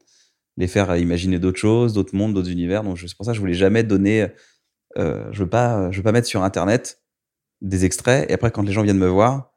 les 0.57 0.67
faire 0.67 0.95
imaginer 0.97 1.39
d'autres 1.39 1.59
choses, 1.59 1.93
d'autres 1.93 2.15
mondes, 2.15 2.33
d'autres 2.33 2.49
univers. 2.51 2.83
Donc 2.83 2.97
je- 2.97 3.07
c'est 3.07 3.15
pour 3.17 3.25
ça 3.25 3.31
que 3.31 3.35
je 3.35 3.41
voulais 3.41 3.53
jamais 3.53 3.83
donner. 3.83 4.27
euh, 4.97 5.27
je 5.31 5.39
veux 5.43 5.49
pas, 5.49 5.91
je 5.91 5.97
veux 5.97 6.03
pas 6.03 6.11
mettre 6.11 6.27
sur 6.27 6.43
internet 6.43 7.01
des 7.61 7.85
extraits 7.85 8.29
et 8.29 8.33
après 8.33 8.51
quand 8.51 8.63
les 8.63 8.71
gens 8.71 8.81
viennent 8.83 8.97
me 8.97 9.07
voir, 9.07 9.51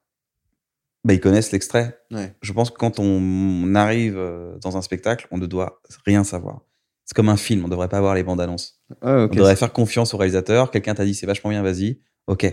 bah, 1.05 1.15
ils 1.15 1.21
connaissent 1.21 1.53
l'extrait. 1.53 1.99
Ouais. 2.11 2.35
Je 2.43 2.53
pense 2.53 2.71
que 2.71 2.77
quand 2.77 2.99
on 2.99 3.75
arrive 3.75 4.17
euh, 4.19 4.59
dans 4.59 4.77
un 4.77 4.83
spectacle, 4.83 5.27
on 5.31 5.39
ne 5.39 5.47
doit 5.47 5.81
rien 6.07 6.25
savoir. 6.25 6.61
C'est 7.05 7.15
comme 7.15 7.29
un 7.29 7.37
film, 7.37 7.65
on 7.65 7.69
devrait 7.69 7.89
pas 7.89 7.99
avoir 7.99 8.15
les 8.15 8.23
bandes 8.23 8.41
annonces. 8.41 8.81
Ah. 9.03 9.27
On 9.31 9.35
devrait 9.35 9.57
faire 9.57 9.73
confiance 9.73 10.15
au 10.15 10.17
réalisateur. 10.17 10.71
Quelqu'un 10.71 10.95
t'a 10.95 11.05
dit 11.05 11.15
c'est 11.15 11.27
vachement 11.27 11.51
bien, 11.51 11.63
vas-y. 11.63 12.01
Ok. 12.27 12.47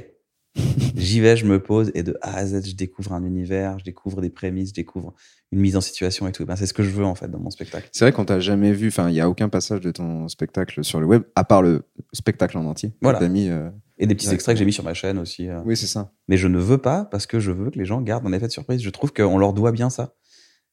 J'y 0.96 1.20
vais, 1.20 1.38
je 1.38 1.46
me 1.46 1.62
pose 1.62 1.92
et 1.94 2.04
de 2.04 2.18
A 2.22 2.36
à 2.38 2.46
Z, 2.46 2.68
je 2.68 2.76
découvre 2.76 3.14
un 3.14 3.24
univers, 3.24 3.80
je 3.80 3.84
découvre 3.84 4.22
des 4.22 4.30
prémices, 4.30 4.70
je 4.70 4.74
découvre 4.74 5.14
une 5.52 5.60
mise 5.60 5.78
en 5.78 5.82
situation 5.82 6.28
et 6.28 6.32
tout. 6.32 6.46
Ben, 6.46 6.56
c'est 6.56 6.66
ce 6.66 6.74
que 6.74 6.84
je 6.84 6.90
veux 6.90 7.06
en 7.06 7.16
fait 7.16 7.30
dans 7.30 7.40
mon 7.40 7.50
spectacle. 7.50 7.88
C'est 7.92 8.04
vrai 8.06 8.12
qu'on 8.12 8.26
t'a 8.26 8.40
jamais 8.40 8.74
vu, 8.74 8.88
enfin, 8.88 9.10
il 9.10 9.16
y 9.16 9.22
a 9.22 9.30
aucun 9.30 9.50
passage 9.50 9.82
de 9.82 9.92
ton 9.92 10.28
spectacle 10.28 10.84
sur 10.84 11.00
le 11.00 11.06
web, 11.06 11.24
à 11.36 11.44
part 11.44 11.62
le 11.62 11.84
spectacle 12.14 12.58
en 12.58 12.66
entier. 12.66 12.94
Voilà. 13.02 13.28
mis, 13.30 13.50
euh, 13.50 13.70
Et 13.98 14.08
des 14.08 14.16
petits 14.16 14.30
extraits 14.30 14.56
que 14.56 14.60
j'ai 14.60 14.66
mis 14.66 14.74
sur 14.74 14.84
ma 14.84 14.94
chaîne 14.94 15.18
aussi. 15.20 15.48
euh. 15.48 15.62
Oui, 15.66 15.78
c'est 15.78 15.88
ça. 15.88 16.12
Mais 16.28 16.38
je 16.38 16.48
ne 16.48 16.58
veux 16.58 16.80
pas 16.80 17.06
parce 17.06 17.26
que 17.28 17.40
je 17.40 17.52
veux 17.52 17.70
que 17.70 17.78
les 17.80 17.86
gens 17.86 18.02
gardent 18.02 18.26
un 18.28 18.34
effet 18.34 18.48
de 18.48 18.52
surprise. 18.52 18.82
Je 18.82 18.90
trouve 18.90 19.14
qu'on 19.14 19.38
leur 19.38 19.54
doit 19.54 19.72
bien 19.72 19.90
ça. 19.90 20.16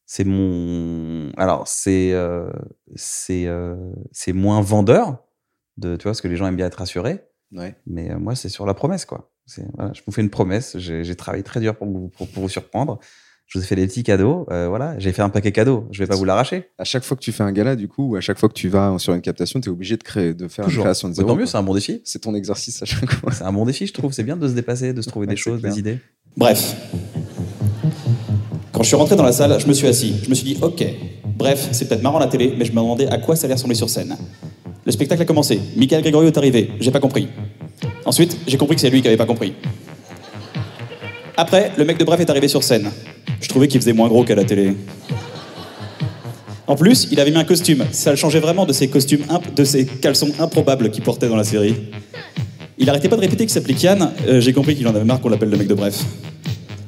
C'est 0.07 0.25
mon. 0.25 1.31
Alors, 1.37 1.67
c'est 1.67 2.13
euh, 2.13 2.51
c'est 2.95 3.49
c'est 4.13 4.33
moins 4.33 4.61
vendeur, 4.61 5.25
de, 5.77 5.97
tu 5.97 6.03
vois, 6.03 6.13
parce 6.13 6.21
que 6.21 6.29
les 6.29 6.37
gens 6.37 6.47
aiment 6.47 6.57
bien 6.57 6.67
être 6.67 6.75
rassurés. 6.79 7.25
Ouais. 7.53 7.77
Mais 7.87 8.15
moi, 8.17 8.35
c'est 8.35 8.49
sur 8.49 8.67
la 8.67 8.75
promesse, 8.75 9.05
quoi. 9.05 9.31
Voilà, 9.77 9.93
je 9.95 10.01
vous 10.07 10.13
fais 10.13 10.23
une 10.23 10.31
promesse. 10.31 10.77
J'ai 10.79 11.15
travaillé 11.15 11.43
très 11.43 11.61
dur 11.61 11.77
pour 11.77 11.87
vous, 11.87 12.09
pour, 12.17 12.29
pour 12.29 12.43
vous 12.43 12.49
surprendre. 12.49 12.99
Je 13.47 13.59
vous 13.59 13.65
ai 13.65 13.69
fait 13.69 13.77
des 13.77 13.87
petits 13.87 14.03
cadeaux. 14.03 14.47
euh, 14.51 14.69
voilà, 14.69 14.99
j'ai 14.99 15.13
fait 15.13 15.21
un 15.21 15.29
paquet 15.29 15.53
cadeau. 15.53 15.87
Je 15.91 15.99
vais 15.99 16.07
pas 16.07 16.17
vous 16.17 16.25
l'arracher. 16.25 16.71
À 16.79 16.85
chaque 16.85 17.05
fois 17.05 17.15
que 17.15 17.23
tu 17.23 17.31
fais 17.31 17.43
un 17.43 17.53
gala, 17.53 17.77
du 17.77 17.89
coup, 17.89 18.13
ou 18.13 18.17
à 18.17 18.21
chaque 18.23 18.39
fois 18.39 18.49
que 18.49 18.55
tu 18.55 18.71
vas 18.71 18.97
sur 18.99 19.13
une 19.13 19.21
captation, 19.21 19.61
tu 19.61 19.69
es 19.69 19.73
obligé 19.73 19.99
de 19.99 20.03
créer, 20.03 20.33
de 20.33 20.49
faire 20.49 20.65
Toujours. 20.65 20.81
une 20.81 20.87
création 20.87 21.09
de 21.11 21.15
zéro. 21.15 21.29
tant 21.29 21.37
mieux, 21.37 21.45
c'est 21.45 21.59
un 21.59 21.63
bon 21.63 21.75
défi. 21.75 22.01
C'est 22.05 22.21
ton 22.21 22.35
exercice 22.35 22.83
à 22.83 22.87
chaque 22.87 23.13
fois. 23.13 23.33
C'est 23.33 23.45
un 23.45 23.53
bon 23.53 23.67
défi, 23.67 23.87
je 23.87 23.93
trouve. 23.93 24.13
C'est 24.13 24.23
bien 24.25 24.39
de 24.39 24.49
se 24.49 24.55
dépasser, 24.55 24.95
de 24.95 25.03
se 25.03 25.11
trouver 25.11 25.27
Ouais, 25.27 25.35
des 25.35 25.37
choses, 25.37 25.61
clair. 25.61 25.73
des 25.75 25.79
idées. 25.79 25.99
Bref. 26.39 26.75
Quand 28.73 28.83
je 28.83 28.89
suis 28.89 28.97
rentré 28.97 29.15
dans 29.15 29.23
la 29.25 29.33
salle, 29.33 29.61
je 29.61 29.67
me 29.69 29.73
suis 29.75 29.87
assis. 29.87 30.15
Je 30.25 30.31
me 30.31 30.35
suis 30.35 30.45
dit, 30.55 30.59
ok, 30.63 30.83
bref, 31.37 31.69
c'est 31.73 31.87
peut-être 31.89 32.03
marrant 32.03 32.17
à 32.17 32.21
la 32.25 32.27
télé, 32.29 32.55
mais 32.59 32.65
je 32.65 32.73
me 32.73 32.77
demandais 32.77 33.07
à 33.09 33.19
quoi 33.19 33.37
ça 33.37 33.45
allait 33.45 33.55
ressembler 33.55 33.77
sur 33.77 33.89
scène. 33.91 34.17
Le 34.87 34.91
spectacle 34.91 35.21
a 35.23 35.25
commencé. 35.27 35.61
Michael 35.77 36.01
Gregorio 36.03 36.29
est 36.29 36.39
arrivé. 36.39 36.71
J'ai 36.81 36.91
pas 36.91 36.99
compris. 37.01 37.29
Ensuite, 38.05 38.37
j'ai 38.47 38.57
compris 38.59 38.75
que 38.77 38.81
c'est 38.81 38.91
lui 38.91 39.01
qui 39.03 39.09
avait 39.09 39.17
pas 39.17 39.27
compris. 39.27 39.55
Après, 41.37 41.73
le 41.77 41.85
mec 41.85 41.99
de 41.99 42.05
Bref 42.05 42.21
est 42.21 42.31
arrivé 42.31 42.49
sur 42.49 42.63
scène. 42.63 42.91
Je 43.41 43.49
trouvais 43.49 43.67
qu'il 43.69 43.81
faisait 43.81 43.93
moins 43.93 44.09
gros 44.09 44.25
qu'à 44.25 44.35
la 44.35 44.45
télé. 44.45 44.77
En 46.67 46.77
plus, 46.77 47.09
il 47.11 47.21
avait 47.21 47.31
mis 47.31 47.37
un 47.37 47.45
costume. 47.45 47.85
Ça 47.93 48.11
le 48.11 48.17
changeait 48.17 48.41
vraiment 48.41 48.65
de 48.67 48.73
ses 48.73 48.89
costumes, 48.89 49.25
imp- 49.29 49.55
de 49.55 49.65
ses 49.65 49.85
caleçons 49.87 50.33
improbables 50.39 50.91
qu'il 50.91 51.03
portait 51.03 51.29
dans 51.29 51.37
la 51.37 51.45
série. 51.45 51.75
Il 52.79 52.89
arrêtait 52.89 53.09
pas 53.09 53.17
de 53.17 53.21
répéter 53.21 53.45
qu'il 53.45 53.51
s'appelait 53.53 53.75
Kian. 53.75 54.13
Euh, 54.27 54.41
j'ai 54.41 54.53
compris 54.53 54.75
qu'il 54.75 54.87
en 54.89 54.95
avait 54.95 55.05
marre 55.05 55.21
qu'on 55.21 55.29
l'appelle 55.29 55.51
le 55.51 55.57
mec 55.57 55.67
de 55.69 55.75
Bref. 55.75 56.03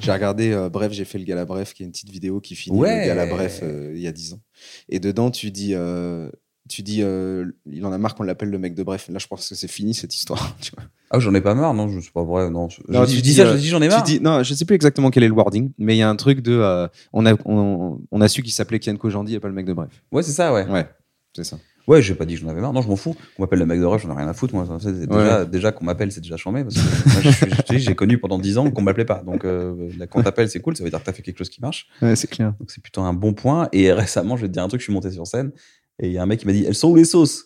J'ai 0.00 0.12
regardé, 0.12 0.52
euh, 0.52 0.68
bref, 0.68 0.92
j'ai 0.92 1.04
fait 1.04 1.18
le 1.18 1.24
gala 1.24 1.44
Bref, 1.44 1.74
qui 1.74 1.82
est 1.82 1.86
une 1.86 1.92
petite 1.92 2.10
vidéo 2.10 2.40
qui 2.40 2.54
finit 2.54 2.78
Ouais. 2.78 3.00
le 3.02 3.06
gala 3.08 3.26
Bref 3.26 3.60
euh, 3.62 3.92
il 3.94 4.00
y 4.00 4.06
a 4.06 4.12
10 4.12 4.34
ans. 4.34 4.40
Et 4.88 4.98
dedans, 5.00 5.30
tu 5.32 5.50
dis, 5.50 5.72
euh, 5.74 6.30
tu 6.68 6.82
dis, 6.82 7.02
euh, 7.02 7.44
il 7.70 7.84
en 7.84 7.92
a 7.92 7.98
marre 7.98 8.14
qu'on 8.14 8.22
l'appelle 8.22 8.50
le 8.50 8.58
mec 8.58 8.74
de 8.74 8.82
Bref. 8.82 9.08
Là, 9.10 9.18
je 9.18 9.26
pense 9.26 9.48
que 9.48 9.54
c'est 9.54 9.68
fini 9.68 9.94
cette 9.94 10.14
histoire. 10.14 10.56
Tu 10.60 10.70
vois. 10.76 10.84
Ah, 11.10 11.18
j'en 11.20 11.34
ai 11.34 11.40
pas 11.40 11.54
marre, 11.54 11.72
non, 11.74 11.88
je 11.88 12.00
c'est 12.00 12.12
pas 12.12 12.24
vrai, 12.24 12.50
non. 12.50 12.68
Je, 12.68 12.80
Non, 12.88 13.04
je 13.04 13.14
tu 13.16 13.22
dis 13.22 13.34
ça, 13.34 13.42
euh, 13.42 13.52
je 13.56 13.58
dis 13.58 13.68
j'en 13.68 13.80
ai 13.80 13.88
marre. 13.88 14.02
dis, 14.02 14.20
non, 14.20 14.42
je 14.42 14.54
sais 14.54 14.64
plus 14.64 14.74
exactement 14.74 15.10
quel 15.10 15.22
est 15.22 15.28
le 15.28 15.34
wording, 15.34 15.70
mais 15.78 15.94
il 15.94 15.98
y 15.98 16.02
a 16.02 16.08
un 16.10 16.16
truc 16.16 16.40
de, 16.40 16.52
euh, 16.52 16.88
on 17.12 17.24
a, 17.26 17.34
on, 17.44 18.00
on 18.10 18.20
a 18.20 18.28
su 18.28 18.42
qu'il 18.42 18.52
s'appelait 18.52 18.80
Kian 18.80 18.96
Kojandi 18.96 19.34
et 19.34 19.40
pas 19.40 19.48
le 19.48 19.54
mec 19.54 19.66
de 19.66 19.72
Bref. 19.72 19.90
Ouais, 20.10 20.22
c'est 20.22 20.32
ça, 20.32 20.52
ouais. 20.52 20.66
Ouais, 20.66 20.86
c'est 21.34 21.44
ça. 21.44 21.58
Ouais, 21.86 22.02
j'ai 22.02 22.16
pas 22.16 22.24
dit 22.24 22.34
que 22.34 22.40
j'en 22.40 22.48
avais 22.48 22.60
marre. 22.60 22.72
Non, 22.72 22.82
je 22.82 22.88
m'en 22.88 22.96
fous. 22.96 23.14
On 23.38 23.42
m'appelle 23.42 23.60
le 23.60 23.66
mec 23.66 23.78
de 23.78 23.84
Rush, 23.84 24.02
j'en 24.02 24.12
ai 24.12 24.16
rien 24.16 24.26
à 24.26 24.32
foutre. 24.32 24.52
Moi, 24.56 24.66
déjà, 24.82 25.44
déjà 25.44 25.70
qu'on 25.70 25.84
m'appelle, 25.84 26.10
c'est 26.10 26.20
déjà 26.20 26.36
chambé. 26.36 26.64
Parce 26.64 26.74
que 26.74 27.72
dis, 27.72 27.78
j'ai 27.78 27.94
connu 27.94 28.18
pendant 28.18 28.40
10 28.40 28.58
ans 28.58 28.70
qu'on 28.72 28.82
m'appelait 28.82 29.04
pas. 29.04 29.22
Donc, 29.24 29.44
euh, 29.44 29.72
quand 30.10 30.20
t'appelles, 30.24 30.50
c'est 30.50 30.58
cool. 30.58 30.76
Ça 30.76 30.82
veut 30.82 30.90
dire 30.90 30.98
que 30.98 31.04
t'as 31.04 31.12
fait 31.12 31.22
quelque 31.22 31.38
chose 31.38 31.48
qui 31.48 31.60
marche. 31.60 31.86
Ouais, 32.02 32.16
c'est 32.16 32.26
clair. 32.26 32.54
Donc, 32.58 32.72
c'est 32.72 32.82
plutôt 32.82 33.02
un 33.02 33.12
bon 33.12 33.34
point. 33.34 33.68
Et 33.72 33.92
récemment, 33.92 34.36
je 34.36 34.42
vais 34.42 34.48
te 34.48 34.52
dire 34.54 34.64
un 34.64 34.68
truc. 34.68 34.80
Je 34.80 34.84
suis 34.86 34.92
monté 34.92 35.12
sur 35.12 35.28
scène 35.28 35.52
et 36.00 36.08
il 36.08 36.12
y 36.12 36.18
a 36.18 36.22
un 36.24 36.26
mec 36.26 36.40
qui 36.40 36.46
m'a 36.46 36.52
dit 36.52 36.64
Elles 36.66 36.74
sont 36.74 36.88
où 36.90 36.96
les 36.96 37.04
sauces? 37.04 37.45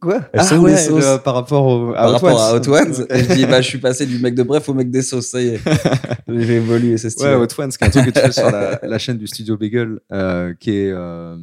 Quoi 0.00 0.22
Elles 0.32 0.40
les 0.66 0.76
sauces 0.76 1.04
le- 1.04 1.22
par 1.22 1.34
rapport 1.34 1.66
au, 1.66 1.92
Par 1.92 2.12
rapport 2.12 2.40
à 2.40 2.54
Hot 2.56 2.68
Ones. 2.68 3.06
Ouais. 3.08 3.18
Et 3.18 3.24
je 3.24 3.34
dis 3.34 3.46
Bah, 3.46 3.60
je 3.60 3.68
suis 3.68 3.78
passé 3.78 4.04
du 4.06 4.18
mec 4.18 4.34
de 4.34 4.42
Bref 4.42 4.68
au 4.68 4.74
mec 4.74 4.90
des 4.90 5.02
sauces. 5.02 5.28
Ça 5.28 5.40
y 5.40 5.48
est. 5.48 5.60
j'ai 6.28 6.56
évolué, 6.56 6.98
c'est 6.98 7.10
stylé. 7.10 7.30
Ouais, 7.30 7.36
Hot 7.36 7.60
Ones, 7.62 7.70
qui 7.70 7.84
est 7.84 7.86
un 7.86 7.90
truc 7.90 8.06
que 8.06 8.10
tu 8.10 8.20
fais 8.26 8.32
sur 8.32 8.50
la, 8.50 8.80
la 8.82 8.98
chaîne 8.98 9.16
du 9.18 9.26
studio 9.28 9.56
Bagel, 9.56 10.00
euh, 10.12 10.54
qui, 10.58 10.70
est, 10.70 10.90
euh, 10.90 11.36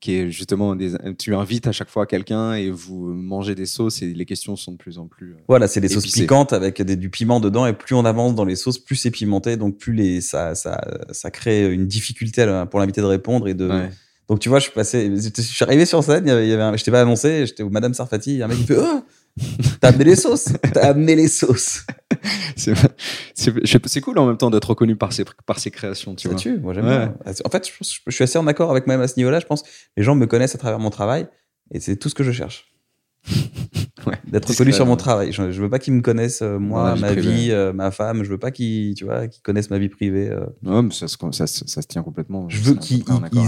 qui 0.00 0.14
est 0.16 0.30
justement 0.30 0.74
des, 0.74 0.92
tu 1.18 1.34
invites 1.34 1.66
à 1.68 1.72
chaque 1.72 1.88
fois 1.90 2.06
quelqu'un 2.06 2.54
et 2.54 2.70
vous 2.70 2.98
mangez 3.06 3.54
des 3.54 3.66
sauces 3.66 4.02
et 4.02 4.06
les 4.12 4.24
questions 4.24 4.56
sont 4.56 4.72
de 4.72 4.76
plus 4.76 4.98
en 4.98 5.06
plus. 5.06 5.32
euh, 5.32 5.42
Voilà, 5.48 5.68
c'est 5.68 5.80
des 5.80 5.88
sauces 5.88 6.04
piquantes 6.22 6.52
avec 6.52 6.82
des- 6.82 6.96
du 6.96 7.10
piment 7.10 7.38
dedans 7.40 7.66
et 7.66 7.72
plus 7.74 7.94
on 7.94 8.04
avance 8.04 8.34
dans 8.34 8.44
les 8.44 8.56
sauces, 8.56 8.78
plus 8.78 8.96
c'est 8.96 9.10
pimenté, 9.12 9.56
donc 9.56 9.76
plus 9.78 9.92
les, 9.92 10.20
ça, 10.20 10.54
ça, 10.54 10.80
ça 11.12 11.30
crée 11.30 11.72
une 11.72 11.86
difficulté 11.86 12.42
à- 12.42 12.66
pour 12.66 12.80
l'invité 12.80 13.00
de 13.00 13.06
répondre 13.06 13.46
et 13.48 13.54
de. 13.54 13.68
Ouais. 13.68 13.90
Donc 14.28 14.40
tu 14.40 14.48
vois, 14.48 14.58
je 14.58 14.64
suis 14.64 14.72
passé, 14.72 15.10
je 15.16 15.40
suis 15.42 15.64
arrivé 15.64 15.86
sur 15.86 16.02
scène, 16.04 16.24
il 16.26 16.28
y 16.28 16.52
avait, 16.52 16.62
un- 16.62 16.76
je 16.76 16.84
t'ai 16.84 16.90
pas 16.90 17.00
annoncé, 17.00 17.46
j'étais 17.46 17.62
au 17.62 17.70
Madame 17.70 17.94
Sarfati, 17.94 18.32
il 18.34 18.38
y 18.38 18.42
a 18.42 18.44
un 18.44 18.48
mec 18.48 18.58
qui 18.58 18.64
fait 18.64 18.76
oh 18.78 19.02
T'as 19.80 19.88
amené 19.88 20.04
les 20.04 20.16
sauces 20.16 20.48
T'as 20.74 20.88
amené 20.90 21.14
les 21.14 21.28
sauces 21.28 21.86
C'est 22.56 24.00
cool 24.00 24.18
en 24.18 24.26
même 24.26 24.36
temps 24.36 24.50
d'être 24.50 24.68
reconnu 24.70 24.96
par 24.96 25.12
ses, 25.12 25.24
par 25.46 25.58
ses 25.60 25.70
créations, 25.70 26.14
tu 26.14 26.24
Ça 26.24 26.28
vois. 26.30 26.38
tue, 26.38 26.58
moi 26.58 26.74
j'aime 26.74 26.86
Ouais. 26.86 27.08
En 27.44 27.50
fait, 27.50 27.68
je, 27.68 27.72
je 28.06 28.10
suis 28.14 28.24
assez 28.24 28.38
en 28.38 28.46
accord 28.48 28.70
avec 28.70 28.86
même 28.86 29.00
à 29.00 29.08
ce 29.08 29.14
niveau-là, 29.16 29.38
je 29.40 29.46
pense 29.46 29.62
les 29.96 30.02
gens 30.02 30.14
me 30.14 30.26
connaissent 30.26 30.54
à 30.54 30.58
travers 30.58 30.78
mon 30.80 30.90
travail 30.90 31.26
et 31.72 31.80
c'est 31.80 31.96
tout 31.96 32.08
ce 32.08 32.14
que 32.14 32.24
je 32.24 32.32
cherche. 32.32 32.72
Ouais. 34.08 34.14
D'être 34.32 34.48
reconnu 34.48 34.72
sur 34.72 34.86
mon 34.86 34.96
travail. 34.96 35.32
Je, 35.32 35.50
je 35.50 35.62
veux 35.62 35.70
pas 35.70 35.78
qu'ils 35.78 35.92
me 35.94 36.00
connaissent, 36.00 36.42
euh, 36.42 36.58
moi, 36.58 36.94
vie 36.94 37.00
ma 37.00 37.12
vie, 37.14 37.48
euh, 37.50 37.72
ma 37.72 37.90
femme. 37.90 38.24
Je 38.24 38.30
veux 38.30 38.38
pas 38.38 38.50
qu'ils, 38.50 38.94
tu 38.94 39.04
vois, 39.04 39.28
qu'ils 39.28 39.42
connaissent 39.42 39.70
ma 39.70 39.78
vie 39.78 39.88
privée. 39.88 40.28
euh. 40.30 40.46
Ouais, 40.64 40.82
mais 40.82 40.90
ça, 40.92 41.08
se- 41.08 41.16
ça, 41.32 41.46
se- 41.46 41.66
ça 41.66 41.82
se 41.82 41.86
tient 41.86 42.02
complètement. 42.02 42.48
Je 42.48 42.60
veux 42.62 42.74
qu'ils 42.74 43.04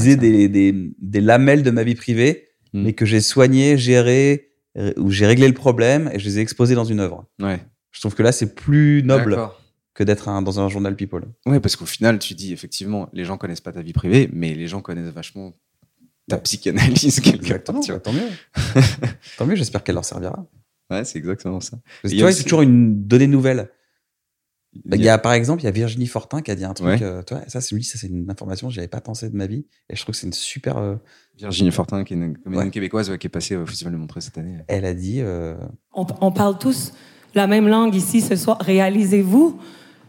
aient 0.09 0.17
des, 0.17 0.49
des, 0.49 0.93
des 1.01 1.21
lamelles 1.21 1.63
de 1.63 1.71
ma 1.71 1.83
vie 1.85 1.95
privée, 1.95 2.47
Mm. 2.73 2.83
mais 2.85 2.93
que 2.93 3.05
j'ai 3.05 3.21
soigné, 3.21 3.77
géré, 3.77 4.53
ré- 4.77 4.95
où 4.97 5.11
j'ai 5.11 5.27
réglé 5.27 5.49
le 5.49 5.55
problème 5.55 6.09
et 6.15 6.21
je 6.21 6.25
les 6.27 6.39
ai 6.39 6.41
exposés 6.41 6.77
dans 6.77 6.85
une 6.85 7.01
œuvre. 7.01 7.27
Ouais. 7.43 7.59
Je 7.91 7.99
trouve 8.01 8.15
que 8.15 8.23
là, 8.23 8.31
c'est 8.31 8.55
plus 8.55 9.03
noble 9.03 9.37
que 9.93 10.05
d'être 10.05 10.29
un- 10.29 10.41
dans 10.41 10.61
un 10.61 10.69
journal 10.69 10.95
People. 10.95 11.25
Ouais, 11.47 11.59
parce 11.59 11.75
qu'au 11.75 11.85
final, 11.85 12.21
tu 12.21 12.35
dis 12.35 12.53
effectivement, 12.53 13.09
les 13.13 13.25
gens 13.25 13.37
connaissent 13.39 13.61
pas 13.61 13.73
ta 13.73 13.83
vie 13.83 13.93
privée, 13.93 14.31
mais 14.33 14.55
les 14.55 14.69
gens 14.69 14.81
connaissent 14.83 15.13
vachement 15.13 15.53
ta 16.31 16.39
psychanalyse 16.39 17.21
quelque 17.25 17.55
part, 17.59 17.81
tu 17.81 17.93
vois. 17.93 18.01
tant 18.01 18.13
mieux. 18.13 18.29
tant 19.39 19.47
mieux, 19.47 19.55
j'espère 19.57 19.83
qu'elle 19.85 19.95
leur 19.97 20.05
servira. 20.05 20.47
Ouais, 20.91 21.05
c'est 21.05 21.19
exactement 21.19 21.61
ça. 21.61 21.79
Parce 22.03 22.13
que 22.13 22.17
tu 22.19 22.23
a 22.23 22.25
vois, 22.25 22.31
aussi- 22.31 22.39
c'est 22.39 22.45
toujours 22.45 22.63
une 22.63 23.07
donnée 23.07 23.27
nouvelle. 23.29 23.71
Il 24.73 24.95
Il 24.95 25.03
y 25.03 25.09
a, 25.09 25.19
par 25.19 25.33
exemple, 25.33 25.63
il 25.63 25.65
y 25.65 25.69
a 25.69 25.73
Virginie 25.73 26.07
Fortin 26.07 26.43
qui 26.43 26.51
a 26.53 26.55
dit 26.55 26.65
un 26.65 26.75
truc. 26.75 26.87
Ouais. 26.87 27.03
euh, 27.03 27.23
tu 27.25 27.35
vois, 27.35 27.43
ça, 27.49 27.61
c'est 27.61 27.75
lui, 27.75 27.83
ça, 27.83 27.99
c'est 27.99 28.07
une 28.07 28.31
information, 28.31 28.71
j'y 28.71 28.79
avais 28.79 28.87
pas 28.89 29.01
pensé 29.01 29.29
de 29.29 29.37
ma 29.37 29.47
vie. 29.47 29.67
Et 29.89 29.97
je 29.97 30.03
trouve 30.03 30.13
que 30.15 30.21
c'est 30.21 30.27
une 30.29 30.33
super. 30.33 30.77
euh, 30.79 30.95
Virginie 31.39 31.73
Fortin, 31.73 32.05
qui 32.05 32.15
est 32.15 32.17
une 32.17 32.37
comédienne 32.39 32.67
Ouais. 32.67 32.71
québécoise 32.71 33.11
ouais, 33.11 33.19
qui 33.19 33.27
est 33.27 33.31
passée 33.31 33.57
au 33.57 33.67
Festival 33.67 33.93
de 33.95 33.99
Montreux 33.99 34.21
cette 34.21 34.39
année. 34.39 34.59
elle 34.69 34.85
a 34.85 34.95
dit. 34.95 35.21
euh, 35.21 35.57
On, 35.93 36.07
on 36.21 36.31
parle 36.33 36.57
tous 36.59 36.93
la 37.35 37.47
même 37.49 37.67
langue 37.67 37.95
ici 37.95 38.21
ce 38.21 38.37
soir. 38.37 38.59
Réalisez-vous 38.61 39.59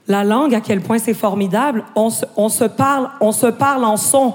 la 0.08 0.24
langue, 0.24 0.54
à 0.54 0.62
quel 0.62 0.82
point 0.82 1.00
c'est 1.00 1.14
formidable. 1.14 1.84
On 1.96 2.10
se, 2.10 2.26
on 2.36 2.50
se 2.50 2.64
parle, 2.66 3.10
on 3.22 3.32
se 3.32 3.48
parle 3.48 3.84
en 3.86 3.98
son. 3.98 4.34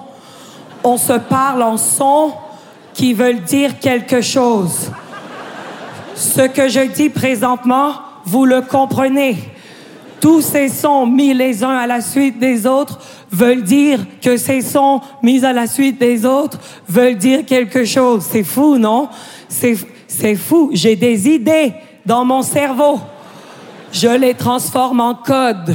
On 0.89 0.99
se 0.99 1.15
parle 1.15 1.65
en 1.65 1.79
son 1.79 2.31
qui 2.95 3.13
veulent 3.13 3.41
dire 3.41 3.81
quelque 3.81 4.21
chose. 4.21 4.93
Ce 6.15 6.43
que 6.43 6.69
je 6.69 6.79
dis 6.79 7.09
présentement, 7.09 7.95
vous 8.25 8.45
le 8.45 8.61
comprenez. 8.61 9.37
Tous 10.21 10.41
ces 10.43 10.69
sons 10.69 11.05
mis 11.05 11.35
les 11.35 11.65
uns 11.65 11.77
à 11.77 11.89
la 11.89 12.01
suite 12.01 12.39
des 12.39 12.69
autres 12.69 13.01
veulent 13.33 13.65
dire 13.65 13.99
que 14.23 14.37
ces 14.37 14.61
sons 14.61 15.01
mis 15.25 15.45
à 15.45 15.53
la 15.53 15.67
suite 15.67 15.99
des 15.99 16.25
autres 16.25 16.61
veulent 16.89 17.19
dire 17.19 17.45
quelque 17.45 17.85
chose. 17.85 18.25
C'est 18.31 18.45
fou, 18.45 18.79
non? 18.79 19.09
C'est 19.49 20.37
fou. 20.37 20.71
J'ai 20.73 20.95
des 20.95 21.29
idées 21.29 21.75
dans 22.07 22.25
mon 22.25 22.43
cerveau. 22.43 23.01
Je 23.91 24.17
les 24.17 24.35
transforme 24.35 25.01
en 25.01 25.17
code. 25.17 25.75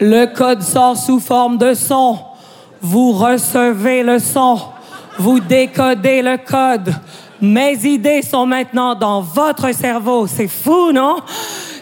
Le 0.00 0.26
code 0.26 0.60
sort 0.60 0.98
sous 0.98 1.18
forme 1.18 1.56
de 1.56 1.72
son. 1.72 2.18
Vous 2.84 3.12
recevez 3.12 4.02
le 4.02 4.18
son. 4.18 4.58
Vous 5.18 5.40
décodez 5.40 6.20
le 6.20 6.36
code. 6.36 6.94
Mes 7.40 7.82
idées 7.82 8.20
sont 8.20 8.44
maintenant 8.44 8.94
dans 8.94 9.22
votre 9.22 9.72
cerveau. 9.74 10.26
C'est 10.26 10.48
fou, 10.48 10.92
non? 10.92 11.16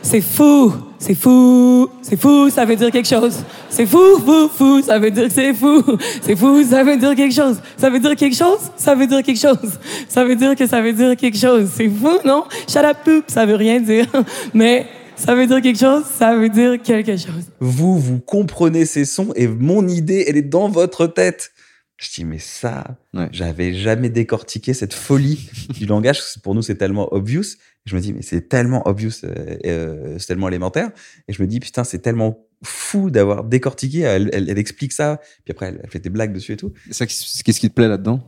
C'est 0.00 0.20
fou. 0.20 0.72
C'est 1.00 1.16
fou. 1.16 1.88
C'est 2.02 2.16
fou, 2.16 2.48
ça 2.50 2.64
veut 2.64 2.76
dire 2.76 2.92
quelque 2.92 3.08
chose. 3.08 3.42
C'est 3.68 3.84
fou, 3.84 4.20
fou, 4.24 4.48
fou, 4.48 4.80
ça 4.80 5.00
veut 5.00 5.10
dire 5.10 5.26
c'est 5.28 5.52
fou. 5.52 5.82
C'est 6.20 6.36
fou, 6.36 6.62
ça 6.62 6.84
veut 6.84 6.96
dire 6.96 7.16
quelque 7.16 7.34
chose. 7.34 7.60
Ça 7.76 7.90
veut 7.90 7.98
dire 7.98 8.14
quelque 8.14 8.36
chose? 8.36 8.60
Ça 8.76 8.94
veut 8.94 9.08
dire 9.08 9.24
quelque 9.24 9.40
chose. 9.40 9.72
Ça 10.08 10.24
veut 10.24 10.36
dire 10.36 10.54
que 10.54 10.68
ça 10.68 10.80
veut 10.80 10.92
dire 10.92 11.16
quelque 11.16 11.36
chose. 11.36 11.68
C'est 11.74 11.88
fou, 11.88 12.18
non? 12.24 12.44
Shut 12.68 12.84
up, 12.84 12.98
poop, 13.04 13.24
ça 13.26 13.44
veut 13.44 13.56
rien 13.56 13.80
dire. 13.80 14.06
Mais 14.54 14.86
ça 15.24 15.34
veut 15.34 15.46
dire 15.46 15.60
quelque 15.62 15.78
chose, 15.78 16.04
ça 16.04 16.36
veut 16.36 16.48
dire 16.48 16.80
quelque 16.82 17.16
chose. 17.16 17.44
vous, 17.60 17.98
vous 17.98 18.18
comprenez 18.20 18.84
ces 18.86 19.04
sons 19.04 19.32
et 19.36 19.46
mon 19.46 19.86
idée, 19.88 20.24
elle 20.28 20.36
est 20.36 20.42
dans 20.42 20.68
votre 20.68 21.06
tête. 21.06 21.52
Je 21.98 22.10
dis, 22.10 22.24
mais 22.24 22.38
ça, 22.40 22.96
Ouais. 23.14 23.28
j'avais 23.30 23.74
jamais 23.74 24.08
décortiqué 24.08 24.74
cette 24.74 24.92
folie 24.92 25.48
du 25.74 25.86
langage. 25.86 26.20
Pour 26.42 26.54
nous, 26.54 26.62
c'est 26.62 26.74
tellement 26.74 27.12
obvious. 27.14 27.44
Je 27.84 27.94
me 27.94 28.00
dis, 28.00 28.12
mais 28.12 28.22
c'est 28.22 28.48
tellement 28.48 28.82
obvious, 28.88 29.12
euh, 29.24 29.56
euh, 29.66 30.16
c'est 30.18 30.26
tellement 30.26 30.48
élémentaire. 30.48 30.90
Et 31.28 31.32
je 31.32 31.40
me 31.42 31.46
dis, 31.46 31.60
putain, 31.60 31.84
c'est 31.84 32.00
tellement 32.00 32.44
fou 32.64 33.10
d'avoir 33.10 33.44
décortiqué. 33.44 34.00
Elle, 34.00 34.30
elle, 34.32 34.50
elle 34.50 34.58
explique 34.58 34.92
ça. 34.92 35.20
Puis 35.44 35.52
après, 35.52 35.66
elle, 35.66 35.80
elle 35.82 35.90
fait 35.90 35.98
des 36.00 36.10
blagues 36.10 36.32
dessus 36.32 36.52
et 36.52 36.56
tout. 36.56 36.72
Et 36.90 36.92
ça, 36.92 37.06
Qu'est-ce 37.06 37.60
qui 37.60 37.68
te 37.68 37.74
plaît 37.74 37.88
là-dedans? 37.88 38.20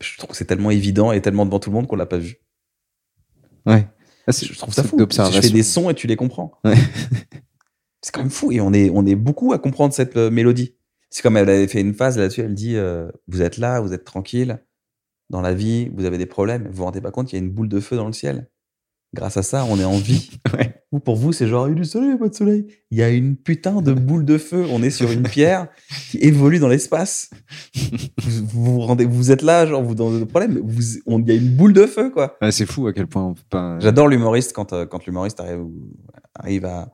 Je 0.00 0.16
trouve 0.16 0.30
que 0.30 0.36
c'est 0.36 0.46
tellement 0.46 0.70
évident 0.70 1.12
et 1.12 1.20
tellement 1.20 1.44
devant 1.44 1.58
tout 1.58 1.68
le 1.70 1.74
monde 1.74 1.86
qu'on 1.86 1.96
l'a 1.96 2.06
pas 2.06 2.18
vu. 2.18 2.36
Ouais. 3.66 3.86
Ah, 4.26 4.32
Je 4.32 4.56
trouve 4.58 4.74
ça 4.74 4.82
fou. 4.84 4.96
d'observation. 4.96 5.40
Je 5.40 5.46
fais 5.46 5.52
des 5.52 5.62
sons 5.62 5.90
et 5.90 5.94
tu 5.94 6.06
les 6.06 6.16
comprends. 6.16 6.52
Ouais. 6.64 6.74
c'est 8.02 8.12
quand 8.12 8.20
même 8.20 8.30
fou. 8.30 8.52
Et 8.52 8.60
on 8.60 8.72
est, 8.72 8.90
on 8.90 9.04
est 9.06 9.14
beaucoup 9.14 9.52
à 9.52 9.58
comprendre 9.58 9.92
cette 9.94 10.16
euh, 10.16 10.30
mélodie. 10.30 10.74
C'est 11.10 11.22
comme 11.22 11.36
elle 11.36 11.48
avait 11.48 11.68
fait 11.68 11.80
une 11.80 11.94
phase 11.94 12.16
là-dessus. 12.18 12.40
Elle 12.42 12.54
dit 12.54 12.76
euh, 12.76 13.10
Vous 13.28 13.42
êtes 13.42 13.58
là, 13.58 13.80
vous 13.80 13.92
êtes 13.92 14.04
tranquille. 14.04 14.62
Dans 15.30 15.40
la 15.40 15.54
vie, 15.54 15.88
vous 15.94 16.04
avez 16.04 16.18
des 16.18 16.26
problèmes. 16.26 16.66
Vous 16.68 16.74
vous 16.78 16.84
rendez 16.84 17.00
pas 17.00 17.10
compte 17.10 17.28
qu'il 17.28 17.38
y 17.38 17.42
a 17.42 17.44
une 17.44 17.50
boule 17.50 17.68
de 17.68 17.80
feu 17.80 17.96
dans 17.96 18.06
le 18.06 18.12
ciel. 18.12 18.48
Grâce 19.14 19.36
à 19.36 19.42
ça, 19.42 19.64
on 19.68 19.78
est 19.78 19.84
en 19.84 19.98
vie. 19.98 20.30
Ouais. 20.52 20.82
Ou 20.92 20.98
pour 20.98 21.16
vous, 21.16 21.32
c'est 21.32 21.48
genre 21.48 21.66
Il 21.66 21.70
y 21.70 21.72
a 21.72 21.76
du 21.76 21.84
soleil, 21.86 22.18
pas 22.18 22.28
de 22.28 22.34
soleil. 22.34 22.66
Il 22.90 22.98
y 22.98 23.02
a 23.02 23.08
une 23.08 23.36
putain 23.36 23.80
de 23.80 23.92
boule 23.94 24.26
de 24.26 24.36
feu. 24.36 24.66
On 24.70 24.82
est 24.82 24.90
sur 24.90 25.10
une 25.10 25.22
pierre 25.22 25.68
qui 26.10 26.18
évolue 26.18 26.58
dans 26.58 26.68
l'espace. 26.68 27.30
Vous, 27.74 28.46
vous, 28.46 28.64
vous 28.64 28.80
rendez, 28.80 29.06
vous 29.06 29.30
êtes 29.30 29.40
là, 29.40 29.64
genre, 29.64 29.82
vous 29.82 29.94
dans 29.94 30.10
le 30.10 30.26
problème. 30.26 30.60
Vous, 30.62 30.82
on, 31.06 31.20
il 31.20 31.28
y 31.28 31.30
a 31.30 31.34
une 31.34 31.56
boule 31.56 31.72
de 31.72 31.86
feu, 31.86 32.10
quoi. 32.10 32.36
Ouais, 32.42 32.52
c'est 32.52 32.66
fou 32.66 32.86
à 32.86 32.92
quel 32.92 33.06
point 33.06 33.24
on 33.24 33.32
peut 33.34 33.42
pas. 33.48 33.78
J'adore 33.80 34.08
l'humoriste 34.08 34.52
quand, 34.52 34.74
euh, 34.74 34.84
quand 34.84 35.06
l'humoriste 35.06 35.40
arrive, 35.40 35.64
arrive 36.34 36.66
à, 36.66 36.92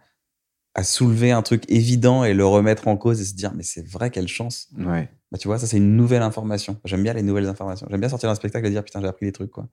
à 0.79 0.85
soulever 0.85 1.33
un 1.33 1.43
truc 1.43 1.65
évident 1.69 2.23
et 2.23 2.35
le 2.35 2.47
remettre 2.47 2.87
en 2.87 2.97
cause 2.97 3.21
et 3.21 3.25
se 3.25 3.35
dire 3.35 3.53
mais 3.53 3.65
c'est 3.65 3.85
vrai 3.85 4.11
quelle 4.11 4.29
chance. 4.29 4.69
Ouais. 4.79 5.11
Bah 5.33 5.39
tu 5.39 5.49
vois 5.49 5.59
ça 5.59 5.67
c'est 5.67 5.79
une 5.79 5.97
nouvelle 5.97 6.23
information. 6.23 6.77
J'aime 6.85 7.03
bien 7.03 7.15
les 7.15 7.23
nouvelles 7.23 7.49
informations. 7.49 7.89
J'aime 7.91 7.99
bien 7.99 8.09
sortir 8.09 8.29
d'un 8.29 8.37
spectacle 8.37 8.65
et 8.67 8.71
dire 8.71 8.85
putain 8.85 9.01
j'ai 9.01 9.09
appris 9.09 9.27
des 9.27 9.33
trucs 9.33 9.51
quoi. 9.51 9.67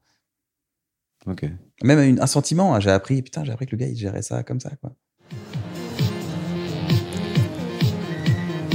Même 1.84 2.18
un 2.22 2.28
sentiment 2.28 2.76
hein, 2.76 2.80
j'ai 2.80 2.92
appris 2.92 3.22
putain 3.22 3.44
j'ai 3.44 3.52
appris 3.52 3.66
que 3.66 3.72
le 3.72 3.78
gars 3.78 3.88
il 3.88 3.98
gérait 3.98 4.22
ça 4.22 4.44
comme 4.44 4.60
ça 4.60 4.72
quoi. 4.82 4.92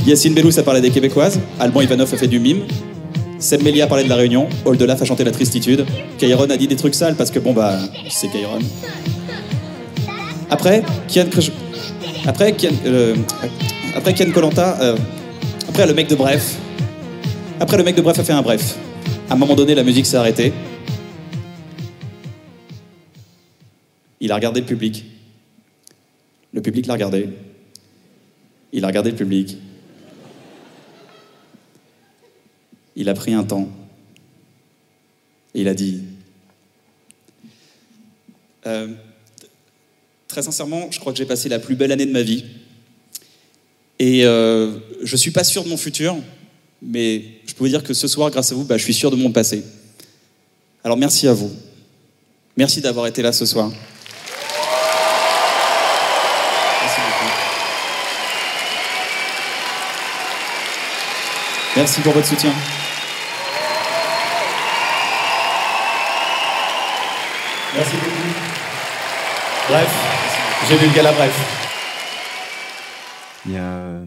Yacine 0.07 0.35
Bellous 0.35 0.59
a 0.59 0.63
parlé 0.63 0.81
des 0.81 0.91
Québécoises, 0.91 1.39
Alban 1.59 1.83
Ivanov 1.83 2.13
a 2.13 2.17
fait 2.17 2.27
du 2.27 2.41
mime, 2.41 2.63
Seb 3.39 3.63
Melia 3.63 3.85
a 3.85 3.87
parlé 3.87 4.05
de 4.05 4.09
la 4.09 4.17
Réunion, 4.17 4.49
Oldelaf 4.65 5.03
a 5.03 5.05
chanté 5.05 5.25
la 5.25 5.31
tristitude, 5.31 5.85
Kairon 6.19 6.49
a 6.51 6.57
dit 6.57 6.67
des 6.67 6.77
trucs 6.77 6.95
sales 6.95 7.17
parce 7.17 7.31
que 7.31 7.39
bon 7.39 7.53
bah 7.53 7.79
c'est 8.09 8.29
Kairon. 8.29 8.61
Après, 10.49 10.83
Kian 11.07 11.27
après 12.27 12.53
Kian 12.53 12.73
euh, 12.87 13.15
après 13.95 14.15
Kian 14.15 14.31
Kolanta, 14.33 14.79
euh, 14.81 14.97
après 15.69 15.87
le 15.87 15.95
mec 15.95 16.09
de 16.09 16.15
Bref, 16.17 16.57
après 17.61 17.77
le 17.77 17.85
mec 17.85 17.95
de 17.95 18.03
Bref 18.03 18.19
a 18.19 18.25
fait 18.25 18.33
un 18.33 18.43
bref. 18.43 18.77
À 19.29 19.35
un 19.35 19.37
moment 19.37 19.55
donné, 19.55 19.75
la 19.75 19.85
musique 19.85 20.07
s'est 20.07 20.17
arrêtée. 20.17 20.53
Il 24.21 24.33
a 24.33 24.35
regardé 24.35 24.61
le 24.61 24.67
public. 24.67 25.05
Le 26.53 26.61
public 26.63 26.87
l'a 26.87 26.95
regardé. 26.95 27.29
Il 28.73 28.85
a 28.85 28.89
regardé 28.89 29.11
le 29.11 29.17
public. 29.17 29.57
Il 32.97 33.09
a 33.09 33.15
pris 33.15 33.33
un 33.33 33.45
temps. 33.45 33.69
Il 35.55 35.69
a 35.69 35.75
dit 35.75 36.03
Euh, 38.67 38.89
Très 40.29 40.43
sincèrement, 40.43 40.89
je 40.93 41.01
crois 41.01 41.13
que 41.13 41.19
j'ai 41.19 41.27
passé 41.27 41.49
la 41.49 41.59
plus 41.59 41.75
belle 41.75 41.91
année 41.91 42.07
de 42.07 42.13
ma 42.13 42.23
vie. 42.23 42.45
Et 43.99 44.25
euh, 44.25 44.79
je 45.03 45.17
suis 45.17 45.33
pas 45.33 45.43
sûr 45.43 45.65
de 45.65 45.69
mon 45.69 45.77
futur, 45.77 46.17
mais 46.81 47.25
je 47.47 47.53
peux 47.53 47.69
dire 47.69 47.83
que 47.83 47.93
ce 47.95 48.07
soir, 48.07 48.31
grâce 48.31 48.53
à 48.53 48.55
vous, 48.55 48.63
bah, 48.63 48.77
je 48.77 48.85
suis 48.85 48.95
sûr 48.95 49.11
de 49.11 49.17
mon 49.17 49.33
passé. 49.33 49.65
Alors 50.85 50.97
merci 50.97 51.27
à 51.27 51.33
vous. 51.33 51.51
Merci 52.57 52.81
d'avoir 52.81 53.09
été 53.09 53.23
là 53.23 53.33
ce 53.33 53.45
soir. 53.45 53.73
Merci 56.81 57.01
beaucoup. 57.01 57.33
Merci 61.81 62.03
pour 62.03 62.13
votre 62.13 62.27
soutien. 62.27 62.53
Merci 67.75 67.97
beaucoup. 67.97 68.11
Bref, 69.67 70.69
j'ai 70.69 70.77
vu 70.77 70.89
le 70.89 70.95
gala 70.95 71.13
bref. 71.13 71.33
Il 73.47 73.53
y 73.53 73.57
a 73.57 74.03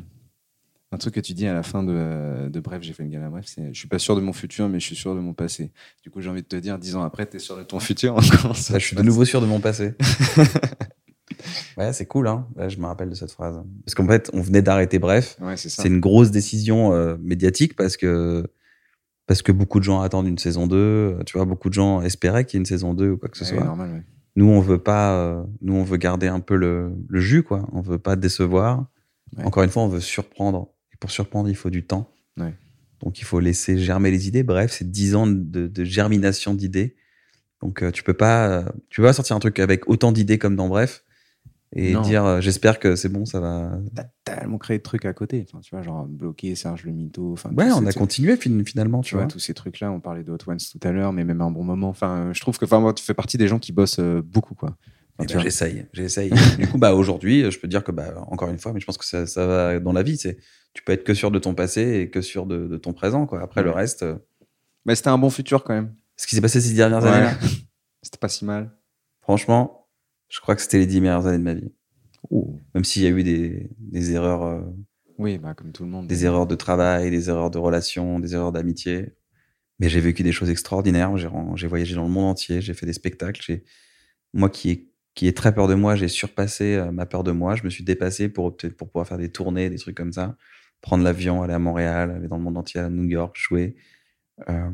un 0.92 0.98
truc 1.00 1.16
que 1.16 1.20
tu 1.20 1.34
dis 1.34 1.48
à 1.48 1.56
la 1.56 1.64
fin 1.64 1.82
de, 1.82 2.48
de 2.48 2.60
Bref, 2.60 2.84
j'ai 2.84 2.94
fait 2.94 3.02
une 3.02 3.10
gala 3.10 3.30
Bref, 3.32 3.46
c'est 3.48 3.74
je 3.74 3.80
suis 3.80 3.88
pas 3.88 3.98
sûr 3.98 4.16
de 4.16 4.22
mon 4.22 4.34
futur, 4.34 4.70
mais 4.70 4.80
je 4.80 4.86
suis 4.86 4.96
sûr 4.96 5.16
de 5.16 5.20
mon 5.20 5.34
passé. 5.34 5.72
Du 6.04 6.12
coup, 6.12 6.22
j'ai 6.22 6.30
envie 6.30 6.44
de 6.44 6.48
te 6.48 6.56
dire, 6.56 6.78
dix 6.78 6.96
ans 6.96 7.02
après, 7.02 7.28
tu 7.28 7.38
es 7.38 7.40
sûr 7.40 7.58
de 7.58 7.64
ton 7.64 7.80
futur. 7.80 8.24
Ça 8.24 8.74
Là, 8.74 8.80
je 8.80 8.86
suis 8.86 8.96
de 8.96 9.02
nouveau 9.02 9.26
sûr 9.26 9.42
de 9.42 9.48
mon 9.48 9.60
passé. 9.60 9.96
ouais 11.78 11.94
c'est 11.94 12.06
cool 12.06 12.28
hein. 12.28 12.48
Je 12.68 12.78
me 12.78 12.86
rappelle 12.86 13.10
de 13.10 13.16
cette 13.16 13.32
phrase. 13.32 13.62
Parce 13.86 13.96
qu'en 13.96 14.08
fait 14.08 14.30
on 14.34 14.42
venait 14.42 14.62
d'arrêter 14.62 15.00
bref. 15.00 15.38
Ouais, 15.42 15.58
c'est 15.58 15.88
une 15.88 16.00
grosse 16.00 16.32
décision 16.32 16.94
euh, 16.94 17.16
médiatique 17.22 17.76
parce 17.76 17.98
que 17.98 18.46
parce 19.26 19.42
que 19.42 19.52
beaucoup 19.54 19.80
de 19.80 19.86
gens 19.86 20.02
attendent 20.02 20.28
une 20.28 20.38
saison 20.38 20.68
2, 20.68 20.76
euh, 20.76 21.24
tu 21.26 21.38
vois, 21.38 21.46
beaucoup 21.46 21.70
de 21.70 21.74
gens 21.74 22.02
espéraient 22.02 22.44
qu'il 22.46 22.58
y 22.58 22.60
ait 22.60 22.64
une 22.64 22.66
saison 22.66 22.94
2 22.94 23.12
ou 23.12 23.18
quoi 23.18 23.30
que 23.30 23.38
ce 23.38 23.46
Ouais, 23.46 23.52
soit. 23.52 23.64
normal, 23.64 23.90
ouais. 23.92 24.04
Nous, 24.36 24.46
on 24.48 24.60
veut 24.60 24.80
pas, 24.80 25.14
euh, 25.14 25.44
nous, 25.62 25.76
on 25.76 25.84
veut 25.84 25.96
garder 25.98 26.28
un 26.28 26.40
peu 26.42 26.56
le, 26.58 26.92
le 27.08 27.20
jus, 27.22 27.42
quoi. 27.44 27.70
On 27.72 27.80
veut 27.82 28.00
pas 28.00 28.16
décevoir. 28.18 28.86
Encore 29.44 29.64
une 29.64 29.70
fois, 29.70 29.84
on 29.84 29.88
veut 29.88 30.00
surprendre. 30.02 30.70
Et 30.92 30.98
pour 30.98 31.10
surprendre, 31.12 31.48
il 31.50 31.56
faut 31.56 31.70
du 31.70 31.86
temps. 31.86 32.10
Donc, 33.02 33.20
il 33.20 33.24
faut 33.26 33.40
laisser 33.40 33.78
germer 33.78 34.12
les 34.12 34.28
idées. 34.28 34.44
Bref, 34.44 34.72
c'est 34.72 34.90
10 34.90 35.16
ans 35.16 35.28
de, 35.28 35.68
de 35.68 35.84
germination 35.84 36.54
d'idées. 36.54 36.96
Donc, 37.62 37.82
euh, 37.84 37.92
tu 37.92 38.02
peux 38.04 38.14
pas, 38.14 38.66
tu 38.90 39.02
peux 39.02 39.08
pas 39.08 39.14
sortir 39.14 39.36
un 39.36 39.40
truc 39.40 39.60
avec 39.60 39.88
autant 39.90 40.12
d'idées 40.12 40.38
comme 40.38 40.56
dans 40.56 40.68
Bref 40.68 41.03
et 41.76 41.94
Non. 41.94 42.02
dire, 42.02 42.24
euh, 42.26 42.42
j'espère 42.42 42.80
que 42.80 42.96
c'est 42.96 43.10
bon, 43.10 43.26
ça 43.26 43.40
va. 43.40 43.72
T'as 43.96 44.06
tellement 44.26 44.58
créé 44.58 44.78
de 44.78 44.84
trucs 44.84 45.06
à 45.06 45.14
côté. 45.14 45.46
Enfin, 45.48 45.60
tu 45.62 45.76
vois, 45.76 45.82
genre 45.84 46.06
bloquer 46.06 46.56
Serge 46.56 46.84
le 46.84 46.92
Mito. 46.92 47.34
Enfin, 47.34 47.50
Ouais, 47.56 47.72
on 47.72 47.80
a 47.80 47.90
trucs. 47.92 47.96
continué 47.98 48.36
fin- 48.38 48.64
finalement, 48.66 49.02
tu 49.02 49.10
Tu 49.10 49.16
vois. 49.16 49.24
vois, 49.24 49.32
tous 49.32 49.40
ces 49.40 49.54
trucs-là, 49.54 49.92
on 49.92 50.00
parlait 50.00 50.24
de 50.24 50.32
Hot 50.32 50.38
Ones 50.48 50.58
tout 50.58 50.88
à 50.88 50.92
l'heure, 50.92 51.14
mais 51.14 51.24
même 51.24 51.42
à 51.42 51.46
un 51.46 51.52
bon 51.52 51.64
moment. 51.64 51.90
Enfin, 51.90 52.30
je 52.34 52.40
trouve 52.42 52.58
que 52.58 52.66
enfin, 52.66 52.80
moi, 52.80 52.94
tu 52.94 53.04
fais 53.04 53.14
partie 53.14 53.38
des 53.38 53.48
gens 53.48 53.60
qui 53.60 53.72
bossent 53.72 54.00
euh, 54.00 54.22
beaucoup, 54.24 54.56
quoi. 54.56 54.76
Eh 55.20 55.26
Enfin, 55.26 55.36
ben, 55.36 55.42
j'essaye, 55.44 55.86
j'essaye. 55.94 56.32
du 56.60 56.68
coup, 56.68 56.78
bah 56.78 56.94
aujourd'hui, 56.96 57.50
je 57.52 57.60
peux 57.60 57.68
dire 57.68 57.84
que 57.84 57.92
bah 57.92 58.14
encore 58.28 58.50
une 58.50 58.58
fois, 58.58 58.74
mais 58.74 58.80
je 58.80 58.86
pense 58.86 58.98
que 58.98 59.06
ça, 59.06 59.26
ça 59.28 59.46
va 59.46 59.80
dans 59.80 59.94
la 59.94 60.02
vie. 60.04 60.18
C'est, 60.18 60.38
tu 60.74 60.84
peux 60.84 60.92
être 60.92 61.04
que 61.04 61.14
sûr 61.14 61.30
de 61.32 61.38
ton 61.38 61.54
passé 61.54 61.82
et 62.02 62.10
que 62.10 62.22
sûr 62.22 62.46
de, 62.48 62.66
de 62.68 62.78
ton 62.78 62.94
présent, 62.94 63.26
quoi. 63.28 63.42
Après 63.42 63.62
le 63.62 63.70
reste, 63.72 64.02
euh, 64.04 64.16
Mais 64.86 64.96
c'était 64.96 65.10
un 65.10 65.18
bon 65.20 65.30
futur 65.30 65.64
quand 65.64 65.74
même. 65.76 65.94
ce 66.18 66.26
qui 66.28 66.36
s'est 66.36 66.42
passé 66.42 66.60
ces 66.62 66.74
dernières 66.74 67.04
Ouais. 67.04 67.10
années, 67.10 67.30
C'était 68.02 68.18
pas 68.18 68.28
si 68.28 68.44
mal. 68.44 68.72
franchement, 69.22 69.83
je 70.34 70.42
crois 70.42 70.56
que 70.56 70.64
c'était 70.64 70.80
les 70.80 70.88
dix 70.88 71.00
meilleures 71.00 71.28
années 71.28 71.38
de 71.38 71.44
ma 71.44 71.54
vie. 71.54 71.72
Ouh. 72.32 72.60
Même 72.74 72.84
s'il 72.84 73.04
y 73.04 73.06
a 73.06 73.12
eu 73.12 73.22
des, 73.22 73.70
des 73.78 74.14
erreurs, 74.14 74.44
euh, 74.44 74.62
Oui, 75.20 75.38
bah, 75.38 75.54
comme 75.54 75.72
tout 75.72 75.84
le 75.84 75.90
monde. 75.90 76.08
des 76.08 76.26
erreurs 76.26 76.48
de 76.48 76.56
travail, 76.56 77.12
des 77.12 77.30
erreurs 77.30 77.52
de 77.52 77.60
relation, 77.60 78.20
des 78.20 78.34
erreurs 78.34 78.52
d'amitié. 78.52 79.14
Mais 79.78 79.90
j'ai 79.90 80.00
vécu 80.00 80.24
des 80.24 80.32
choses 80.32 80.50
extraordinaires. 80.50 81.16
J'ai, 81.18 81.68
voyagé 81.68 81.94
dans 81.94 82.06
le 82.06 82.10
monde 82.10 82.32
entier. 82.32 82.62
J'ai 82.62 82.74
fait 82.74 82.88
des 82.88 82.94
spectacles. 82.94 83.62
Moi 84.34 84.50
qui 84.50 84.72
ai, 84.72 84.92
qui 85.14 85.28
ai 85.28 85.34
très 85.36 85.54
peur 85.54 85.68
de 85.68 85.76
moi, 85.76 85.96
j'ai 85.96 86.08
surpassé 86.08 86.78
euh, 86.78 86.92
ma 86.92 87.06
peur 87.06 87.24
de 87.24 87.32
moi. 87.32 87.56
Je 87.56 87.64
me 87.64 87.70
suis 87.70 87.84
dépassé 87.84 88.28
pour, 88.28 88.58
pour 88.58 88.90
pouvoir 88.90 89.08
faire 89.08 89.20
des 89.20 89.30
tournées, 89.30 89.70
des 89.70 89.78
trucs 89.78 89.96
comme 89.96 90.14
ça. 90.14 90.36
Prendre 90.82 91.04
l'avion, 91.04 91.44
aller 91.44 91.54
à 91.54 91.60
Montréal, 91.60 92.10
aller 92.10 92.28
dans 92.28 92.38
le 92.38 92.44
monde 92.44 92.58
entier, 92.58 92.80
à 92.82 92.90
New 92.90 93.06
York, 93.06 93.38
jouer. 93.38 93.76
Euh, 94.50 94.72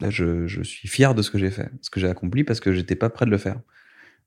là, 0.00 0.08
je, 0.08 0.46
je 0.46 0.62
suis 0.62 0.88
fier 0.88 1.14
de 1.14 1.20
ce 1.20 1.30
que 1.30 1.36
j'ai 1.36 1.50
fait, 1.50 1.70
ce 1.82 1.90
que 1.90 2.00
j'ai 2.00 2.08
accompli 2.08 2.44
parce 2.44 2.60
que 2.60 2.72
j'étais 2.72 2.96
pas 2.96 3.10
prêt 3.10 3.26
de 3.26 3.30
le 3.30 3.38
faire. 3.38 3.60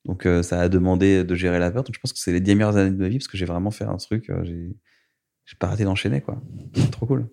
Donc, 0.06 0.26
euh, 0.26 0.42
ça 0.44 0.62
a 0.62 0.70
demandé 0.70 1.24
de 1.24 1.36
gérer 1.36 1.60
la 1.60 1.72
peur. 1.72 1.84
Donc, 1.84 1.94
je 1.94 2.00
pense 2.00 2.14
que 2.14 2.20
c'est 2.20 2.32
les 2.32 2.40
dix 2.40 2.56
meilleures 2.56 2.78
années 2.78 2.92
de 2.92 2.96
ma 3.02 3.10
vie 3.10 3.18
parce 3.18 3.28
que 3.28 3.38
j'ai 3.38 3.46
vraiment 3.46 3.72
fait 3.72 3.84
un 3.86 3.98
truc. 3.98 4.30
euh, 4.30 4.44
j'ai, 4.44 4.76
j'ai 5.46 5.56
pas 5.60 5.68
arrêté 5.68 5.84
d'enchaîner, 5.84 6.22
quoi. 6.22 6.42
C'est 6.76 6.90
trop 6.92 7.06
cool. 7.06 7.28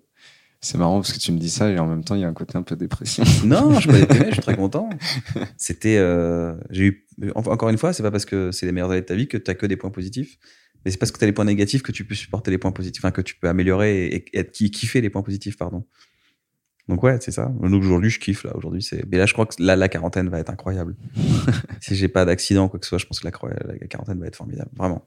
C'est 0.59 0.77
marrant 0.79 0.95
parce 0.99 1.13
que 1.13 1.19
tu 1.19 1.31
me 1.31 1.37
dis 1.37 1.49
ça 1.51 1.69
et 1.69 1.77
en 1.77 1.85
même 1.87 2.03
temps, 2.03 2.15
il 2.15 2.21
y 2.21 2.23
a 2.23 2.27
un 2.27 2.33
côté 2.33 2.57
un 2.57 2.63
peu 2.63 2.75
dépression. 2.75 3.23
Non, 3.45 3.73
je 3.75 3.81
suis 3.81 3.89
pas 3.89 3.99
déprimé, 3.99 4.25
je 4.29 4.33
suis 4.33 4.41
très 4.41 4.55
content. 4.55 4.89
C'était, 5.57 5.97
euh, 5.97 6.55
j'ai 6.71 6.85
eu, 6.85 7.05
en- 7.35 7.41
encore 7.45 7.69
une 7.69 7.77
fois, 7.77 7.93
c'est 7.93 8.03
pas 8.03 8.11
parce 8.11 8.25
que 8.25 8.51
c'est 8.51 8.65
les 8.65 8.71
meilleures 8.71 8.91
années 8.91 9.01
de 9.01 9.05
ta 9.05 9.15
vie 9.15 9.27
que 9.27 9.37
tu 9.37 9.49
as 9.51 9.55
que 9.55 9.65
des 9.67 9.77
points 9.77 9.91
positifs, 9.91 10.37
mais 10.83 10.91
c'est 10.91 10.97
parce 10.97 11.11
que 11.11 11.19
tu 11.19 11.23
as 11.23 11.27
les 11.27 11.33
points 11.33 11.45
négatifs 11.45 11.83
que 11.83 11.91
tu 11.91 12.05
peux 12.05 12.15
supporter 12.15 12.49
les 12.51 12.57
points 12.57 12.71
positifs, 12.71 13.03
enfin, 13.05 13.11
que 13.11 13.21
tu 13.21 13.35
peux 13.37 13.47
améliorer 13.47 14.07
et, 14.07 14.39
et 14.39 14.45
kiffer 14.71 14.99
les 14.99 15.09
points 15.11 15.21
positifs, 15.21 15.57
pardon. 15.57 15.85
Donc 16.87 17.03
ouais, 17.03 17.17
c'est 17.19 17.31
ça. 17.31 17.45
Donc 17.47 17.73
aujourd'hui, 17.73 18.09
je 18.09 18.19
kiffe 18.19 18.43
là. 18.43 18.55
Aujourd'hui, 18.55 18.81
c'est. 18.81 19.03
Mais 19.11 19.17
là, 19.17 19.25
je 19.25 19.33
crois 19.33 19.45
que 19.45 19.61
là, 19.61 19.75
la 19.75 19.89
quarantaine 19.89 20.29
va 20.29 20.39
être 20.39 20.49
incroyable. 20.49 20.95
si 21.81 21.95
j'ai 21.95 22.07
pas 22.07 22.23
d'accident 22.25 22.69
quoi 22.69 22.79
que 22.79 22.85
ce 22.85 22.89
soit, 22.89 22.97
je 22.97 23.05
pense 23.05 23.19
que 23.19 23.25
la, 23.27 23.31
quarantaine 23.87 24.19
va 24.19 24.27
être 24.27 24.35
formidable, 24.37 24.69
vraiment. 24.77 25.05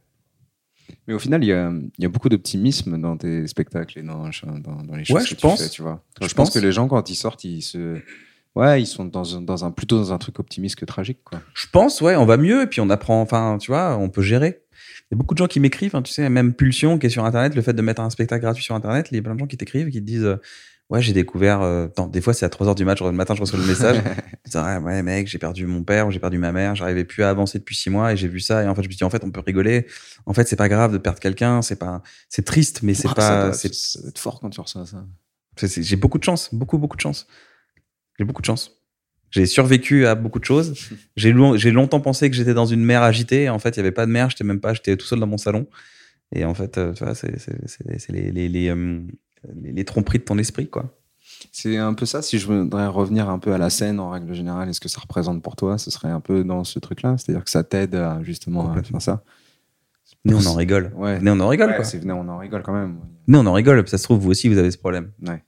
Mais 1.06 1.14
au 1.14 1.18
final, 1.18 1.42
il 1.44 1.46
y 1.46 1.52
a, 1.52 1.70
il 1.98 2.02
y 2.02 2.04
a 2.04 2.08
beaucoup 2.08 2.28
d'optimisme 2.28 3.00
dans 3.00 3.16
tes 3.16 3.46
spectacles 3.46 3.98
et 4.00 4.02
dans, 4.02 4.28
dans, 4.58 4.82
dans 4.82 4.96
les 4.96 5.04
choses 5.04 5.16
Ouais, 5.16 5.22
que 5.22 5.28
je 5.28 5.34
tu 5.34 5.40
pense. 5.40 5.62
fais, 5.62 5.68
tu 5.68 5.82
vois. 5.82 6.04
Je 6.20 6.26
Je, 6.26 6.34
pense 6.34 6.48
pense. 6.48 6.54
que 6.54 6.58
les 6.58 6.72
gens, 6.72 6.88
quand 6.88 7.08
ils 7.08 7.14
sortent, 7.14 7.44
ils 7.44 7.62
se, 7.62 8.00
Ouais, 8.56 8.82
ils 8.82 8.86
sont 8.86 9.04
dans 9.04 9.36
un, 9.36 9.42
dans 9.42 9.64
un 9.64 9.70
plutôt 9.70 9.96
dans 9.98 10.12
un 10.12 10.18
truc 10.18 10.40
optimiste 10.40 10.74
que 10.76 10.84
tragique, 10.84 11.20
quoi. 11.24 11.40
Je 11.54 11.66
pense, 11.70 12.00
ouais, 12.00 12.16
on 12.16 12.26
va 12.26 12.36
mieux 12.36 12.62
et 12.62 12.66
puis 12.66 12.80
on 12.80 12.90
apprend, 12.90 13.20
enfin, 13.22 13.56
tu 13.60 13.70
vois, 13.70 13.96
on 13.96 14.08
peut 14.08 14.22
gérer. 14.22 14.60
Il 15.10 15.14
y 15.14 15.14
a 15.14 15.16
beaucoup 15.16 15.34
de 15.34 15.38
gens 15.38 15.46
qui 15.46 15.60
m'écrivent, 15.60 15.94
hein, 15.94 16.02
tu 16.02 16.12
sais, 16.12 16.28
même 16.28 16.52
Pulsion 16.54 16.98
qui 16.98 17.06
est 17.06 17.10
sur 17.10 17.24
Internet, 17.24 17.54
le 17.54 17.62
fait 17.62 17.72
de 17.72 17.82
mettre 17.82 18.00
un 18.00 18.10
spectacle 18.10 18.42
gratuit 18.42 18.64
sur 18.64 18.74
Internet, 18.74 19.08
il 19.12 19.16
y 19.16 19.18
a 19.18 19.22
plein 19.22 19.34
de 19.34 19.38
gens 19.40 19.46
qui 19.46 19.56
t'écrivent 19.56 19.86
et 19.88 19.90
qui 19.92 20.00
te 20.00 20.06
disent, 20.06 20.24
euh, 20.24 20.36
ouais, 20.90 21.00
j'ai 21.00 21.12
découvert, 21.12 21.62
euh, 21.62 21.86
des 22.12 22.20
fois 22.20 22.34
c'est 22.34 22.44
à 22.44 22.48
3 22.48 22.68
heures 22.68 22.74
du 22.74 22.84
match, 22.84 23.00
le 23.00 23.12
matin 23.12 23.34
je 23.34 23.40
reçois 23.40 23.58
le 23.58 23.64
message, 23.66 23.96
disent, 24.44 24.56
ouais, 24.56 25.02
mec, 25.02 25.26
j'ai 25.28 25.38
perdu 25.38 25.66
mon 25.66 25.82
père 25.82 26.06
ou 26.06 26.10
j'ai 26.10 26.18
perdu 26.18 26.38
ma 26.38 26.52
mère, 26.52 26.74
j'arrivais 26.74 27.04
plus 27.04 27.22
à 27.22 27.30
avancer 27.30 27.58
depuis 27.58 27.76
6 27.76 27.90
mois 27.90 28.12
et 28.12 28.16
j'ai 28.16 28.28
vu 28.28 28.40
ça 28.40 28.62
et 28.62 28.68
en 28.68 28.74
fait 28.74 28.82
je 28.82 28.88
me 28.88 28.92
dis, 28.94 29.04
en 29.04 29.10
fait, 29.10 29.24
on 29.24 29.30
peut 29.30 29.40
rigoler. 29.44 29.86
En 30.26 30.34
fait, 30.34 30.46
c'est 30.48 30.56
pas 30.56 30.68
grave 30.68 30.92
de 30.92 30.98
perdre 30.98 31.18
quelqu'un, 31.20 31.62
c'est 31.62 31.78
pas, 31.78 32.02
c'est 32.28 32.44
triste, 32.44 32.82
mais 32.82 32.94
c'est 32.94 33.08
Ah, 33.08 33.14
pas, 33.14 33.52
c'est, 33.52 33.70
être 34.06 34.18
fort 34.18 34.40
quand 34.40 34.50
tu 34.50 34.60
reçois 34.60 34.84
ça. 34.84 35.06
j'ai 35.62 35.96
beaucoup 35.96 36.18
de 36.18 36.24
chance, 36.24 36.52
beaucoup, 36.52 36.78
beaucoup 36.78 36.96
de 36.96 37.02
chance. 37.02 37.26
J'ai 38.18 38.24
beaucoup 38.24 38.42
de 38.42 38.46
chance. 38.46 38.76
J'ai 39.30 39.46
survécu 39.46 40.06
à 40.06 40.14
beaucoup 40.16 40.40
de 40.40 40.44
choses. 40.44 40.74
J'ai 41.16 41.32
long- 41.32 41.56
j'ai 41.56 41.70
longtemps 41.70 42.00
pensé 42.00 42.28
que 42.28 42.34
j'étais 42.36 42.52
dans 42.54 42.66
une 42.66 42.84
mer 42.84 43.02
agitée. 43.02 43.48
En 43.48 43.58
fait, 43.60 43.70
il 43.70 43.76
y 43.76 43.80
avait 43.80 43.92
pas 43.92 44.04
de 44.04 44.10
mer. 44.10 44.28
J'étais 44.28 44.42
même 44.44 44.60
pas. 44.60 44.74
J'étais 44.74 44.96
tout 44.96 45.06
seul 45.06 45.20
dans 45.20 45.26
mon 45.28 45.38
salon. 45.38 45.68
Et 46.34 46.44
en 46.44 46.52
fait, 46.54 46.78
euh, 46.78 46.92
tu 46.92 47.04
vois, 47.04 47.14
c'est 47.14 47.30
les, 48.10 48.68
euh, 48.70 49.00
les- 49.62 49.72
les 49.72 49.84
tromperies 49.84 50.18
de 50.18 50.24
ton 50.24 50.38
esprit, 50.38 50.68
quoi. 50.68 50.96
C'est 51.52 51.76
un 51.78 51.94
peu 51.94 52.06
ça. 52.06 52.22
Si 52.22 52.38
je 52.38 52.46
voudrais 52.46 52.86
revenir 52.86 53.28
un 53.30 53.38
peu 53.38 53.52
à 53.52 53.58
la 53.58 53.70
scène 53.70 53.98
en 54.00 54.10
règle 54.10 54.34
générale, 54.34 54.68
est-ce 54.68 54.80
que 54.80 54.88
ça 54.88 55.00
représente 55.00 55.42
pour 55.42 55.56
toi? 55.56 55.78
Ce 55.78 55.90
serait 55.90 56.10
un 56.10 56.20
peu 56.20 56.44
dans 56.44 56.64
ce 56.64 56.78
truc-là, 56.78 57.16
c'est-à-dire 57.18 57.44
que 57.44 57.50
ça 57.50 57.64
t'aide 57.64 57.94
à, 57.94 58.22
justement 58.22 58.72
à 58.72 58.82
faire 58.82 59.00
ça. 59.02 59.22
Nous, 60.24 60.36
on 60.36 60.50
en 60.50 60.54
rigole. 60.54 60.92
Ouais. 60.96 61.18
Nous, 61.20 61.32
on 61.32 61.40
en 61.40 61.48
rigole, 61.48 61.70
Ouais, 61.70 61.76
quoi. 61.76 61.84
c'est- 61.84 61.98
venez, 61.98 62.12
on 62.12 62.28
en 62.28 62.36
rigole 62.38 62.62
quand 62.62 62.74
même. 62.74 62.98
Nous, 63.26 63.38
on 63.38 63.46
en 63.46 63.52
rigole. 63.54 63.86
Ça 63.88 63.96
se 63.96 64.02
trouve, 64.04 64.18
vous 64.20 64.30
aussi, 64.30 64.48
vous 64.48 64.58
avez 64.58 64.70
ce 64.70 64.76
problème. 64.76 65.12
Ouais. 65.26 65.42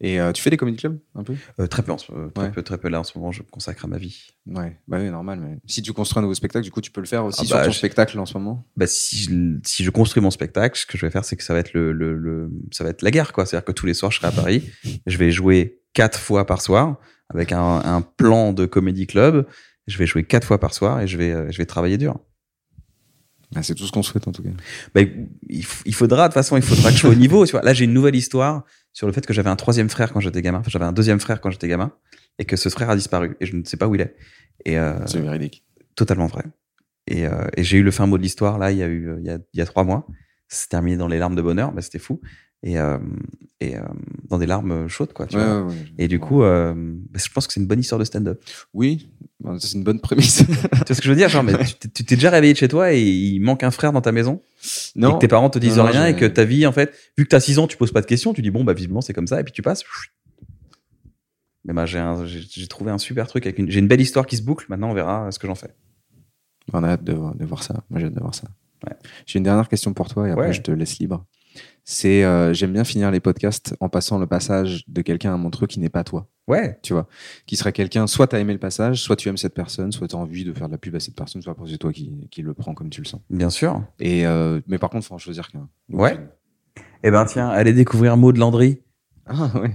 Et 0.00 0.20
euh, 0.20 0.30
tu 0.30 0.40
fais 0.42 0.50
des 0.50 0.56
comedy 0.56 0.76
clubs 0.76 0.96
un 1.16 1.24
peu? 1.24 1.34
Euh, 1.58 1.66
très 1.66 1.82
peu, 1.82 1.90
en 1.90 1.98
ce- 1.98 2.12
euh, 2.12 2.28
très 2.30 2.44
Ouais. 2.44 2.50
peu, 2.52 2.62
très 2.62 2.78
peu. 2.78 2.88
Là, 2.88 3.00
en 3.00 3.04
ce 3.04 3.18
moment, 3.18 3.32
je 3.32 3.42
me 3.42 3.48
consacre 3.48 3.84
à 3.84 3.88
ma 3.88 3.98
vie. 3.98 4.28
Ouais, 4.46 4.78
bah 4.86 4.98
oui, 5.00 5.10
normal. 5.10 5.40
Mais 5.40 5.58
si 5.66 5.82
tu 5.82 5.92
construis 5.92 6.20
un 6.20 6.22
nouveau 6.22 6.34
spectacle, 6.34 6.62
du 6.64 6.70
coup, 6.70 6.80
tu 6.80 6.92
peux 6.92 7.00
le 7.00 7.06
faire 7.08 7.24
aussi 7.24 7.40
Ah 7.42 7.46
sur 7.46 7.56
bah, 7.56 7.64
ton 7.64 7.72
je- 7.72 7.78
spectacle 7.78 8.16
en 8.20 8.24
ce 8.24 8.34
moment? 8.38 8.64
Bah, 8.76 8.86
si, 8.86 9.16
je, 9.24 9.58
si 9.64 9.82
je 9.82 9.90
construis 9.90 10.22
mon 10.22 10.30
spectacle, 10.30 10.78
ce 10.78 10.86
que 10.86 10.96
je 10.96 11.04
vais 11.04 11.10
faire, 11.10 11.24
c'est 11.24 11.34
que 11.34 11.42
ça 11.42 11.52
va 11.52 11.58
être 11.58 11.72
le, 11.72 11.90
le, 11.92 12.16
le- 12.16 12.48
ça 12.70 12.84
va 12.84 12.90
être 12.90 13.02
la 13.02 13.10
guerre, 13.10 13.32
quoi. 13.32 13.44
C'est-à-dire 13.44 13.64
que 13.64 13.72
tous 13.72 13.86
les 13.86 13.94
soirs, 13.94 14.12
je 14.12 14.18
serai 14.18 14.28
à 14.28 14.32
Paris. 14.32 14.70
je 15.06 15.16
vais 15.18 15.32
jouer 15.32 15.80
quatre 15.94 16.18
fois 16.20 16.46
par 16.46 16.60
soir 16.62 16.96
avec 17.28 17.50
un, 17.50 17.80
un 17.84 18.00
plan 18.00 18.52
de 18.52 18.66
comédie 18.66 19.08
club. 19.08 19.46
Je 19.88 19.98
vais 19.98 20.06
jouer 20.06 20.22
quatre 20.22 20.46
fois 20.46 20.60
par 20.60 20.74
soir 20.74 21.00
et 21.00 21.08
je 21.08 21.16
vais, 21.18 21.50
je 21.50 21.58
vais 21.58 21.66
travailler 21.66 21.98
dur. 21.98 22.20
Bah, 23.52 23.62
c'est 23.62 23.74
tout 23.74 23.86
ce 23.86 23.92
qu'on 23.92 24.02
souhaite 24.02 24.28
en 24.28 24.32
tout 24.32 24.42
cas. 24.42 24.50
Bah, 24.94 25.00
il, 25.48 25.64
il 25.86 25.94
faudra, 25.94 26.24
de 26.24 26.28
toute 26.28 26.34
façon, 26.34 26.56
il 26.56 26.62
faudra 26.62 26.90
que 26.90 26.94
je 26.96 27.00
sois 27.00 27.10
au 27.10 27.14
niveau. 27.14 27.46
Tu 27.46 27.52
vois. 27.52 27.62
Là, 27.62 27.72
j'ai 27.72 27.86
une 27.86 27.94
nouvelle 27.94 28.14
histoire 28.14 28.64
sur 28.98 29.06
le 29.06 29.12
fait 29.12 29.24
que 29.24 29.32
j'avais 29.32 29.48
un 29.48 29.54
troisième 29.54 29.88
frère 29.88 30.12
quand 30.12 30.18
j'étais 30.18 30.42
gamin. 30.42 30.58
Enfin, 30.58 30.70
j'avais 30.70 30.84
un 30.84 30.90
deuxième 30.92 31.20
frère 31.20 31.40
quand 31.40 31.52
j'étais 31.52 31.68
gamin 31.68 31.92
et 32.40 32.44
que 32.44 32.56
ce 32.56 32.68
frère 32.68 32.90
a 32.90 32.96
disparu 32.96 33.36
et 33.38 33.46
je 33.46 33.54
ne 33.54 33.62
sais 33.62 33.76
pas 33.76 33.86
où 33.86 33.94
il 33.94 34.00
est. 34.00 34.16
Et 34.64 34.76
euh, 34.76 35.06
C'est 35.06 35.20
véridique. 35.20 35.64
totalement 35.94 36.26
vrai. 36.26 36.42
Et, 37.06 37.24
euh, 37.24 37.46
et 37.56 37.62
j'ai 37.62 37.78
eu 37.78 37.84
le 37.84 37.92
fin 37.92 38.08
mot 38.08 38.18
de 38.18 38.24
l'histoire 38.24 38.58
là, 38.58 38.72
il 38.72 38.78
y 38.78 38.82
a 38.82 38.88
eu, 38.88 39.08
euh, 39.08 39.18
il 39.20 39.24
y 39.24 39.30
a, 39.30 39.38
il 39.52 39.58
y 39.58 39.60
a 39.60 39.66
trois 39.66 39.84
mois. 39.84 40.04
C'est 40.48 40.68
terminé 40.68 40.96
dans 40.96 41.06
les 41.06 41.20
larmes 41.20 41.36
de 41.36 41.42
bonheur, 41.42 41.72
mais 41.72 41.80
c'était 41.80 42.00
fou. 42.00 42.20
Et, 42.64 42.76
euh, 42.78 42.98
et 43.60 43.76
euh, 43.76 43.82
dans 44.28 44.38
des 44.38 44.46
larmes 44.46 44.88
chaudes, 44.88 45.12
quoi. 45.12 45.26
Tu 45.26 45.36
Ouais, 45.36 45.44
vois. 45.44 45.62
ouais, 45.62 45.68
ouais. 45.68 45.74
Et 45.98 46.08
du 46.08 46.18
coup, 46.18 46.42
euh, 46.42 46.74
bah, 46.76 47.20
je 47.24 47.30
pense 47.32 47.46
que 47.46 47.52
c'est 47.52 47.60
une 47.60 47.66
bonne 47.68 47.78
histoire 47.78 47.98
de 48.00 48.04
stand-up. 48.04 48.42
Oui, 48.74 49.10
bah, 49.38 49.56
c'est 49.60 49.74
une 49.78 49.84
bonne 49.84 50.00
prémisse. 50.00 50.38
tu 50.46 50.52
vois 50.52 50.84
ce 50.86 50.94
que 50.94 51.02
je 51.04 51.10
veux 51.10 51.16
dire 51.16 51.28
Genre, 51.28 51.44
mais 51.44 51.52
tu 51.64 51.88
t'es- 52.04 52.16
déjà 52.16 52.30
réveillé 52.30 52.52
de 52.54 52.58
chez 52.58 52.66
toi 52.68 52.92
et 52.92 53.00
il 53.00 53.38
manque 53.40 53.62
un 53.62 53.70
frère 53.70 53.92
dans 53.92 54.00
ta 54.00 54.10
maison 54.10 54.42
Et 54.96 55.00
que 55.00 55.18
tes 55.20 55.28
parents 55.28 55.50
te 55.50 55.58
disent 55.60 55.76
Non, 55.78 55.84
non, 55.84 55.90
rien 55.90 56.06
et 56.08 56.16
que 56.16 56.24
ta 56.24 56.44
vie, 56.44 56.66
en 56.66 56.72
fait, 56.72 56.92
vu 57.16 57.24
que 57.24 57.28
t'as 57.28 57.38
6 57.40 57.60
ans, 57.60 57.68
tu 57.68 57.76
poses 57.76 57.92
pas 57.92 58.00
de 58.00 58.06
questions, 58.06 58.34
tu 58.34 58.42
dis 58.42 58.50
bon, 58.50 58.64
bah, 58.64 58.72
visiblement, 58.72 59.00
c'est 59.02 59.12
comme 59.14 59.28
ça, 59.28 59.40
et 59.40 59.44
puis 59.44 59.52
tu 59.52 59.62
passes. 59.62 59.84
Mais 61.64 61.74
bah, 61.74 61.86
j'ai 61.86 62.66
trouvé 62.68 62.90
un 62.90 62.98
super 62.98 63.26
truc 63.28 63.46
avec 63.46 63.58
une, 63.58 63.70
j'ai 63.70 63.78
une 63.78 63.88
belle 63.88 64.00
histoire 64.00 64.26
qui 64.26 64.36
se 64.36 64.42
boucle. 64.42 64.66
Maintenant, 64.68 64.90
on 64.90 64.94
verra 64.94 65.30
ce 65.30 65.38
que 65.38 65.46
j'en 65.46 65.54
fais. 65.54 65.70
On 66.72 66.82
a 66.82 66.88
hâte 66.88 67.04
de, 67.04 67.12
voir- 67.12 67.34
de 67.34 67.44
voir 67.44 67.62
ça. 67.62 67.84
Moi, 67.90 68.00
j'ai 68.00 68.06
hâte 68.06 68.14
de 68.14 68.20
voir 68.20 68.34
ça. 68.34 68.48
J'ai 69.26 69.38
une 69.38 69.42
dernière 69.44 69.68
question 69.68 69.92
pour 69.92 70.08
toi 70.08 70.26
et 70.28 70.30
après, 70.32 70.52
je 70.52 70.62
te 70.62 70.70
laisse 70.70 70.98
libre. 70.98 71.24
C'est, 71.84 72.22
euh, 72.22 72.52
j'aime 72.52 72.72
bien 72.74 72.84
finir 72.84 73.10
les 73.10 73.20
podcasts 73.20 73.74
en 73.80 73.88
passant 73.88 74.18
le 74.18 74.26
passage 74.26 74.84
de 74.88 75.00
quelqu'un 75.00 75.32
à 75.32 75.36
Montreux 75.38 75.66
qui 75.66 75.80
n'est 75.80 75.88
pas 75.88 76.04
toi. 76.04 76.28
Ouais. 76.46 76.78
Tu 76.82 76.92
vois, 76.92 77.08
qui 77.46 77.56
serait 77.56 77.72
quelqu'un, 77.72 78.06
soit 78.06 78.26
tu 78.26 78.36
as 78.36 78.40
aimé 78.40 78.52
le 78.52 78.58
passage, 78.58 79.02
soit 79.02 79.16
tu 79.16 79.28
aimes 79.30 79.38
cette 79.38 79.54
personne, 79.54 79.90
soit 79.90 80.06
tu 80.08 80.14
as 80.14 80.18
envie 80.18 80.44
de 80.44 80.52
faire 80.52 80.66
de 80.66 80.72
la 80.72 80.78
pub 80.78 80.94
à 80.94 81.00
cette 81.00 81.14
personne, 81.14 81.40
soit 81.40 81.56
c'est 81.66 81.78
toi 81.78 81.92
qui, 81.92 82.28
qui 82.30 82.42
le 82.42 82.52
prends 82.52 82.74
comme 82.74 82.90
tu 82.90 83.00
le 83.00 83.06
sens. 83.06 83.20
Bien 83.30 83.48
sûr. 83.48 83.82
Et, 84.00 84.26
euh, 84.26 84.60
mais 84.66 84.76
par 84.78 84.90
contre, 84.90 85.06
il 85.06 85.08
faut 85.08 85.14
en 85.14 85.18
choisir 85.18 85.48
qu'un. 85.50 85.68
Ouais. 85.90 86.18
Eh 87.02 87.10
ben, 87.10 87.24
tiens, 87.24 87.48
allez 87.48 87.72
découvrir 87.72 88.16
Maud 88.18 88.36
Landry. 88.36 88.82
Ah, 89.26 89.50
ouais. 89.58 89.74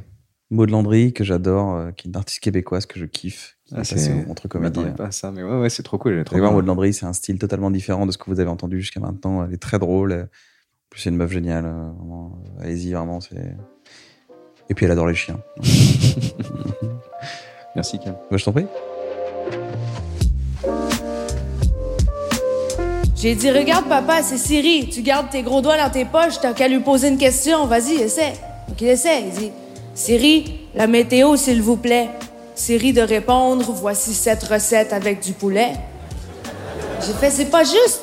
Maud 0.52 0.70
Landry, 0.70 1.14
que 1.14 1.24
j'adore, 1.24 1.76
euh, 1.76 1.92
qui 1.92 2.08
est 2.08 2.12
une 2.12 2.16
artiste 2.16 2.42
québécoise 2.42 2.86
que 2.86 3.00
je 3.00 3.06
kiffe. 3.06 3.58
Ah, 3.72 3.82
est 3.82 3.84
c'est- 3.86 3.98
je 3.98 4.48
Comédie. 4.48 4.80
m'attendais 4.80 4.96
pas 4.96 5.08
à 5.08 5.12
ça, 5.12 5.32
mais 5.32 5.42
ouais, 5.42 5.60
ouais, 5.62 5.70
c'est 5.72 5.82
trop 5.82 5.98
cool. 5.98 6.14
elle 6.14 6.20
est 6.20 6.24
trop. 6.26 6.38
Maud 6.38 6.66
Landry, 6.66 6.94
c'est 6.94 7.08
un 7.08 7.14
style 7.14 7.40
totalement 7.40 7.72
différent 7.72 8.06
de 8.06 8.12
ce 8.12 8.20
que 8.20 8.26
vous 8.30 8.40
avez 8.40 8.50
entendu 8.52 8.80
jusqu'à 8.80 9.00
maintenant. 9.00 9.44
Elle 9.46 9.54
est 9.54 9.58
très 9.62 9.80
drôle. 9.80 10.30
C'est 10.96 11.10
une 11.10 11.18
meuf 11.18 11.32
géniale. 11.32 11.66
euh, 11.66 11.90
vraiment. 11.98 12.32
Allez-y, 12.62 12.94
vraiment. 12.94 13.20
c'est 13.22 13.36
Et 14.70 14.74
puis, 14.74 14.86
elle 14.86 14.92
adore 14.92 15.08
les 15.08 15.16
chiens. 15.16 15.40
Merci, 17.76 18.00
Cam. 18.00 18.16
Bah, 18.30 18.38
je 18.38 18.46
t'en 18.46 18.52
prie. 18.52 18.68
J'ai 23.16 23.36
dit, 23.36 23.50
regarde 23.52 23.88
papa, 23.88 24.22
c'est 24.22 24.38
Siri. 24.38 24.90
Tu 24.90 25.02
gardes 25.02 25.30
tes 25.30 25.44
gros 25.44 25.62
doigts 25.62 25.78
dans 25.78 25.90
tes 25.90 26.04
poches, 26.04 26.40
t'as 26.42 26.54
qu'à 26.54 26.68
lui 26.68 26.80
poser 26.82 27.08
une 27.08 27.18
question. 27.18 27.66
Vas-y, 27.68 27.94
essaie. 27.96 28.34
Donc 28.68 28.82
il 28.82 28.88
essaie. 28.90 29.22
Il 29.22 29.32
dit, 29.32 29.52
Siri, 29.96 30.68
la 30.76 30.88
météo, 30.88 31.38
s'il 31.38 31.62
vous 31.62 31.78
plaît. 31.78 32.10
Siri 32.54 32.92
de 32.92 33.02
répondre, 33.02 33.72
voici 33.72 34.14
cette 34.14 34.44
recette 34.44 34.92
avec 34.94 35.22
du 35.22 35.32
poulet. 35.32 35.72
J'ai 37.06 37.14
fait, 37.14 37.30
c'est 37.30 37.50
pas 37.50 37.64
juste. 37.64 38.03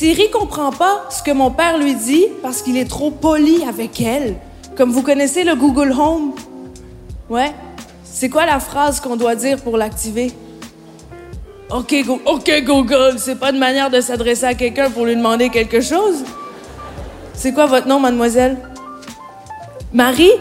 Siri 0.00 0.30
comprend 0.30 0.70
pas 0.72 1.04
ce 1.10 1.22
que 1.22 1.30
mon 1.30 1.50
père 1.50 1.76
lui 1.76 1.94
dit 1.94 2.24
parce 2.42 2.62
qu'il 2.62 2.78
est 2.78 2.88
trop 2.88 3.10
poli 3.10 3.62
avec 3.68 4.00
elle. 4.00 4.36
Comme 4.74 4.92
vous 4.92 5.02
connaissez 5.02 5.44
le 5.44 5.54
Google 5.54 5.92
Home. 5.92 6.32
Ouais. 7.28 7.52
C'est 8.02 8.30
quoi 8.30 8.46
la 8.46 8.60
phrase 8.60 8.98
qu'on 8.98 9.16
doit 9.16 9.34
dire 9.34 9.60
pour 9.62 9.76
l'activer? 9.76 10.32
OK, 11.70 11.94
Go- 12.06 12.22
OK, 12.24 12.50
Google, 12.64 13.16
c'est 13.18 13.34
pas 13.38 13.50
une 13.50 13.58
manière 13.58 13.90
de 13.90 14.00
s'adresser 14.00 14.46
à 14.46 14.54
quelqu'un 14.54 14.88
pour 14.88 15.04
lui 15.04 15.14
demander 15.14 15.50
quelque 15.50 15.82
chose? 15.82 16.24
C'est 17.34 17.52
quoi 17.52 17.66
votre 17.66 17.86
nom, 17.86 18.00
mademoiselle? 18.00 18.56
Marie? 19.92 20.32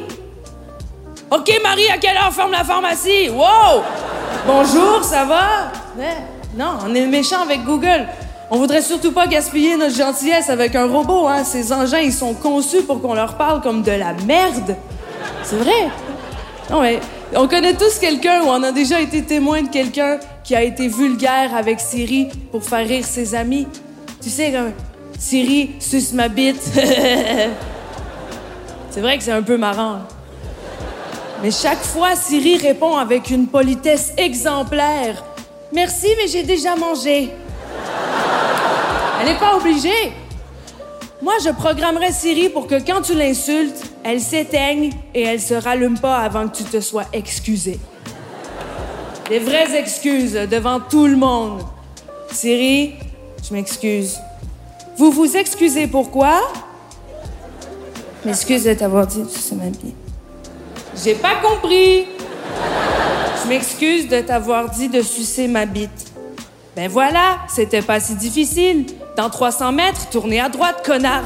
OK, 1.32 1.52
Marie, 1.62 1.90
à 1.90 1.98
quelle 1.98 2.16
heure 2.16 2.32
ferme 2.32 2.52
la 2.54 2.64
pharmacie? 2.64 3.28
Wow! 3.28 3.82
Bonjour, 4.48 5.04
ça 5.04 5.26
va? 5.26 5.70
Non, 6.58 6.78
on 6.88 6.96
est 6.96 7.06
méchant 7.08 7.42
avec 7.42 7.66
Google. 7.66 8.08
On 8.52 8.58
voudrait 8.58 8.82
surtout 8.82 9.12
pas 9.12 9.28
gaspiller 9.28 9.78
notre 9.78 9.96
gentillesse 9.96 10.50
avec 10.50 10.76
un 10.76 10.88
robot, 10.88 11.28
hein. 11.28 11.44
Ces 11.44 11.72
engins, 11.72 12.00
ils 12.00 12.14
sont 12.14 12.34
conçus 12.34 12.82
pour 12.82 13.00
qu'on 13.00 13.14
leur 13.14 13.38
parle 13.38 13.62
comme 13.62 13.84
de 13.84 13.92
la 13.92 14.14
merde. 14.26 14.76
C'est 15.44 15.58
vrai. 15.58 15.90
Non, 16.72 16.82
mais 16.82 17.00
on 17.36 17.48
connaît 17.48 17.76
tous 17.76 18.00
quelqu'un 18.00 18.42
ou 18.42 18.48
on 18.48 18.64
a 18.64 18.72
déjà 18.72 19.00
été 19.02 19.22
témoin 19.22 19.62
de 19.62 19.68
quelqu'un 19.68 20.20
qui 20.44 20.56
a 20.56 20.64
été 20.64 20.88
vulgaire 20.88 21.56
avec 21.56 21.80
Siri 21.80 22.30
pour 22.52 22.64
faire 22.64 22.88
rire 22.88 23.06
ses 23.06 23.36
amis. 23.36 23.68
Tu 24.20 24.32
sais, 24.32 24.52
comme 24.52 24.72
Siri, 25.20 25.76
suce 25.80 26.14
ma 26.14 26.28
bite. 26.28 26.64
c'est 28.90 29.02
vrai 29.02 29.20
que 29.20 29.24
c'est 29.24 29.32
un 29.32 29.44
peu 29.44 29.58
marrant. 29.58 30.00
Mais 31.44 31.52
chaque 31.52 31.84
fois, 31.84 32.16
Siri 32.16 32.58
répond 32.58 32.98
avec 32.98 33.30
une 33.30 33.46
politesse 33.46 34.12
exemplaire. 34.18 35.24
Merci, 35.72 36.08
mais 36.18 36.28
j'ai 36.28 36.42
déjà 36.42 36.76
mangé. 36.76 37.30
Elle 39.20 39.28
n'est 39.28 39.40
pas 39.40 39.56
obligée. 39.58 40.14
Moi, 41.22 41.34
je 41.44 41.50
programmerais 41.50 42.14
Siri 42.14 42.48
pour 42.48 42.68
que 42.68 42.76
quand 42.76 43.02
tu 43.02 43.14
l'insultes, 43.14 43.84
elle 44.04 44.22
s'éteigne 44.22 44.92
et 45.14 45.24
elle 45.24 45.42
se 45.42 45.54
rallume 45.54 46.00
pas 46.00 46.20
avant 46.20 46.48
que 46.48 46.56
tu 46.56 46.64
te 46.64 46.80
sois 46.80 47.06
excusé. 47.12 47.78
Des 49.28 49.40
vraies 49.40 49.78
excuses 49.78 50.34
devant 50.50 50.80
tout 50.80 51.08
le 51.08 51.18
monde. 51.18 51.62
Siri, 52.32 52.94
je 53.48 53.54
m'excuse. 53.54 54.18
Vous 54.98 55.12
vous 55.12 55.36
excusez 55.36 55.88
pourquoi? 55.88 56.40
M'excuse 58.24 58.64
de 58.64 58.74
t'avoir 58.74 59.06
dit 59.06 59.24
c'est 59.30 59.56
ma 59.56 59.70
vie. 59.70 59.94
J'ai 61.04 61.16
pas 61.16 61.36
compris. 61.36 62.06
Je 63.44 63.50
m'excuse 63.50 64.08
de 64.08 64.22
t'avoir 64.22 64.70
dit 64.70 64.88
de 64.88 65.02
sucer 65.02 65.48
ma 65.48 65.66
bite. 65.66 66.12
Ben 66.76 66.90
voilà, 66.90 67.40
c'était 67.48 67.82
pas 67.82 68.00
si 68.00 68.16
difficile. 68.16 68.86
Dans 69.20 69.30
300 69.30 69.74
mètres, 69.74 70.10
tournez 70.12 70.40
à 70.40 70.48
droite, 70.48 70.82
connard. 70.86 71.26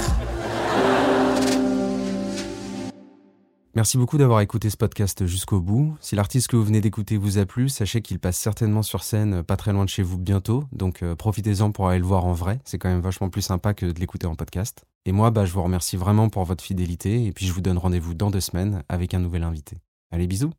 Merci 3.76 4.00
beaucoup 4.00 4.18
d'avoir 4.18 4.42
écouté 4.42 4.72
ce 4.72 4.78
podcast 4.78 5.28
jusqu'au 5.28 5.60
bout. 5.60 5.96
Si 6.02 6.16
l'artiste 6.16 6.48
que 6.48 6.56
vous 6.56 6.64
venez 6.64 6.82
d'écouter 6.82 7.18
vous 7.18 7.38
a 7.38 7.46
plu, 7.46 7.70
sachez 7.70 8.02
qu'il 8.02 8.18
passe 8.18 8.38
certainement 8.38 8.82
sur 8.82 9.04
scène 9.04 9.36
euh, 9.36 9.44
pas 9.44 9.58
très 9.58 9.74
loin 9.74 9.86
de 9.86 9.90
chez 9.90 10.02
vous 10.02 10.18
bientôt, 10.18 10.64
donc 10.72 11.04
euh, 11.04 11.14
profitez-en 11.16 11.72
pour 11.72 11.88
aller 11.88 12.00
le 12.00 12.06
voir 12.06 12.26
en 12.26 12.34
vrai, 12.34 12.62
c'est 12.66 12.80
quand 12.80 12.90
même 12.90 13.00
vachement 13.00 13.30
plus 13.30 13.44
sympa 13.44 13.76
que 13.76 13.86
de 13.86 14.00
l'écouter 14.00 14.26
en 14.26 14.34
podcast. 14.34 14.86
Et 15.06 15.12
moi, 15.12 15.30
bah, 15.30 15.46
je 15.46 15.54
vous 15.54 15.62
remercie 15.62 15.96
vraiment 15.96 16.30
pour 16.30 16.46
votre 16.46 16.64
fidélité, 16.64 17.28
et 17.28 17.32
puis 17.32 17.46
je 17.46 17.54
vous 17.54 17.62
donne 17.62 17.78
rendez-vous 17.78 18.16
dans 18.16 18.32
deux 18.32 18.42
semaines 18.42 18.82
avec 18.90 19.14
un 19.14 19.20
nouvel 19.20 19.44
invité. 19.44 19.78
Allez, 20.10 20.26
bisous 20.26 20.50